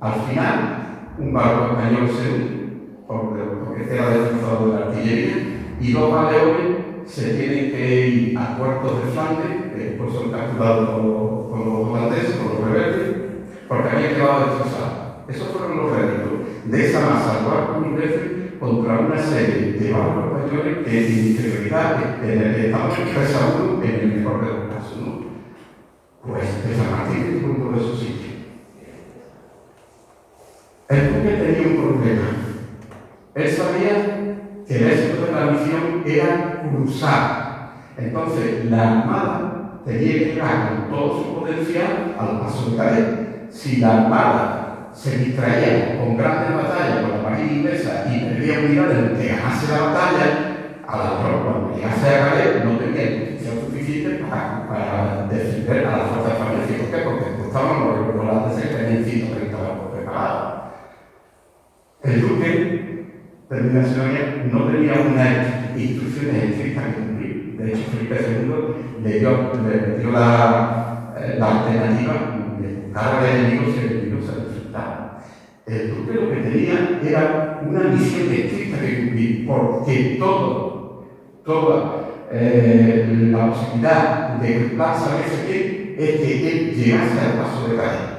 al 0.00 0.14
final, 0.22 1.14
un 1.18 1.34
barco 1.34 1.66
español 1.66 2.08
se 2.08 2.66
porque 3.76 3.94
era 3.94 4.08
defensor 4.08 4.64
de 4.64 4.72
la 4.72 4.86
artillería, 4.86 5.36
y 5.80 5.92
dos 5.92 6.14
galeones 6.14 6.76
se 7.06 7.34
tienen 7.34 7.70
que 7.72 8.08
ir 8.08 8.38
a 8.38 8.56
puertos 8.56 9.04
de 9.04 9.12
Flandes, 9.12 9.72
que 9.72 9.84
después 9.84 10.12
son 10.14 10.30
capturados 10.30 10.88
por 11.50 11.58
los 11.58 11.88
holandeses, 11.88 12.36
por 12.36 12.54
los 12.54 12.70
rebeldes, 12.70 13.16
porque 13.68 13.88
habían 13.90 14.14
quedado 14.14 14.46
destrozados. 14.46 15.28
Esos 15.28 15.48
fueron 15.48 15.76
los 15.76 15.96
réditos 15.96 16.32
de 16.64 16.86
esa 16.86 17.00
masa 17.00 17.46
barcos 17.46 17.86
ingleses 17.86 18.22
contra 18.58 18.98
una 19.00 19.18
serie 19.18 19.72
de 19.72 19.92
barcos 19.92 20.24
españoles 20.24 20.78
que 20.84 21.06
en 21.06 21.26
integridad 21.28 22.24
estaban 22.24 22.90
resados 22.90 23.84
en 23.84 23.94
el 24.00 24.16
mejor 24.16 24.40
de 24.40 24.52
los 24.52 24.74
casos. 24.74 24.98
¿no? 25.04 25.26
Pues 26.26 26.66
de 26.66 26.74
San 26.74 26.90
Martín 26.90 27.42
y 27.42 27.44
uno 27.44 27.72
de 27.72 27.84
esos 27.84 27.98
sitios. 27.98 28.34
El 30.88 31.14
duque 31.14 31.36
tenía 31.36 31.68
un 31.68 31.76
problema. 31.76 32.45
Él 33.36 33.50
sabía 33.50 33.92
que 34.66 34.76
el 34.76 34.92
éxito 34.92 35.26
de 35.26 35.32
la 35.32 35.52
misión 35.52 36.02
era 36.06 36.62
cruzar. 36.70 37.70
Entonces, 37.98 38.64
la 38.70 39.00
Armada 39.00 39.80
tenía 39.84 40.12
que 40.12 40.24
llegar 40.24 40.70
con 40.70 40.90
todo 40.90 41.18
su 41.18 41.34
potencial 41.34 42.14
al 42.18 42.40
paso 42.40 42.70
de 42.70 42.76
Calais. 42.78 43.06
Si 43.50 43.76
la 43.76 44.04
Armada 44.04 44.88
se 44.94 45.18
distraía 45.18 45.98
con 45.98 46.16
grandes 46.16 46.56
batallas 46.56 47.02
con 47.02 47.10
la 47.10 47.28
marina 47.28 47.52
inglesa 47.52 48.06
y 48.10 48.20
perdía 48.20 48.60
unidades 48.60 49.18
que 49.18 49.28
ganase 49.28 49.70
la 49.70 49.86
batalla, 49.86 50.52
a 50.88 50.96
la 50.96 51.18
tropa, 51.18 51.42
cuando 51.42 51.76
llegase 51.76 52.08
a 52.08 52.28
Calais, 52.30 52.64
no 52.64 52.78
tenía 52.78 53.20
potencial 53.20 53.54
suficiente 53.66 54.24
para, 54.24 54.66
para 54.66 55.26
defender 55.26 55.86
a 55.86 55.96
las 55.98 56.08
fuerzas 56.08 56.32
españolas. 56.32 56.68
¿Por 56.68 56.90
qué? 56.90 57.04
Porque 57.04 57.46
estaban 57.46 57.80
los 57.80 58.16
holandeses 58.18 58.70
que 58.70 58.76
tenían 58.76 59.04
130 59.04 59.56
barcos 59.58 59.94
preparados. 59.94 60.54
El 62.02 62.20
duque 62.22 62.95
terminación 63.48 64.50
no 64.52 64.64
tenía 64.64 64.94
unas 65.08 65.76
instrucciones 65.76 66.42
escritas 66.42 66.84
que 66.84 67.00
cumplir. 67.00 67.56
De 67.58 67.68
hecho, 67.68 67.90
Felipe 67.92 68.16
II 68.16 69.02
le 69.04 69.18
dio, 69.20 69.52
eh, 71.18 71.36
la 71.38 71.46
alternativa 71.46 72.14
de 72.60 72.68
buscar 72.74 73.14
al 73.16 73.24
enemigo 73.24 73.72
si 73.72 73.78
el 73.80 74.22
se 74.22 74.44
resultaba. 74.44 75.22
El 75.66 75.94
duque 75.94 76.14
lo 76.14 76.30
que 76.30 76.36
tenía 76.36 77.00
era 77.02 77.60
una 77.66 77.80
misión 77.84 78.32
estricta 78.32 78.80
que 78.80 79.04
cumplir, 79.04 79.46
porque 79.46 80.16
todo, 80.18 81.06
toda 81.44 82.08
eh, 82.30 83.28
la 83.30 83.50
posibilidad 83.50 84.36
de 84.40 84.46
que 84.46 84.56
el 84.56 84.70
plan 84.72 84.94
saliese 84.94 85.46
bien 85.46 85.94
es 85.98 86.20
que 86.20 86.48
él 86.48 86.74
llegase 86.74 87.20
al 87.20 87.38
paso 87.38 87.68
de 87.68 87.76
Calais. 87.76 88.15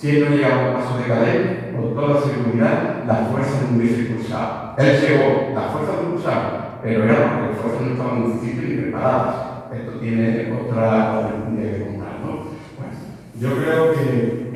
Si 0.00 0.08
él 0.08 0.24
no 0.24 0.34
llegaba 0.34 0.68
al 0.68 0.72
paso 0.76 0.96
de 0.96 1.04
Calais, 1.04 1.46
con 1.76 1.94
toda 1.94 2.22
seguridad, 2.22 3.04
las 3.06 3.28
fuerzas 3.28 3.70
no 3.70 3.76
hubiesen 3.76 4.14
cruzado. 4.14 4.72
Él 4.78 4.98
llegó, 4.98 5.52
las 5.54 5.72
fuerzas 5.72 5.96
no 6.02 6.10
cruzaron, 6.12 6.50
pero 6.82 7.04
era 7.04 7.16
porque 7.28 7.52
las 7.52 7.60
fuerzas 7.60 7.80
no 7.82 7.92
estaban 7.92 8.32
suficientes 8.32 8.68
ni 8.70 8.76
preparadas. 8.76 9.34
Esto 9.74 9.92
tiene 10.00 10.52
otra 10.56 11.28
de 11.52 11.84
contar, 11.84 12.16
¿no? 12.24 12.32
Bueno, 12.80 12.96
yo 13.38 13.48
creo 13.60 13.92
que 13.92 14.52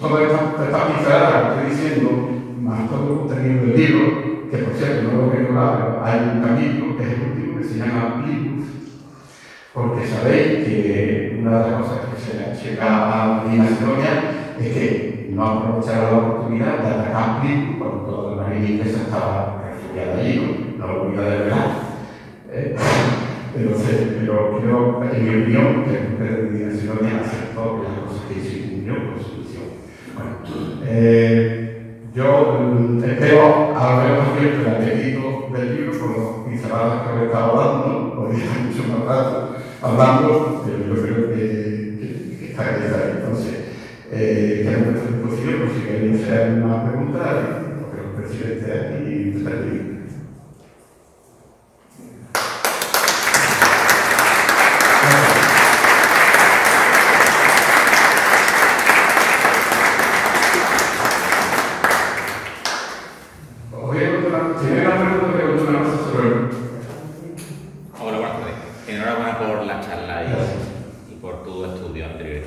toda 0.00 0.22
esta, 0.22 0.64
esta 0.64 0.86
pincelada 0.86 1.42
que 1.42 1.68
estoy 1.68 1.76
diciendo, 1.76 2.30
más 2.62 2.88
todo 2.88 3.12
el 3.12 3.18
contenido 3.18 3.66
del 3.66 3.76
libro, 3.76 4.50
que 4.50 4.56
por 4.56 4.74
cierto 4.76 5.12
no 5.12 5.26
lo 5.26 5.30
quiero 5.30 5.48
hablar, 5.48 5.76
pero 5.76 6.04
hay 6.06 6.20
un 6.36 6.42
capítulo 6.42 6.96
que 6.96 7.02
es 7.02 7.10
el 7.10 7.20
último 7.20 7.58
que 7.58 7.64
se 7.64 7.78
llama 7.78 8.24
Plymouth, 8.24 8.64
porque 9.74 10.06
sabéis 10.06 10.64
que 10.64 11.36
una 11.38 11.50
de 11.50 11.70
las 11.70 11.82
cosas 11.82 11.98
que 12.00 12.64
se 12.64 12.70
llega 12.70 12.86
a 12.86 13.44
Macedonia 13.44 14.45
es 14.60 14.72
que 14.72 15.30
no 15.30 15.44
aprovecharon 15.44 16.12
la 16.12 16.18
oportunidad 16.18 16.78
de 16.78 16.88
atacar 16.88 17.40
Plymouth 17.40 17.78
cuando 17.78 17.98
toda 18.04 18.36
la 18.36 18.42
marina 18.42 18.68
inglesa 18.70 19.02
estaba 19.02 19.64
refugiada 19.68 20.18
allí, 20.18 20.76
no, 20.78 20.86
lo 20.86 21.10
de 21.10 21.28
verdad. 21.38 21.66
Eh, 22.50 22.76
pero, 23.54 23.70
pero 24.20 24.58
creo, 24.60 25.02
en 25.12 25.24
mi 25.24 25.42
opinión, 25.42 25.84
que 25.84 25.96
el 25.96 26.06
Pedro 26.16 26.94
de 26.94 27.16
aceptó 27.16 27.82
las 27.82 27.98
cosas 28.00 28.24
que 28.28 28.40
hizo 28.40 28.56
y 28.56 28.70
cumplió 28.70 28.94
con 28.94 29.24
su 29.24 29.36
misión. 29.38 29.64
Bueno, 30.14 30.30
eh, 30.86 32.00
yo 32.14 32.58
mm, 32.60 33.04
espero 33.04 33.76
haber 33.76 34.20
abierto 34.20 34.60
el 34.60 34.74
apetito 34.74 35.48
del 35.52 35.76
libro 35.76 35.98
con 35.98 36.10
las 36.12 36.48
pinceladas 36.48 37.02
que 37.02 37.22
he 37.22 37.26
estado 37.26 37.60
hablando, 37.60 38.14
podría 38.14 38.46
mucho 38.64 38.82
más 38.88 39.06
rato 39.06 39.56
hablando, 39.82 40.62
pero 40.64 40.94
yo 40.94 41.02
creo 41.02 41.28
que, 41.28 41.36
que, 41.36 42.36
que 42.38 42.50
está 42.50 42.62
ahí. 42.62 43.15
Entonces, 44.16 44.38
eh, 44.38 44.64
tenemos 44.64 44.92
nuestra 44.92 45.12
disposición 45.12 45.60
por 45.60 45.74
si 45.74 45.80
queréis 45.82 46.22
hacer 46.22 46.62
una 46.62 46.84
pregunta, 46.84 47.20
porque 47.80 48.00
el 48.00 48.12
presidente 48.16 48.72
aquí 48.72 49.36
está 49.36 49.50
libre. 49.50 49.96
Os 63.72 63.82
voy 63.82 63.98
a 63.98 64.22
contar, 64.22 64.42
si 64.58 64.66
hay 64.66 64.86
una 64.86 64.96
pregunta, 64.96 65.26
voy 65.26 65.42
a 65.42 65.56
contar 65.56 65.68
una 65.68 65.78
cosa 65.84 65.96
sobre 66.10 66.28
Hola, 68.00 68.18
buenas 68.18 68.38
tardes. 68.40 68.54
Enhorabuena 68.88 69.38
por 69.38 69.66
la 69.66 69.80
charla 69.82 70.24
y, 70.24 71.12
y 71.12 71.16
por 71.16 71.44
tu 71.44 71.64
estudio 71.66 72.06
anterior. 72.06 72.44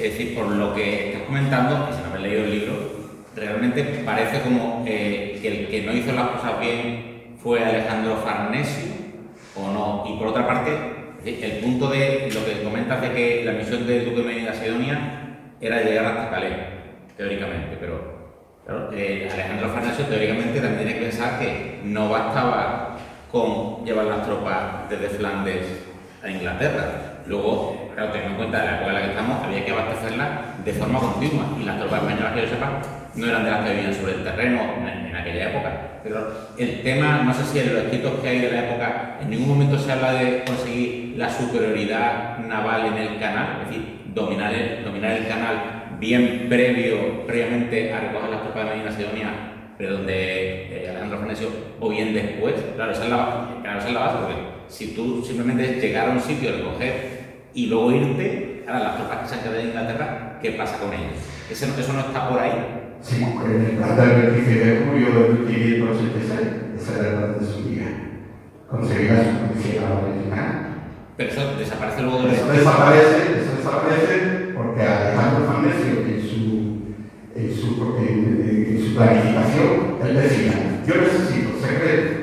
Es 0.00 0.12
decir, 0.12 0.34
por 0.34 0.46
lo 0.46 0.74
que 0.74 1.08
estás 1.08 1.24
comentando, 1.24 1.88
y 1.90 1.94
sin 1.94 2.06
haber 2.06 2.20
leído 2.22 2.44
el 2.44 2.50
libro, 2.50 2.74
realmente 3.36 3.84
parece 4.02 4.40
como 4.40 4.82
eh, 4.86 5.38
que 5.42 5.48
el 5.48 5.68
que 5.68 5.82
no 5.82 5.92
hizo 5.92 6.12
las 6.12 6.28
cosas 6.28 6.58
bien 6.58 7.36
fue 7.42 7.62
Alejandro 7.62 8.16
Farnesio, 8.16 8.94
o 9.54 9.70
no. 9.70 10.04
Y 10.08 10.18
por 10.18 10.28
otra 10.28 10.46
parte, 10.46 10.70
es 10.70 10.78
decir, 10.78 11.09
el 11.24 11.58
punto 11.62 11.88
de 11.88 12.30
lo 12.32 12.44
que 12.44 12.62
comentas 12.62 13.00
de 13.00 13.12
que 13.12 13.44
la 13.44 13.52
misión 13.52 13.86
del 13.86 14.04
Duque 14.04 14.22
de 14.22 14.42
Macedonia 14.42 14.98
era 15.60 15.82
llegar 15.82 16.06
hasta 16.06 16.30
Calais, 16.30 16.56
teóricamente, 17.16 17.76
pero 17.78 18.20
eh, 18.92 19.28
Alejandro 19.32 19.68
Farnesio 19.68 20.04
teóricamente 20.06 20.60
también 20.60 20.84
tiene 20.84 20.94
que 20.94 21.06
pensar 21.06 21.38
que 21.38 21.80
no 21.84 22.08
bastaba 22.08 22.96
con 23.30 23.84
llevar 23.84 24.06
las 24.06 24.24
tropas 24.24 24.88
desde 24.88 25.08
Flandes 25.08 25.66
a 26.22 26.30
Inglaterra. 26.30 27.22
Luego, 27.26 27.90
claro, 27.94 28.12
teniendo 28.12 28.30
en 28.30 28.36
cuenta 28.36 28.64
la 28.64 28.76
época 28.76 28.88
en 28.88 28.94
la 28.94 29.02
que 29.02 29.10
estamos, 29.10 29.44
había 29.44 29.64
que 29.64 29.72
abastecerlas 29.72 30.64
de 30.64 30.72
forma 30.72 30.98
continua 31.00 31.44
y 31.60 31.64
las 31.64 31.78
tropas 31.78 32.02
españolas 32.02 32.32
que 32.34 32.42
yo 32.42 32.48
sepa 32.48 32.99
no 33.14 33.26
eran 33.26 33.44
de 33.44 33.50
las 33.50 33.64
que 33.64 33.74
vivían 33.74 33.94
sobre 33.94 34.12
el 34.14 34.24
terreno 34.24 34.60
en, 34.78 35.14
aquella 35.14 35.50
época. 35.50 35.70
Pero 36.02 36.32
el 36.56 36.82
tema, 36.82 37.22
no 37.24 37.34
sé 37.34 37.44
si 37.44 37.58
en 37.58 37.74
los 37.74 37.84
escritos 37.84 38.20
que 38.20 38.28
hay 38.28 38.38
de 38.40 38.50
la 38.50 38.70
época, 38.70 39.18
en 39.20 39.30
ningún 39.30 39.48
momento 39.48 39.78
se 39.78 39.92
habla 39.92 40.12
de 40.14 40.44
conseguir 40.44 41.14
la 41.16 41.28
superioridad 41.28 42.38
naval 42.38 42.86
en 42.86 42.94
el 42.96 43.18
canal, 43.18 43.58
es 43.62 43.68
decir, 43.68 44.00
dominar 44.14 44.54
el, 44.54 44.82
dominar 44.82 45.12
el 45.12 45.28
canal 45.28 45.80
bien 45.98 46.46
previo, 46.48 47.26
previamente 47.26 47.92
a 47.92 48.00
recoger 48.00 48.30
las 48.30 48.42
tropas 48.42 48.64
de 48.64 48.70
Medina 48.70 48.90
Sidonia, 48.90 49.30
pero 49.76 49.98
donde 49.98 50.84
eh, 50.84 50.88
Alejandro 50.88 51.18
Farnesio, 51.18 51.48
o 51.78 51.88
bien 51.90 52.14
después. 52.14 52.54
Claro, 52.76 52.92
esa 52.92 53.04
es 53.04 53.10
la, 53.10 53.48
claro, 53.62 53.78
esa 53.78 53.88
es 53.88 53.94
la 53.94 54.00
base, 54.00 54.16
porque 54.18 54.34
si 54.68 54.94
tú 54.94 55.22
simplemente 55.22 55.80
llegar 55.80 56.08
a 56.08 56.12
un 56.12 56.20
sitio, 56.20 56.52
recoger 56.52 57.20
y 57.52 57.66
luego 57.66 57.92
irte, 57.92 58.64
ahora 58.66 58.84
las 58.84 58.96
tropas 58.96 59.18
que 59.18 59.28
se 59.28 59.34
han 59.34 59.40
quedado 59.40 59.60
en 59.60 59.66
Inglaterra, 59.66 60.38
¿qué 60.40 60.52
pasa 60.52 60.78
con 60.78 60.92
ellos? 60.94 61.12
Eso, 61.50 61.66
eso 61.66 61.92
no 61.92 62.00
está 62.00 62.28
por 62.28 62.38
ahí. 62.38 62.52
Sí, 63.02 63.24
en 63.24 63.64
el 63.64 63.76
plan 63.76 63.96
del 63.96 64.32
27 64.32 64.64
de 64.64 64.86
julio 64.86 65.08
de 65.08 65.28
1586, 65.30 66.40
ese 66.76 67.00
era 67.00 67.18
plan 67.18 67.38
de 67.38 67.46
su 67.46 67.68
día. 67.68 67.86
Conseguir 68.70 69.12
la 69.12 69.24
supremacía 69.24 69.82
original. 70.04 70.70
Pero 71.16 71.30
eso 71.30 71.56
desaparece 71.58 72.02
luego 72.02 72.22
de 72.22 72.34
Eso 72.34 72.52
desaparece, 72.52 73.40
eso 73.40 73.56
desaparece 73.56 74.52
porque 74.54 74.82
Alejandro 74.82 75.46
Farnesio 75.46 76.04
en 76.06 76.20
su, 76.20 76.46
en 77.34 77.54
su, 77.54 77.96
en, 77.98 78.68
en 78.68 78.84
su 78.84 78.94
planificación, 78.94 79.96
él 80.04 80.16
decía, 80.16 80.82
yo 80.86 80.94
necesito 81.00 81.58
secreto 81.58 82.20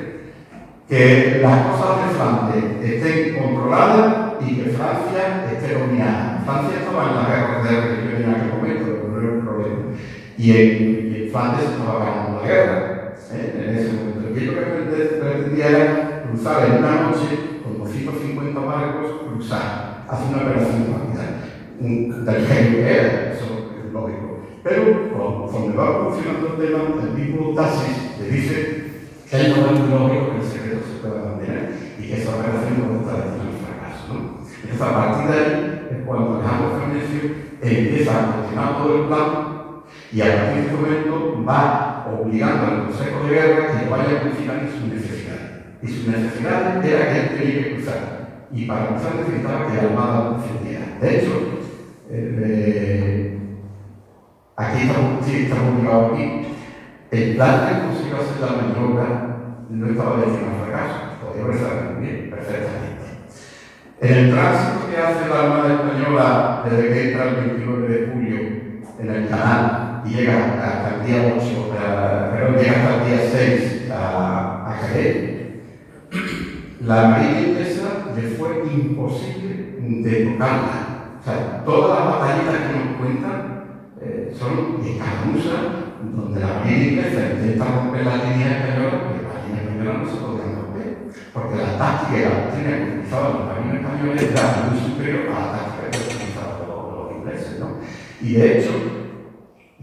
que 0.88 1.40
las 1.42 1.66
cosas 1.66 2.08
de 2.08 2.14
Flandes 2.14 2.64
estén 2.82 3.36
controladas 3.36 4.34
y 4.40 4.56
que 4.56 4.70
Francia 4.70 5.44
esté 5.52 5.78
dominada. 5.78 6.42
Francia 6.46 6.78
estaba 6.78 7.10
en 7.10 7.16
la 7.16 7.28
guerra 7.28 7.62
de 7.62 7.80
religión 7.80 8.22
en 8.22 8.30
aquel 8.30 8.48
momento, 8.48 8.84
pero 8.86 9.08
no 9.08 9.20
era 9.20 9.32
un 9.32 9.40
problema. 9.40 9.78
Y 10.38 10.52
en, 10.52 11.26
y 11.26 11.30
Flandes 11.30 11.68
estaba 11.68 11.98
ganando 11.98 12.40
la 12.40 12.46
guerra 12.46 13.14
¿eh? 13.32 13.54
en 13.58 13.76
ese 13.76 13.92
momento. 13.92 14.38
Y 14.38 14.44
lo 14.44 14.54
que 14.54 14.60
pretendía 14.60 15.68
era 15.68 16.22
cruzar 16.22 16.64
en 16.64 16.78
una 16.78 17.02
noche 17.02 17.60
con 17.64 17.78
250 17.78 18.60
barcos, 18.60 19.22
cruzar, 19.26 20.04
hacer 20.08 20.26
una 20.28 20.42
operación 20.44 20.94
rápida. 20.94 21.40
Un, 21.80 22.24
del 22.24 22.46
genio 22.46 22.86
era, 22.86 23.32
eso 23.32 23.74
es 23.84 23.92
lógico. 23.92 24.38
Pero 24.62 25.10
conforme 25.10 25.74
va 25.74 25.90
evolucionando 25.90 26.54
el 26.54 26.68
tema, 26.68 26.78
el 27.02 27.18
mismo 27.18 27.54
Tassis 27.54 28.20
le 28.20 28.30
dice 28.30 28.84
que 29.28 29.36
hay 29.36 29.50
un 29.50 29.60
momento 29.60 29.98
lógico 29.98 30.30
que 30.30 30.36
el 30.38 30.52
secreto 30.52 30.84
se 30.86 31.08
pueda 31.08 31.24
mantener 31.24 31.72
y 31.98 32.06
que 32.06 32.22
esa 32.22 32.36
operación 32.36 32.78
no 32.78 33.00
está 33.00 33.26
destinada 33.26 33.50
al 33.50 33.58
fracaso. 33.58 34.14
¿no? 34.14 34.38
Entonces, 34.62 34.80
a 34.80 34.94
partir 34.94 35.30
de 35.30 35.34
ahí 35.34 35.88
es 35.90 36.06
cuando 36.06 36.36
Alejandro 36.36 36.78
Farnesio 36.78 37.22
empieza 37.60 38.12
a 38.12 38.36
continuar 38.36 38.78
todo 38.78 39.02
el 39.02 39.08
plan 39.08 39.57
y 40.10 40.22
a 40.22 40.24
partir 40.24 40.54
de 40.54 40.60
este 40.60 40.74
momento 40.74 41.44
va 41.46 42.06
obligando 42.10 42.66
al 42.66 42.84
Consejo 42.86 43.24
de 43.24 43.34
Guerra 43.34 43.78
que 43.78 43.90
vaya 43.90 44.22
modificando 44.24 44.72
sus 44.72 44.88
necesidades. 44.88 45.50
Y 45.82 45.86
sus 45.86 46.06
necesidades 46.06 46.84
era 46.84 47.12
que 47.12 47.20
él 47.20 47.28
tenía 47.28 47.64
que 47.64 47.74
cruzar. 47.74 48.46
Y 48.50 48.64
para 48.64 48.86
cruzar 48.88 49.16
necesitaba 49.16 49.66
que 49.66 49.76
la 49.76 49.82
Armada 49.82 50.38
defendiera. 50.38 50.86
De 50.98 51.18
hecho, 51.18 51.32
eh, 52.10 53.38
aquí 54.56 54.82
estamos, 54.82 55.26
sí, 55.26 55.42
estamos 55.42 55.74
obligados 55.74 56.12
aquí. 56.14 56.46
El 57.10 57.36
plan 57.36 57.68
que 57.68 57.86
consiguió 57.86 58.16
hacer 58.16 58.40
la 58.40 58.62
maniobra 58.62 59.36
no 59.68 59.86
estaba 59.90 60.16
destinado 60.16 60.56
al 60.56 60.70
fracaso, 60.70 60.94
podía 61.20 61.44
haber 61.44 61.58
salido 61.58 62.00
bien, 62.00 62.30
perfectamente. 62.30 62.88
En 64.00 64.12
el 64.12 64.30
tránsito 64.30 64.90
que 64.90 64.96
hace 64.96 65.28
la 65.28 65.40
Armada 65.40 65.74
Española 65.74 66.62
desde 66.64 66.88
que 66.88 67.08
entra 67.08 67.28
el 67.28 67.34
29 67.34 67.88
de 67.88 68.06
julio 68.06 68.38
en 69.00 69.10
el 69.10 69.28
canal 69.28 69.87
llega 70.08 70.54
hasta 70.62 70.96
el 70.96 71.06
día 71.06 71.34
8, 71.36 71.70
perdón, 72.32 72.56
llega 72.56 72.72
hasta 72.72 72.94
el 72.96 73.06
día 73.06 73.30
6 73.30 73.90
a, 73.90 74.70
a 74.70 74.76
Jerez, 74.76 75.38
la 76.80 77.08
Marina 77.08 77.40
inglesa 77.40 78.14
le 78.16 78.22
fue 78.30 78.62
imposible 78.72 79.76
de 79.80 80.24
tocarla. 80.24 81.18
O 81.20 81.24
sea, 81.24 81.64
todas 81.64 81.98
las 81.98 82.08
batallitas 82.08 82.56
que 82.56 82.78
nos 82.78 82.96
cuentan 82.98 83.64
eh, 84.00 84.34
son 84.38 84.80
escaramuzas 84.86 85.90
donde 86.14 86.40
la 86.40 86.46
Marina 86.46 86.84
inglesa 86.84 87.34
intenta 87.34 87.64
romper 87.64 88.06
la 88.06 88.16
línea 88.16 88.58
española, 88.58 89.02
porque 89.04 89.26
la 89.26 89.44
línea 89.44 89.62
española 89.62 89.98
no 89.98 90.10
se 90.10 90.16
podía 90.16 90.54
romper, 90.54 90.96
porque 91.34 91.56
la 91.56 91.78
táctica 91.78 92.16
y 92.16 92.22
la 92.22 92.30
doctrina 92.30 92.76
que 92.76 92.90
utilizaban 92.92 93.32
los 93.32 93.46
marinos 93.46 93.74
españoles 93.74 94.22
era 94.22 94.70
muy 94.70 94.80
superior 94.80 95.20
a 95.28 95.40
la 95.40 95.52
táctica 95.52 95.90
que 95.90 96.14
utilizaban 96.14 96.68
los, 96.68 96.80
los 96.94 97.12
ingleses. 97.18 97.60
¿no? 97.60 97.68
Y 98.22 98.32
de 98.34 98.58
hecho, 98.58 98.97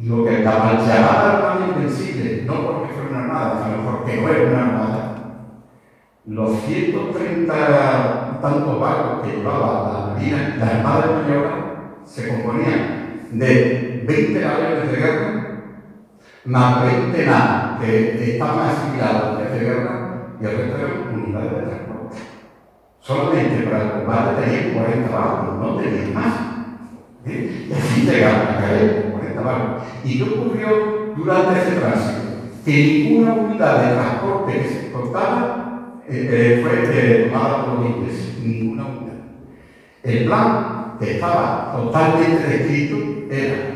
lo 0.06 0.24
que 0.24 0.44
la 0.44 0.78
llamada 0.78 1.32
Armada 1.32 1.68
Invencible, 1.68 2.44
no 2.46 2.54
porque 2.54 2.94
fuera 2.94 3.10
una 3.10 3.20
armada, 3.22 3.64
sino 3.66 3.92
porque 3.92 4.22
no 4.22 4.30
era 4.30 4.50
una 4.50 4.62
armada, 4.62 5.16
los 6.28 6.60
130 6.62 8.40
tantos 8.42 8.80
barcos 8.80 9.26
que 9.26 9.38
llevaba 9.38 9.92
la 9.92 10.14
Marina, 10.14 10.56
la 10.60 10.68
Armada 10.68 11.06
Española, 11.06 11.52
se 12.06 12.28
componían 12.28 13.30
de 13.32 14.04
20 14.06 14.46
aviones 14.46 14.92
de 14.92 14.98
guerra, 14.98 15.62
más 16.46 16.84
20 16.84 17.26
naves 17.26 18.18
que 18.18 18.34
estaban 18.34 18.70
asimilados 18.70 19.40
de 19.40 19.60
guerra 19.60 20.28
y 20.40 20.46
el 20.46 20.58
resto 20.58 20.78
eran 20.78 21.20
unidades 21.20 21.52
de 21.52 21.62
transporte. 21.62 22.18
Solamente 23.00 23.64
para 23.64 23.84
el 23.84 23.92
combate 23.92 24.42
tenían 24.44 24.74
40 24.74 25.16
barcos, 25.16 25.56
no 25.58 25.78
tenían 25.78 26.14
más. 26.14 26.34
Y 27.26 27.74
así 27.74 28.02
llegaron 28.02 28.42
a 28.42 28.60
caer 28.60 29.15
con 29.36 29.44
40 29.44 29.44
barcos. 29.44 29.84
¿Y 30.04 30.18
qué 30.18 30.24
ocurrió 30.24 31.14
durante 31.16 31.60
ese 31.60 31.80
tránsito? 31.80 32.22
Que 32.64 32.72
ninguna 32.72 33.34
unidad 33.34 33.84
de 33.84 33.96
transporte 33.96 34.54
que 34.54 34.70
se 34.70 34.80
exportaba 34.82 36.02
eh, 36.08 36.60
fue 36.64 37.30
tomada 37.30 37.66
por 37.66 37.80
los 37.80 37.90
ingleses, 37.90 38.40
ninguna 38.44 38.86
unidad. 38.86 39.14
El 40.04 40.26
plan 40.26 40.96
que 41.00 41.16
estaba 41.16 41.74
totalmente 41.76 42.48
descrito 42.48 43.34
era 43.34 43.76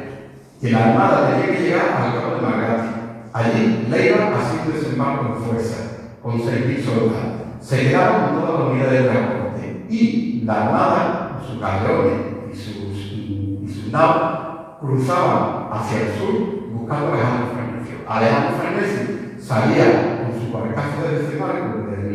que 0.61 0.71
la 0.71 0.89
Armada 0.89 1.29
tenía 1.29 1.57
que 1.57 1.63
llegar 1.63 1.85
al 1.97 2.13
cabo 2.13 2.35
de 2.35 2.41
Margati. 2.41 2.89
Allí 3.31 3.87
Leiva 3.89 4.31
un 4.65 4.73
desembarco 4.73 5.25
en 5.25 5.43
fuerza, 5.43 6.15
con 6.21 6.39
6.000 6.39 6.83
soldados. 6.83 7.39
Se 7.61 7.81
quedaba 7.81 8.25
con 8.25 8.41
todas 8.41 8.59
las 8.59 8.69
unidades 8.69 9.03
de 9.03 9.09
transporte. 9.09 9.85
Y 9.89 10.41
la 10.45 10.65
Armada, 10.65 11.31
con 11.33 11.47
sus 11.47 11.61
galeones 11.61 12.13
y 12.51 12.55
sus, 12.55 12.73
y 12.73 13.73
sus 13.73 13.91
naves, 13.91 14.48
cruzaban 14.79 15.67
hacia 15.71 16.01
el 16.01 16.07
sur 16.13 16.33
buscando 16.71 17.07
a 17.07 17.11
Alejandro 17.13 17.47
Farnesio. 17.53 17.97
Alejandro 18.07 18.57
Farnesio 18.57 19.03
salía 19.39 19.87
con 20.23 20.31
su 20.39 20.45
barcaza 20.51 21.03
de 21.03 21.19
desembarco 21.19 21.67
desde 21.89 22.09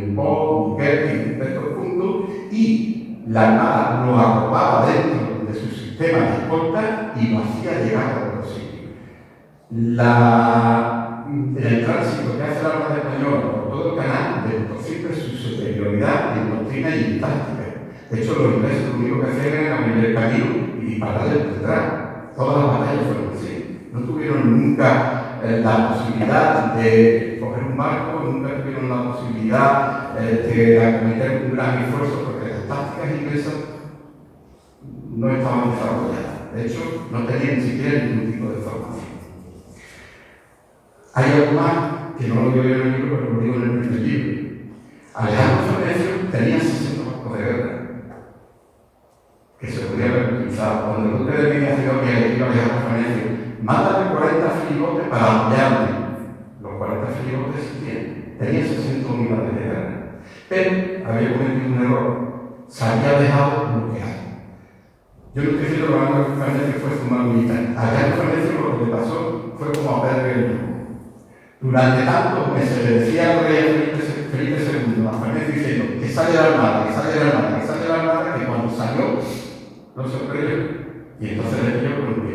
Kerky, 0.76 1.16
de 1.38 1.44
estos 1.44 1.68
puntos, 1.74 2.10
y 2.50 3.24
la 3.28 3.40
Armada 3.48 4.06
lo 4.06 4.18
arrobaba 4.18 4.86
dentro 4.86 5.46
de 5.46 5.54
su 5.58 5.66
sistema 5.68 6.18
de 6.18 6.28
escolta 6.36 7.12
y 7.16 7.28
lo 7.28 7.38
hacía 7.40 7.84
llegar 7.84 8.04
a 8.04 8.28
otro 8.28 8.42
sitio. 8.48 8.90
El 11.56 11.84
tránsito 11.84 12.36
que 12.36 12.44
hace 12.44 12.62
la 12.62 12.68
Armada 12.68 12.96
Española 12.96 13.40
por 13.42 13.70
todo 13.70 13.84
el 13.92 13.96
canal 13.98 14.44
demostró 14.48 14.76
siempre 14.80 15.14
su 15.14 15.30
superioridad 15.36 16.36
en 16.36 16.50
doctrina 16.50 16.88
y 16.94 17.04
en 17.04 17.20
táctica. 17.20 17.64
De 18.10 18.22
hecho, 18.22 18.34
los 18.34 18.54
ingleses 18.54 18.88
lo 18.88 18.98
único 18.98 19.20
que 19.20 19.30
hacían 19.30 19.54
era 19.54 19.78
abrir 19.78 20.04
el 20.04 20.14
camino 20.14 20.46
y 20.80 20.84
disparar 20.84 21.28
desde 21.28 21.52
detrás. 21.52 22.03
Todas 22.37 22.57
las 22.57 22.78
batallas 22.78 23.07
fueron 23.07 23.32
así. 23.35 23.89
No 23.93 24.01
tuvieron 24.01 24.61
nunca 24.61 25.41
eh, 25.45 25.61
la 25.62 25.91
posibilidad 25.91 26.74
de 26.74 27.39
coger 27.41 27.64
un 27.64 27.76
barco, 27.76 28.20
nunca 28.24 28.62
tuvieron 28.62 28.89
la 28.89 29.12
posibilidad 29.12 30.16
eh, 30.18 30.53
de 30.55 30.87
acometer 30.87 31.43
un 31.45 31.57
gran 31.57 31.85
esfuerzo 31.85 32.22
porque 32.24 32.55
las 32.55 32.68
tácticas 32.68 33.20
inglesas 33.20 33.55
no 35.11 35.30
estaban 35.30 35.70
desarrolladas. 35.70 36.55
De 36.55 36.66
hecho, 36.66 37.09
no 37.12 37.24
tenían 37.24 37.57
ni 37.57 37.62
siquiera 37.62 38.05
ningún 38.05 38.32
tipo 38.32 38.49
de 38.51 38.57
formación. 38.62 39.05
Hay 41.14 41.30
algo 41.30 41.61
más 41.61 42.18
que 42.18 42.28
no 42.28 42.35
lo 42.35 42.51
digo 42.51 42.64
yo 42.64 42.74
en 42.74 42.80
el 42.80 43.03
libro, 43.03 43.18
pero 43.20 43.32
lo 43.35 43.41
digo 43.41 43.55
en 43.55 43.62
el 43.62 43.78
primer 43.80 44.01
libro. 44.01 44.45
Alejandro 45.14 45.66
Farnesio 45.72 46.28
tenía 46.32 46.59
60 46.59 47.11
barcos 47.11 47.39
de 47.39 47.45
guerra 47.45 47.80
que 49.61 49.70
se 49.70 49.80
podían 49.80 50.11
haber 50.11 50.35
utilizado. 50.35 50.87
Cuando 50.87 51.11
el 51.11 51.18
duque 51.18 51.37
de 51.37 51.51
que 52.51 52.57
le 52.57 53.62
mándame 53.62 54.14
40 54.14 54.51
filibotes 54.51 55.09
para 55.09 55.47
apoyarme. 55.47 55.88
Los 56.61 56.74
40 56.76 57.07
filibotes 57.07 57.64
se 57.64 57.84
tienen. 57.84 58.36
Tenía 58.38 58.66
60 58.66 59.12
unidades 59.12 59.55
de 59.55 59.61
guerra. 59.61 60.20
Pero 60.49 61.09
había 61.09 61.32
cometido 61.32 61.66
un 61.66 61.84
error. 61.84 62.64
Se 62.68 62.84
había 62.84 63.20
dejado 63.20 63.72
bloqueado. 63.72 64.24
Yo 65.34 65.42
no 65.42 65.51
estoy 65.51 65.64
diciendo 65.64 65.88
que 65.88 65.95
Alejandro 65.95 66.36
Farnesio 66.38 66.80
fue 66.80 66.99
su 66.99 67.14
mal 67.14 67.24
militar. 67.26 67.74
A 67.76 67.88
Alejandro 67.88 68.16
Farnesio 68.22 68.61
lo 68.61 68.78
que 68.78 68.84
le 68.84 68.92
pasó 68.92 69.55
fue 69.59 69.72
como 69.72 69.97
a 69.97 70.03
Pedro 70.03 70.26
el. 70.26 70.74
Durante 71.61 72.05
tantos 72.05 72.53
meses 72.53 72.84
le 72.84 72.99
decía 73.01 73.38
al 73.38 73.45
rey 73.47 73.92
Felipe, 74.30 74.59
II, 74.61 75.07
a 75.07 75.12
Farnesio 75.12 75.55
diciendo 75.55 75.84
que 75.99 76.09
sale 76.09 76.32
de 76.32 76.36
la 76.36 76.45
armada, 76.49 76.86
que 76.86 76.92
sale 76.92 77.12
de 77.12 77.24
la 77.24 77.30
armada, 77.30 77.61
que 77.61 77.66
sale 77.66 77.80
de 77.80 77.88
la 77.88 77.95
armada, 77.95 78.34
que 78.38 78.45
cuando 78.45 78.70
salió 78.70 79.18
lo 79.97 80.09
sorprendió. 80.09 80.84
Y 81.20 81.28
entonces 81.28 81.64
le 81.64 81.70
pidió 81.72 81.96
con 81.96 82.08
un 82.08 82.34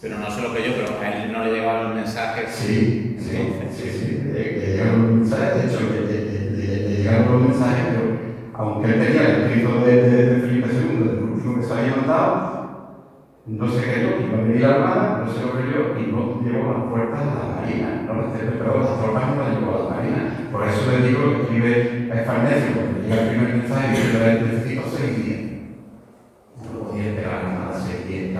Pero 0.00 0.18
no 0.18 0.30
se 0.30 0.42
lo 0.42 0.52
creyó, 0.52 0.74
pero 0.76 1.00
a 1.00 1.10
él 1.10 1.32
no 1.32 1.44
le 1.44 1.52
llegaban 1.52 1.84
los 1.84 1.94
mensajes. 1.96 2.54
Sí, 2.54 3.16
sí, 3.18 3.52
sí, 3.74 3.90
sí. 3.90 4.22
Le, 4.32 4.58
le 4.58 4.66
llegaron 4.72 5.02
los 5.02 5.10
mensajes, 5.10 5.54
de 5.54 5.68
hecho, 5.68 5.80
le, 5.90 6.00
le, 6.02 6.56
le, 6.56 6.88
le 6.88 6.96
llegaron 6.96 7.32
los 7.32 7.48
mensajes, 7.48 7.86
pero 7.90 8.18
aunque 8.54 8.92
él 8.92 9.00
tenía 9.00 9.22
el 9.22 9.42
escrito 9.42 9.80
de, 9.84 10.40
Felipe 10.40 10.68
II, 10.72 11.08
del 11.08 11.22
último 11.22 11.60
que 11.60 11.66
se 11.66 11.72
había 11.72 11.96
mandado, 11.96 12.57
no 13.48 13.66
se 13.66 13.82
creyó 13.82 14.18
que 14.18 14.24
iba 14.24 14.38
a 14.38 14.42
venir 14.42 14.60
la 14.60 14.74
Armada, 14.74 15.24
no 15.24 15.32
se 15.32 15.40
lo 15.40 15.52
creyó 15.52 15.98
y 15.98 16.12
no 16.12 16.40
llevó 16.44 16.72
las 16.72 16.84
puertas 16.90 17.20
a 17.20 17.24
la 17.24 17.60
Marina, 17.60 18.02
no 18.06 18.14
las 18.14 18.26
pero 18.36 18.80
las 18.80 19.00
tropas 19.00 19.28
no 19.28 19.42
las 19.42 19.58
llevó 19.58 19.74
a 19.74 19.82
la 19.84 19.96
Marina. 19.96 20.48
Por 20.52 20.68
eso 20.68 20.90
le 20.90 21.08
digo 21.08 21.20
que 21.30 21.42
escribe 21.42 22.12
a 22.12 22.24
Farnesio, 22.24 22.74
cuando 22.74 23.00
llega 23.00 23.22
el 23.22 23.28
primer 23.28 23.56
mensaje, 23.56 23.88
y 23.88 23.96
dice, 23.96 24.42
necesito 24.44 24.82
seis 24.94 25.24
días. 25.24 25.40
No 26.62 26.80
podía 26.80 27.08
esperar 27.08 27.34
a 27.34 27.42
la 27.42 27.48
Armada 27.48 27.80
seis 27.80 28.06
días. 28.06 28.38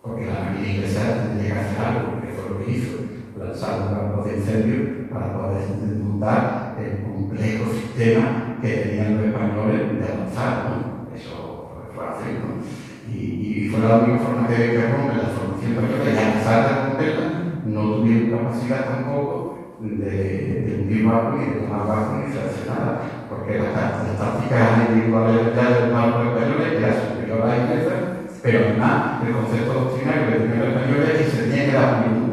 Porque 0.00 0.26
la 0.26 0.40
Marina 0.40 0.72
inglesa 0.72 1.26
tendría 1.28 1.52
que 1.52 1.60
hacer 1.60 1.84
algo, 1.84 2.20
que 2.22 2.32
fue 2.32 2.50
lo 2.50 2.64
que 2.64 2.70
hizo, 2.72 2.96
lanzar 3.36 3.82
un 3.82 3.94
campo 3.94 4.22
de 4.24 4.36
incendio 4.36 5.08
para 5.10 5.34
poder 5.34 5.68
desmontar 5.84 6.76
el 6.80 7.04
complejo 7.04 7.72
sistema 7.72 8.56
que 8.62 8.72
tenían 8.72 9.16
los 9.16 9.26
españoles 9.26 10.00
de 10.00 10.12
avanzar, 10.12 10.64
¿no? 10.64 11.14
Eso 11.14 11.70
fue 11.74 12.04
fácil, 12.04 12.34
¿no? 12.40 12.85
Y, 13.16 13.68
fue 13.70 13.80
la 13.80 13.96
única 13.96 14.24
forma 14.24 14.46
que, 14.46 14.56
que 14.56 14.88
rompe 14.88 15.16
la 15.16 15.34
formación 15.34 15.72
española 15.72 16.04
y 16.06 16.16
a 16.16 16.34
pesar 16.34 16.68
de 16.68 16.84
romperla, 16.84 17.26
no 17.66 17.80
tuvieron 17.96 18.38
capacidad 18.38 18.84
tampoco 18.84 19.76
de, 19.80 20.62
de 20.64 20.78
hundir 20.80 21.06
barcos 21.06 21.40
ni 21.40 21.44
de 21.46 21.60
tomar 21.60 21.86
barcos 21.86 22.14
ni 22.14 22.32
de 22.32 22.38
hacer 22.38 22.66
nada, 22.68 23.00
porque 23.28 23.58
las, 23.58 24.18
tácticas 24.18 24.88
individuales 24.88 25.46
del 25.46 25.92
barco 25.92 26.22
español 26.22 26.62
era 26.62 26.94
superior 26.94 27.42
a 27.42 27.46
la 27.46 27.56
inglesa, 27.58 27.94
pero 28.42 28.58
además 28.60 29.22
el 29.26 29.32
concepto 29.34 29.72
doctrinario 29.72 30.26
que 30.26 30.38
tenía 30.38 30.62
el 30.62 30.70
español 30.70 31.02
es 31.02 31.18
que 31.18 31.30
se 31.30 31.42
tenía 31.42 31.66
que 31.66 31.72
dar 31.72 32.04
un 32.06 32.26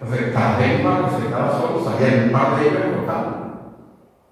entonces, 0.00 0.32
cada 0.32 0.58
vez 0.58 0.84
más 0.84 1.10
se 1.10 1.26
estaba 1.26 1.50
solo, 1.50 1.82
salía 1.82 2.24
un 2.24 2.30
par 2.32 2.56
de 2.56 2.68
ellos 2.68 2.82
y 2.86 2.94
cortaban. 2.94 3.34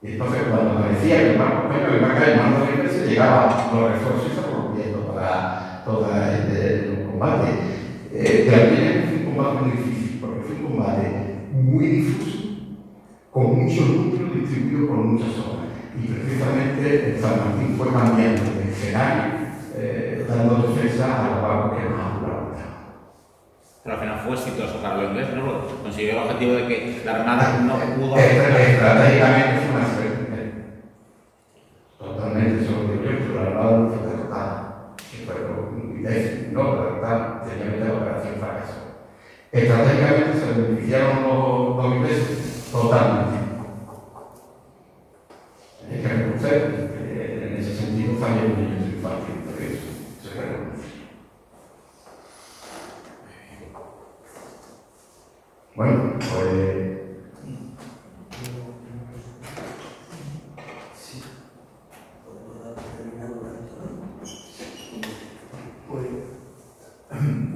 Y 0.00 0.12
entonces, 0.12 0.42
cuando 0.48 0.78
aparecía 0.78 1.22
el 1.22 1.38
barco 1.38 1.66
español 1.66 2.04
a 2.04 2.14
caer 2.14 2.30
en 2.30 2.38
manos 2.38 2.68
de 2.68 2.88
se 2.88 3.06
llegaba 3.08 3.68
los 3.72 3.90
refuerzos 3.90 4.26
y 4.30 4.34
se 4.36 4.55
para 5.26 5.82
todo 5.84 6.08
el, 6.14 6.56
el 6.56 7.06
combate. 7.06 7.48
Eh, 8.12 8.48
también 8.50 9.04
fue 9.08 9.18
un 9.18 9.34
combate 9.34 9.64
muy 9.64 9.70
difícil, 9.76 10.18
porque 10.20 10.40
fue 10.40 10.56
un 10.56 10.62
combate 10.62 11.06
muy 11.52 11.86
difuso, 11.86 12.38
con 13.30 13.64
muchos 13.64 13.88
núcleos 13.88 14.34
distribuidos 14.34 14.88
por 14.88 14.98
muchas 14.98 15.32
zonas. 15.32 15.66
Y 16.00 16.06
precisamente 16.06 17.18
San 17.20 17.38
Martín 17.38 17.74
fue 17.76 17.92
cambiando 17.92 18.42
de 18.42 18.70
escenario, 18.70 19.34
eh, 19.76 20.26
dando 20.28 20.68
defensa 20.68 21.24
a 21.24 21.30
los 21.30 21.42
barcos 21.42 21.78
que 21.78 21.88
más 21.88 22.16
pero 23.82 23.98
al 23.98 24.02
final 24.02 24.18
fue 24.18 24.34
exitoso 24.34 24.82
para 24.82 24.96
los 24.96 25.10
ingleses, 25.10 25.34
¿no? 25.36 25.60
Consiguió 25.80 26.10
el 26.10 26.18
objetivo 26.18 26.54
de 26.54 26.66
que 26.66 27.02
la 27.04 27.20
Armada 27.20 27.60
no 27.60 27.74
pudo... 27.94 28.16
Estratégicamente 28.16 29.60
fue 29.60 29.76
una 29.76 29.94
suerte. 29.94 30.16
Totalmente, 31.96 32.64
eso 32.64 32.72
lo 32.72 32.92
digo 32.92 33.04
yo, 33.04 33.10
pero 33.18 33.34
la 33.34 33.50
Armada 33.50 33.78
no 33.78 33.88
fue 33.90 34.06
derrotada. 34.08 34.94
Y 35.12 35.24
fue 35.24 35.34
ingleses, 36.06 36.52
no 36.52 36.76
derrotada, 36.76 37.44
sencillamente 37.44 37.88
la 37.88 37.94
operación 37.94 38.34
fracasó. 38.40 38.74
Estratégicamente 39.52 40.38
se 40.38 40.60
beneficiaron 40.60 41.22
los, 41.22 41.76
los 41.76 41.94
ingleses 41.94 42.68
totalmente. 42.72 43.36
Hay 45.90 46.02
que 46.02 46.08
reconocer 46.08 46.90
que 46.98 47.46
en 47.46 47.56
ese 47.56 47.76
sentido 47.76 48.14
también 48.14 48.56
ellos 48.58 48.82
soy 48.82 49.00
fácil, 49.00 49.34
por 49.44 49.62
eso 49.62 49.86
se 50.22 50.40
reconoce. 50.40 50.96
Bueno, 55.74 56.12
pues. 56.18 56.96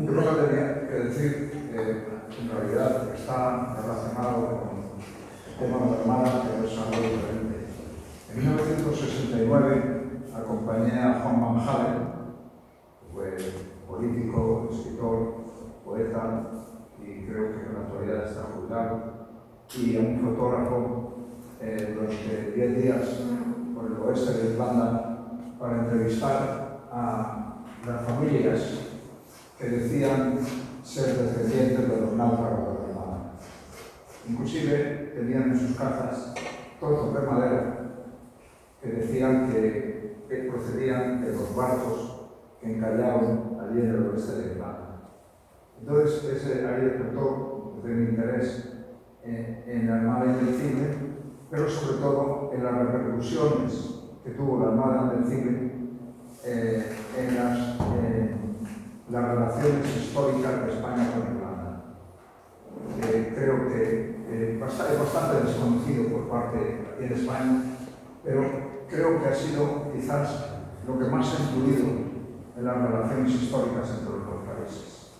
Yo 0.00 0.06
creo 0.06 0.36
que 0.36 0.42
tenía 0.42 0.88
que 0.88 0.94
decir 0.94 1.50
que 1.50 2.40
en 2.40 2.50
realidad 2.50 3.14
está 3.14 3.76
relacionado 3.80 4.38
con 4.48 4.70
el 5.46 5.58
tema 5.58 5.78
de 5.84 5.90
la 5.90 6.00
Armada, 6.00 6.42
pero 6.44 6.66
es 6.66 6.78
algo 6.78 6.90
diferente. 6.90 7.56
En 8.32 8.38
1969 8.38 9.72
acompañé 10.34 11.00
a 11.00 11.20
Juan 11.20 11.40
Van 11.40 11.60
Halen, 11.60 11.98
que 13.00 13.06
fue 13.12 13.36
político, 13.86 14.68
escritor, 14.72 15.18
poeta, 15.84 16.22
y 16.98 17.26
creo 17.26 17.52
que 17.52 17.66
en 17.66 17.74
la 17.74 17.80
actualidad 17.80 18.24
está 18.24 18.42
jubilado, 18.54 19.28
y 19.76 19.96
a 19.96 20.00
un 20.00 20.20
fotógrafo 20.20 21.14
eh, 21.60 21.94
durante 21.94 22.52
10 22.52 22.82
días 22.82 23.02
por 23.74 23.86
el 23.86 23.98
oeste 23.98 24.32
de 24.32 24.52
Irlanda 24.54 25.26
para 25.58 25.80
entrevistar 25.80 26.88
a 26.90 27.64
las 27.86 28.04
familias 28.06 28.90
que 29.58 29.68
decían 29.68 30.38
ser 30.82 31.16
descendientes 31.16 31.88
de 31.88 32.00
los 32.00 32.12
náufragos 32.14 32.58
de 32.58 32.94
la 32.94 33.00
Armada. 33.00 33.32
Inclusive 34.28 35.12
tenían 35.14 35.50
en 35.50 35.58
sus 35.58 35.76
casas 35.76 36.34
trozos 36.78 37.14
de 37.14 37.26
madera 37.26 37.76
que 38.82 38.88
decían 38.88 39.50
que, 39.50 40.24
que 40.28 40.36
procedían 40.50 41.22
de 41.22 41.32
barcos 41.54 42.28
que 42.60 42.76
encallaban 42.76 43.58
allí 43.60 43.80
en 43.80 43.90
el 43.90 44.08
oeste 44.08 44.32
de 44.32 44.52
Irlanda. 44.52 45.10
Entonces, 45.80 46.24
ese 46.24 46.66
ahí 46.66 46.82
despertó 46.82 47.80
de 47.82 47.90
mi 47.90 48.10
interés 48.10 48.72
en, 49.22 49.64
en 49.66 49.86
la 49.88 49.96
Armada 49.96 50.26
Invencible, 50.26 50.96
pero 51.50 51.68
sobre 51.68 51.98
todo 51.98 52.50
en 52.52 52.64
las 52.64 52.74
repercusiones 52.74 54.00
que 54.24 54.30
tuvo 54.30 54.60
la 54.60 54.72
Armada 54.72 55.14
Invencible 55.14 55.72
eh, 56.44 56.96
en 57.18 57.36
las, 57.36 57.58
eh, 57.96 58.36
relaciones 59.10 59.96
históricas 59.96 60.64
de 60.64 60.72
España 60.72 61.10
con 61.12 61.36
Irlanda. 61.36 61.84
Eh, 63.02 63.32
creo 63.34 63.68
que 63.68 64.20
es 64.30 64.60
bastante 64.60 65.46
desconocido 65.46 66.08
por 66.08 66.28
parte 66.28 66.78
en 67.00 67.12
España, 67.12 67.62
pero 68.22 68.42
creo 68.88 69.20
que 69.20 69.28
ha 69.28 69.34
sido 69.34 69.92
quizás 69.92 70.59
lo 70.86 70.98
que 70.98 71.04
más 71.06 71.34
ha 71.34 71.42
influido 71.42 71.86
en 72.56 72.64
las 72.64 72.76
relaciones 72.76 73.34
históricas 73.34 73.90
entre 73.90 74.16
los 74.16 74.26
dos 74.26 74.42
países. 74.46 75.12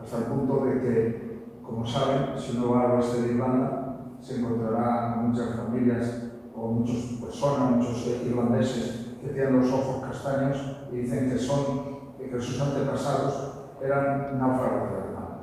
Hasta 0.00 0.18
el 0.18 0.24
punto 0.24 0.64
de 0.64 0.80
que, 0.80 1.58
como 1.62 1.86
saben, 1.86 2.38
si 2.38 2.56
uno 2.56 2.72
va 2.72 2.82
al 2.82 2.90
oeste 2.92 3.22
de 3.22 3.32
Irlanda, 3.32 4.16
se 4.20 4.40
encontrará 4.40 5.16
muchas 5.16 5.56
familias 5.56 6.22
o 6.54 6.68
muchas 6.68 6.96
personas, 7.20 7.70
muchos 7.70 8.06
eh, 8.06 8.22
irlandeses 8.26 9.16
que 9.20 9.28
tienen 9.28 9.60
los 9.60 9.72
ojos 9.72 10.04
castaños 10.04 10.56
y 10.92 10.96
dicen 10.96 11.30
que 11.30 11.38
son 11.38 11.96
que 12.18 12.40
sus 12.40 12.60
antepasados 12.60 13.52
eran 13.82 14.38
náufragos 14.38 14.90
de 14.90 14.98
Irlanda. 14.98 15.38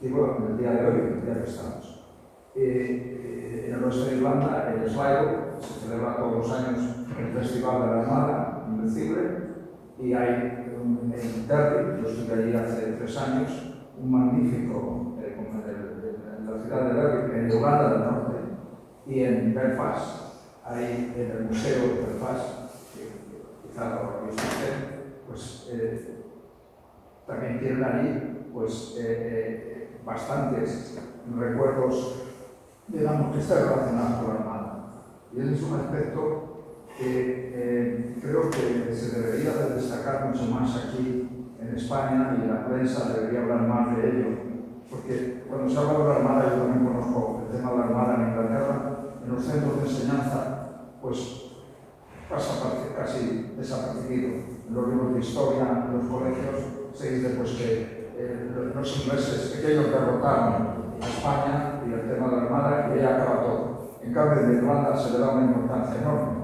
Digo, 0.00 0.36
en 0.38 0.52
el 0.52 0.58
día 0.58 0.70
de 0.72 0.86
hoy, 0.86 1.00
en 1.00 1.18
el 1.18 1.24
día 1.24 1.44
que 1.44 1.50
estamos. 1.50 2.04
Eh, 2.54 3.64
eh, 3.64 3.64
en 3.68 3.74
el 3.74 3.84
oeste 3.84 4.10
de 4.10 4.16
Irlanda, 4.16 4.72
en 4.74 4.88
Sligo, 4.88 5.58
se 5.60 5.80
celebra 5.80 6.16
todos 6.16 6.38
los 6.38 6.52
años 6.52 7.00
el 7.20 7.32
Festival 7.38 7.82
de 7.82 7.86
la 7.86 8.00
Armada, 8.02 8.49
Invencible, 8.70 9.50
y 9.98 10.12
hay 10.14 10.60
en 11.12 11.48
Derry, 11.48 12.02
yo 12.02 12.08
estuve 12.08 12.42
allí 12.42 12.56
hace 12.56 12.92
tres 12.92 13.16
años, 13.18 13.50
un 13.98 14.10
magnífico, 14.10 15.16
eh, 15.20 15.34
como 15.36 15.62
en, 15.62 16.38
en, 16.38 16.50
la 16.50 16.62
ciudad 16.62 16.88
de 16.88 16.94
Derry, 16.94 17.38
en 17.38 17.46
Irlanda 17.48 17.90
del 17.90 18.00
Norte, 18.00 18.36
y 19.06 19.24
en 19.24 19.54
Belfast, 19.54 20.34
ahí 20.64 21.12
en 21.16 21.30
el 21.30 21.44
Museo 21.44 21.82
de 21.82 22.02
Belfast, 22.06 22.70
que 22.94 23.68
quizá 23.68 23.90
lo 23.90 24.20
habéis 24.20 24.36
visto, 24.36 24.66
pues 25.28 25.68
eh, 25.72 26.24
también 27.26 27.60
tienen 27.60 27.84
ahí 27.84 28.50
pues, 28.52 28.96
eh, 28.98 29.98
bastantes 30.04 30.98
recuerdos, 31.36 32.22
digamos, 32.88 33.34
que 33.34 33.40
están 33.40 33.68
relacionados 33.68 34.24
con 34.24 34.34
la 34.34 34.40
Armada. 34.40 34.76
Y 35.32 35.40
ese 35.40 35.54
es 35.54 35.62
un 35.62 35.78
aspecto 35.78 36.49
que 37.00 37.52
eh, 37.54 38.16
creo 38.20 38.50
que 38.50 38.94
se 38.94 39.20
debería 39.20 39.52
de 39.52 39.74
destacar 39.76 40.26
mucho 40.26 40.44
más 40.52 40.76
aquí 40.76 41.54
en 41.58 41.74
España 41.74 42.36
y 42.36 42.46
la 42.46 42.66
prensa 42.66 43.14
debería 43.14 43.40
hablar 43.40 43.62
más 43.62 43.96
de 43.96 44.06
ello, 44.06 44.26
porque 44.90 45.44
cuando 45.48 45.70
se 45.72 45.78
habla 45.78 45.98
de 45.98 46.04
la 46.04 46.16
Armada, 46.16 46.50
yo 46.50 46.62
también 46.62 46.84
conozco 46.84 47.46
el 47.46 47.56
tema 47.56 47.70
de 47.72 47.78
la 47.78 47.84
Armada 47.84 48.14
en 48.16 48.28
Inglaterra, 48.28 48.96
en 49.24 49.32
los 49.32 49.42
centros 49.42 49.76
de 49.82 49.88
enseñanza, 49.88 50.68
pues 51.00 51.46
pasa 52.28 52.70
casi 52.96 53.54
desapercibido. 53.56 54.28
En 54.68 54.74
los 54.74 54.88
libros 54.88 55.14
de 55.14 55.20
historia, 55.20 55.84
en 55.88 55.96
los 55.96 56.06
colegios, 56.06 56.54
se 56.94 57.16
dice 57.16 57.30
pues 57.30 57.50
que 57.52 58.10
eh, 58.16 58.72
los 58.74 59.02
ingleses 59.02 59.56
pequeños 59.56 59.90
derrotaron 59.90 60.94
a 61.00 61.06
España 61.06 61.80
y 61.88 61.92
el 61.92 62.08
tema 62.08 62.28
de 62.28 62.36
la 62.36 62.42
Armada 62.42 62.92
y 62.94 62.98
ahí 62.98 63.04
acaba 63.04 63.42
todo. 63.42 63.98
En 64.02 64.12
cambio, 64.12 64.44
en 64.44 64.58
Irlanda 64.58 64.96
se 64.96 65.12
le 65.12 65.18
da 65.18 65.30
una 65.30 65.46
importancia 65.46 66.00
enorme. 66.00 66.39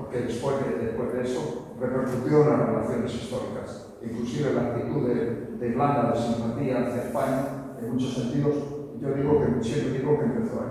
Porque 0.00 0.22
después 0.22 0.56
de, 0.60 1.22
eso 1.22 1.76
repercutió 1.78 2.42
en 2.42 2.50
las 2.50 2.68
relaciones 2.68 3.14
históricas 3.14 3.90
inclusive 4.02 4.54
la 4.54 4.62
actitud 4.62 5.06
de, 5.08 5.50
Irlanda 5.66 6.12
de 6.12 6.18
simpatía 6.18 6.86
hacia 6.86 7.02
España, 7.02 7.74
en 7.80 7.92
muchos 7.92 8.14
sentidos, 8.14 8.54
yo 8.98 9.14
digo 9.14 9.40
que 9.40 9.62
siempre 9.62 9.98
digo 9.98 10.18
que 10.18 10.24
empezó 10.24 10.60
ahí. 10.60 10.70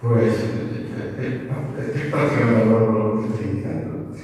Pues 0.00 0.34
estoy 0.34 2.10
prácticamente 2.10 2.66
lo 2.66 3.20
que 3.20 3.26
estoy 3.26 3.46
indicando. 3.46 4.14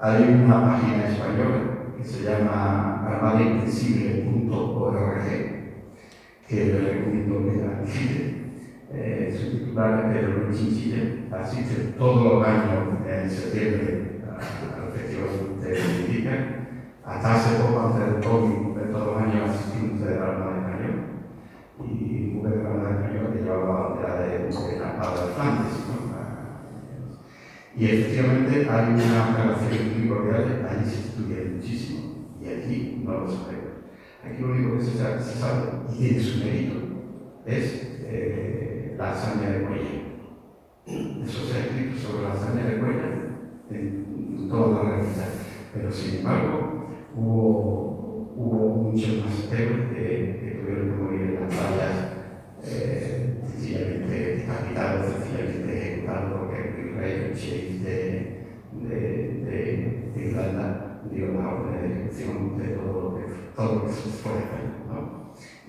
Hay 0.00 0.42
una 0.44 0.64
página 0.64 1.08
española 1.08 1.58
que 1.96 2.04
se 2.04 2.24
llama 2.24 3.06
armadainvencible.org 3.06 5.24
que 6.48 6.64
le 6.64 6.80
recomiendo 6.80 7.44
que 7.44 7.52
la. 7.58 7.84
Eh, 8.92 9.38
titular 9.52 10.04
es 10.04 10.18
Pedro 10.18 10.48
Luis 10.48 10.58
Chile, 10.58 11.28
asiste 11.30 11.94
todos 11.96 12.24
los 12.24 12.46
años 12.46 12.88
en 13.08 13.30
septiembre 13.30 14.20
al 14.26 14.92
Festival 14.92 15.60
de 15.60 15.78
Política. 15.78 16.32
Hasta 17.04 17.34
hace 17.34 17.62
poco, 17.62 17.80
antes 17.80 18.14
del 18.14 18.24
COVID, 18.24 18.70
todos 18.90 19.06
los 19.06 19.22
años 19.22 19.50
asistimos 19.50 20.00
de 20.00 20.16
la 20.16 20.26
Armada 20.26 20.58
Española 20.58 21.02
y 21.78 22.36
un 22.36 22.42
de 22.42 22.56
la 22.56 22.70
Armada 22.70 22.90
Española 22.90 23.32
que 23.32 23.42
llevaba 23.42 23.64
la 23.64 23.88
bandera 23.88 24.20
de 24.20 24.28
la 24.28 24.46
de 24.46 25.34
Flandes. 25.34 25.72
¿no? 25.86 26.00
Y 27.76 27.84
efectivamente 27.86 28.68
hay 28.68 28.92
una 28.92 29.36
relación 29.36 29.98
muy 29.98 30.08
cordial, 30.08 30.68
allí 30.68 30.90
se 30.90 31.00
estudia 31.00 31.36
muchísimo 31.54 32.00
y 32.42 32.48
aquí 32.48 33.02
no 33.04 33.12
lo 33.20 33.28
sabemos. 33.28 33.70
Aquí 34.24 34.42
lo 34.42 34.50
único 34.50 34.78
que 34.78 34.84
se 34.84 34.98
sabe 34.98 35.62
y 35.92 35.98
tiene 35.98 36.20
su 36.20 36.44
mérito 36.44 36.74
es 37.46 37.98
eh, 38.02 38.69
la 39.00 39.12
hazaña 39.12 39.50
de 39.50 39.64
Cuella. 39.64 41.24
Eso 41.24 41.46
se 41.46 41.56
ha 41.56 41.60
escrito 41.64 41.98
sobre 41.98 42.22
la 42.24 42.34
hazaña 42.34 42.66
de 42.66 42.78
Cuella 42.78 43.08
en 43.70 44.48
toda 44.48 44.84
la 44.84 44.90
revista. 44.90 45.24
Pero 45.72 45.90
sin 45.90 46.18
embargo, 46.18 46.86
hubo, 47.16 48.34
hubo 48.36 48.68
muchos 48.76 49.24
más 49.24 49.52
héroes 49.52 49.88
que, 49.88 50.40
que, 50.40 50.58
tuvieron 50.60 50.90
que 50.90 51.02
morir 51.02 51.20
en 51.22 51.34
las 51.34 51.48
batallas, 51.48 52.12
eh, 52.64 53.40
sencillamente 53.46 54.36
decapitados, 54.36 55.06
sencillamente 55.06 55.78
ejecutados, 55.78 56.40
porque 56.40 56.58
el 56.58 56.96
rey, 56.96 57.32
sheriff 57.34 57.82
de, 57.82 58.46
de, 58.82 60.12
de, 60.14 60.22
Irlanda 60.26 61.00
dio 61.10 61.32
la 61.32 61.48
orden 61.48 61.80
de 61.80 62.00
ejecución 62.00 62.58
de 62.58 62.68
todo 62.68 63.02
lo 63.02 63.16
que, 63.16 63.24
todo 63.56 63.74
lo 63.76 63.86
que 63.86 63.92
fue. 63.92 64.79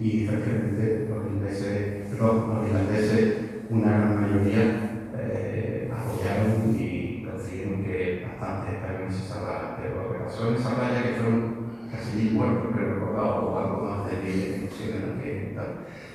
Y 0.01 0.23
efectivamente 0.23 1.07
los 1.09 1.31
ingleses, 1.31 2.07
perdón, 2.09 2.55
los 2.55 2.67
irlandeses, 2.67 3.37
una 3.69 3.91
gran 3.91 4.21
mayoría 4.21 5.05
eh, 5.15 5.91
apoyaron 5.93 6.75
y 6.75 7.23
consiguieron 7.23 7.83
que 7.83 8.25
bastantes 8.25 8.75
españoles 8.75 9.15
se 9.15 9.27
salvaran. 9.31 9.77
Pero 9.77 10.01
lo 10.01 10.11
que 10.11 10.23
pasó 10.23 10.49
en 10.49 10.55
esa 10.55 10.75
playa, 10.75 11.03
que 11.03 11.21
fueron 11.21 11.53
casi 11.91 12.29
muertos, 12.31 12.71
creo 12.73 12.95
recordado, 12.95 13.45
o 13.45 13.59
algo 13.59 13.83
más 13.83 14.09
de 14.09 14.17
mil 14.17 14.41
ejecuciones 14.41 15.03
en 15.03 15.21
que 15.21 15.55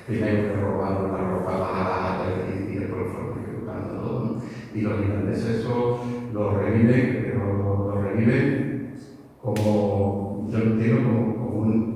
primero 0.05 0.43
que 0.43 0.61
robaron 0.61 1.11
la 1.13 1.29
ropa 1.29 1.57
bajada 1.57 2.25
y, 2.27 2.73
y 2.73 2.75
después 2.79 3.07
fueron 3.13 3.39
ejecutando 3.39 4.01
todo. 4.01 4.25
¿no? 4.25 4.41
Y 4.75 4.81
los 4.81 4.99
irlandeses 4.99 5.59
eso 5.59 6.03
lo 6.33 6.59
reviven, 6.59 7.19
pero 7.23 7.53
lo, 7.53 7.95
lo 7.95 8.01
reviven 8.01 8.95
como, 9.41 10.47
yo 10.51 10.59
lo 10.59 10.65
entiendo 10.71 11.03
como, 11.03 11.35
como, 11.35 11.59
un, 11.61 11.86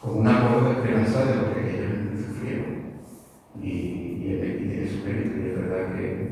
como 0.00 0.20
un 0.20 0.26
acuerdo 0.28 0.68
de 0.68 0.74
esperanza 0.74 1.24
de 1.24 1.34
lo 1.36 1.54
que 1.54 1.60
ellos 1.60 2.26
sufrieron. 2.26 2.78
Y, 3.60 3.68
y, 3.68 4.82
y 4.84 4.88
su 4.88 5.04
mérito, 5.04 5.38
y 5.38 5.48
es 5.48 5.56
verdad 5.56 5.96
que, 5.96 6.30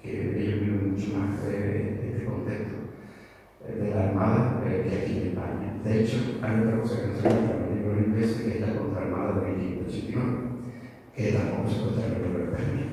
que 0.00 0.40
ellos 0.40 0.60
viven 0.60 0.92
mucho 0.92 1.18
más 1.18 1.44
de, 1.44 1.50
de 1.50 2.08
este 2.10 2.24
contexto 2.24 2.76
de 3.66 3.90
la 3.90 4.08
Armada 4.08 4.62
eh, 4.66 4.86
que 4.88 4.98
aquí 4.98 5.18
en 5.18 5.28
España. 5.28 5.74
De 5.84 6.00
hecho, 6.00 6.16
hay 6.42 6.60
otra 6.60 6.80
cosa 6.80 7.00
que 7.00 7.06
no 7.08 7.20
se 7.20 7.26
encuentra 7.26 7.56
en 7.56 7.72
el 7.72 7.78
libro 7.78 7.98
inglés, 7.98 8.32
que 8.36 8.54
es 8.54 8.60
la 8.60 8.78
contraarmada 8.78 9.40
de 9.40 9.52
1589, 9.52 10.38
que 11.14 11.32
tampoco 11.32 11.68
se 11.68 11.76
encuentra 11.76 12.06
en 12.06 12.12
el 12.12 12.22
libro 12.22 12.44
español. 12.44 12.88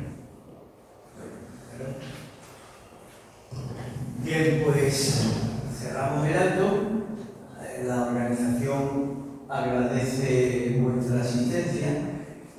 Bien, 4.23 4.61
pues 4.65 5.33
cerramos 5.73 6.27
el 6.27 6.37
acto. 6.37 6.81
La 7.85 8.07
organización 8.07 9.18
agradece 9.49 10.79
vuestra 10.79 11.21
asistencia 11.21 11.87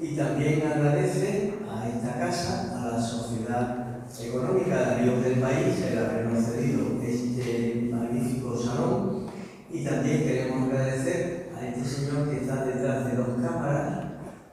y 0.01 0.17
también 0.17 0.63
agradece 0.67 1.55
a 1.71 1.89
esta 1.89 2.19
casa, 2.19 2.77
a 2.77 2.91
la 2.93 3.01
Sociedad 3.01 3.87
Económica 4.21 4.91
de 4.91 5.03
Ríos 5.03 5.23
del 5.23 5.35
País, 5.35 5.77
el 5.89 5.99
habernos 5.99 6.45
cedido 6.45 7.01
este 7.01 7.89
magnífico 7.93 8.59
salón. 8.59 9.27
Y 9.73 9.85
también 9.85 10.25
queremos 10.25 10.69
agradecer 10.69 11.53
a 11.57 11.65
este 11.65 11.85
señor 11.89 12.29
que 12.29 12.39
está 12.39 12.65
detrás 12.65 13.07
de 13.07 13.17
dos 13.17 13.41
cámaras, 13.41 14.05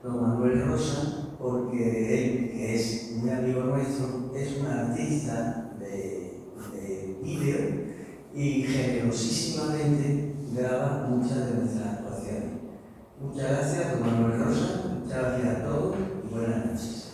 don 0.04 0.22
Manuel 0.22 0.64
Rosa, 0.68 1.30
porque 1.40 2.14
él, 2.14 2.52
que 2.52 2.76
es 2.76 3.14
muy 3.16 3.32
amigo 3.32 3.62
nuestro, 3.62 4.32
es 4.36 4.58
un 4.60 4.68
artista 4.68 5.72
de, 5.80 6.44
de 6.72 7.20
vídeo 7.24 7.58
y 8.36 8.62
generosísimamente 8.62 10.36
graba 10.54 11.08
muchas 11.10 11.48
de 11.48 11.56
nuestras. 11.56 12.07
Muchas 13.20 13.50
gracias, 13.50 13.92
don 13.92 14.02
Manuel 14.02 14.44
Rosa, 14.44 14.84
muchas 14.94 15.18
gracias 15.18 15.58
a 15.58 15.64
todos 15.64 15.96
y 15.98 16.34
buenas 16.34 16.66
noches. 16.68 17.07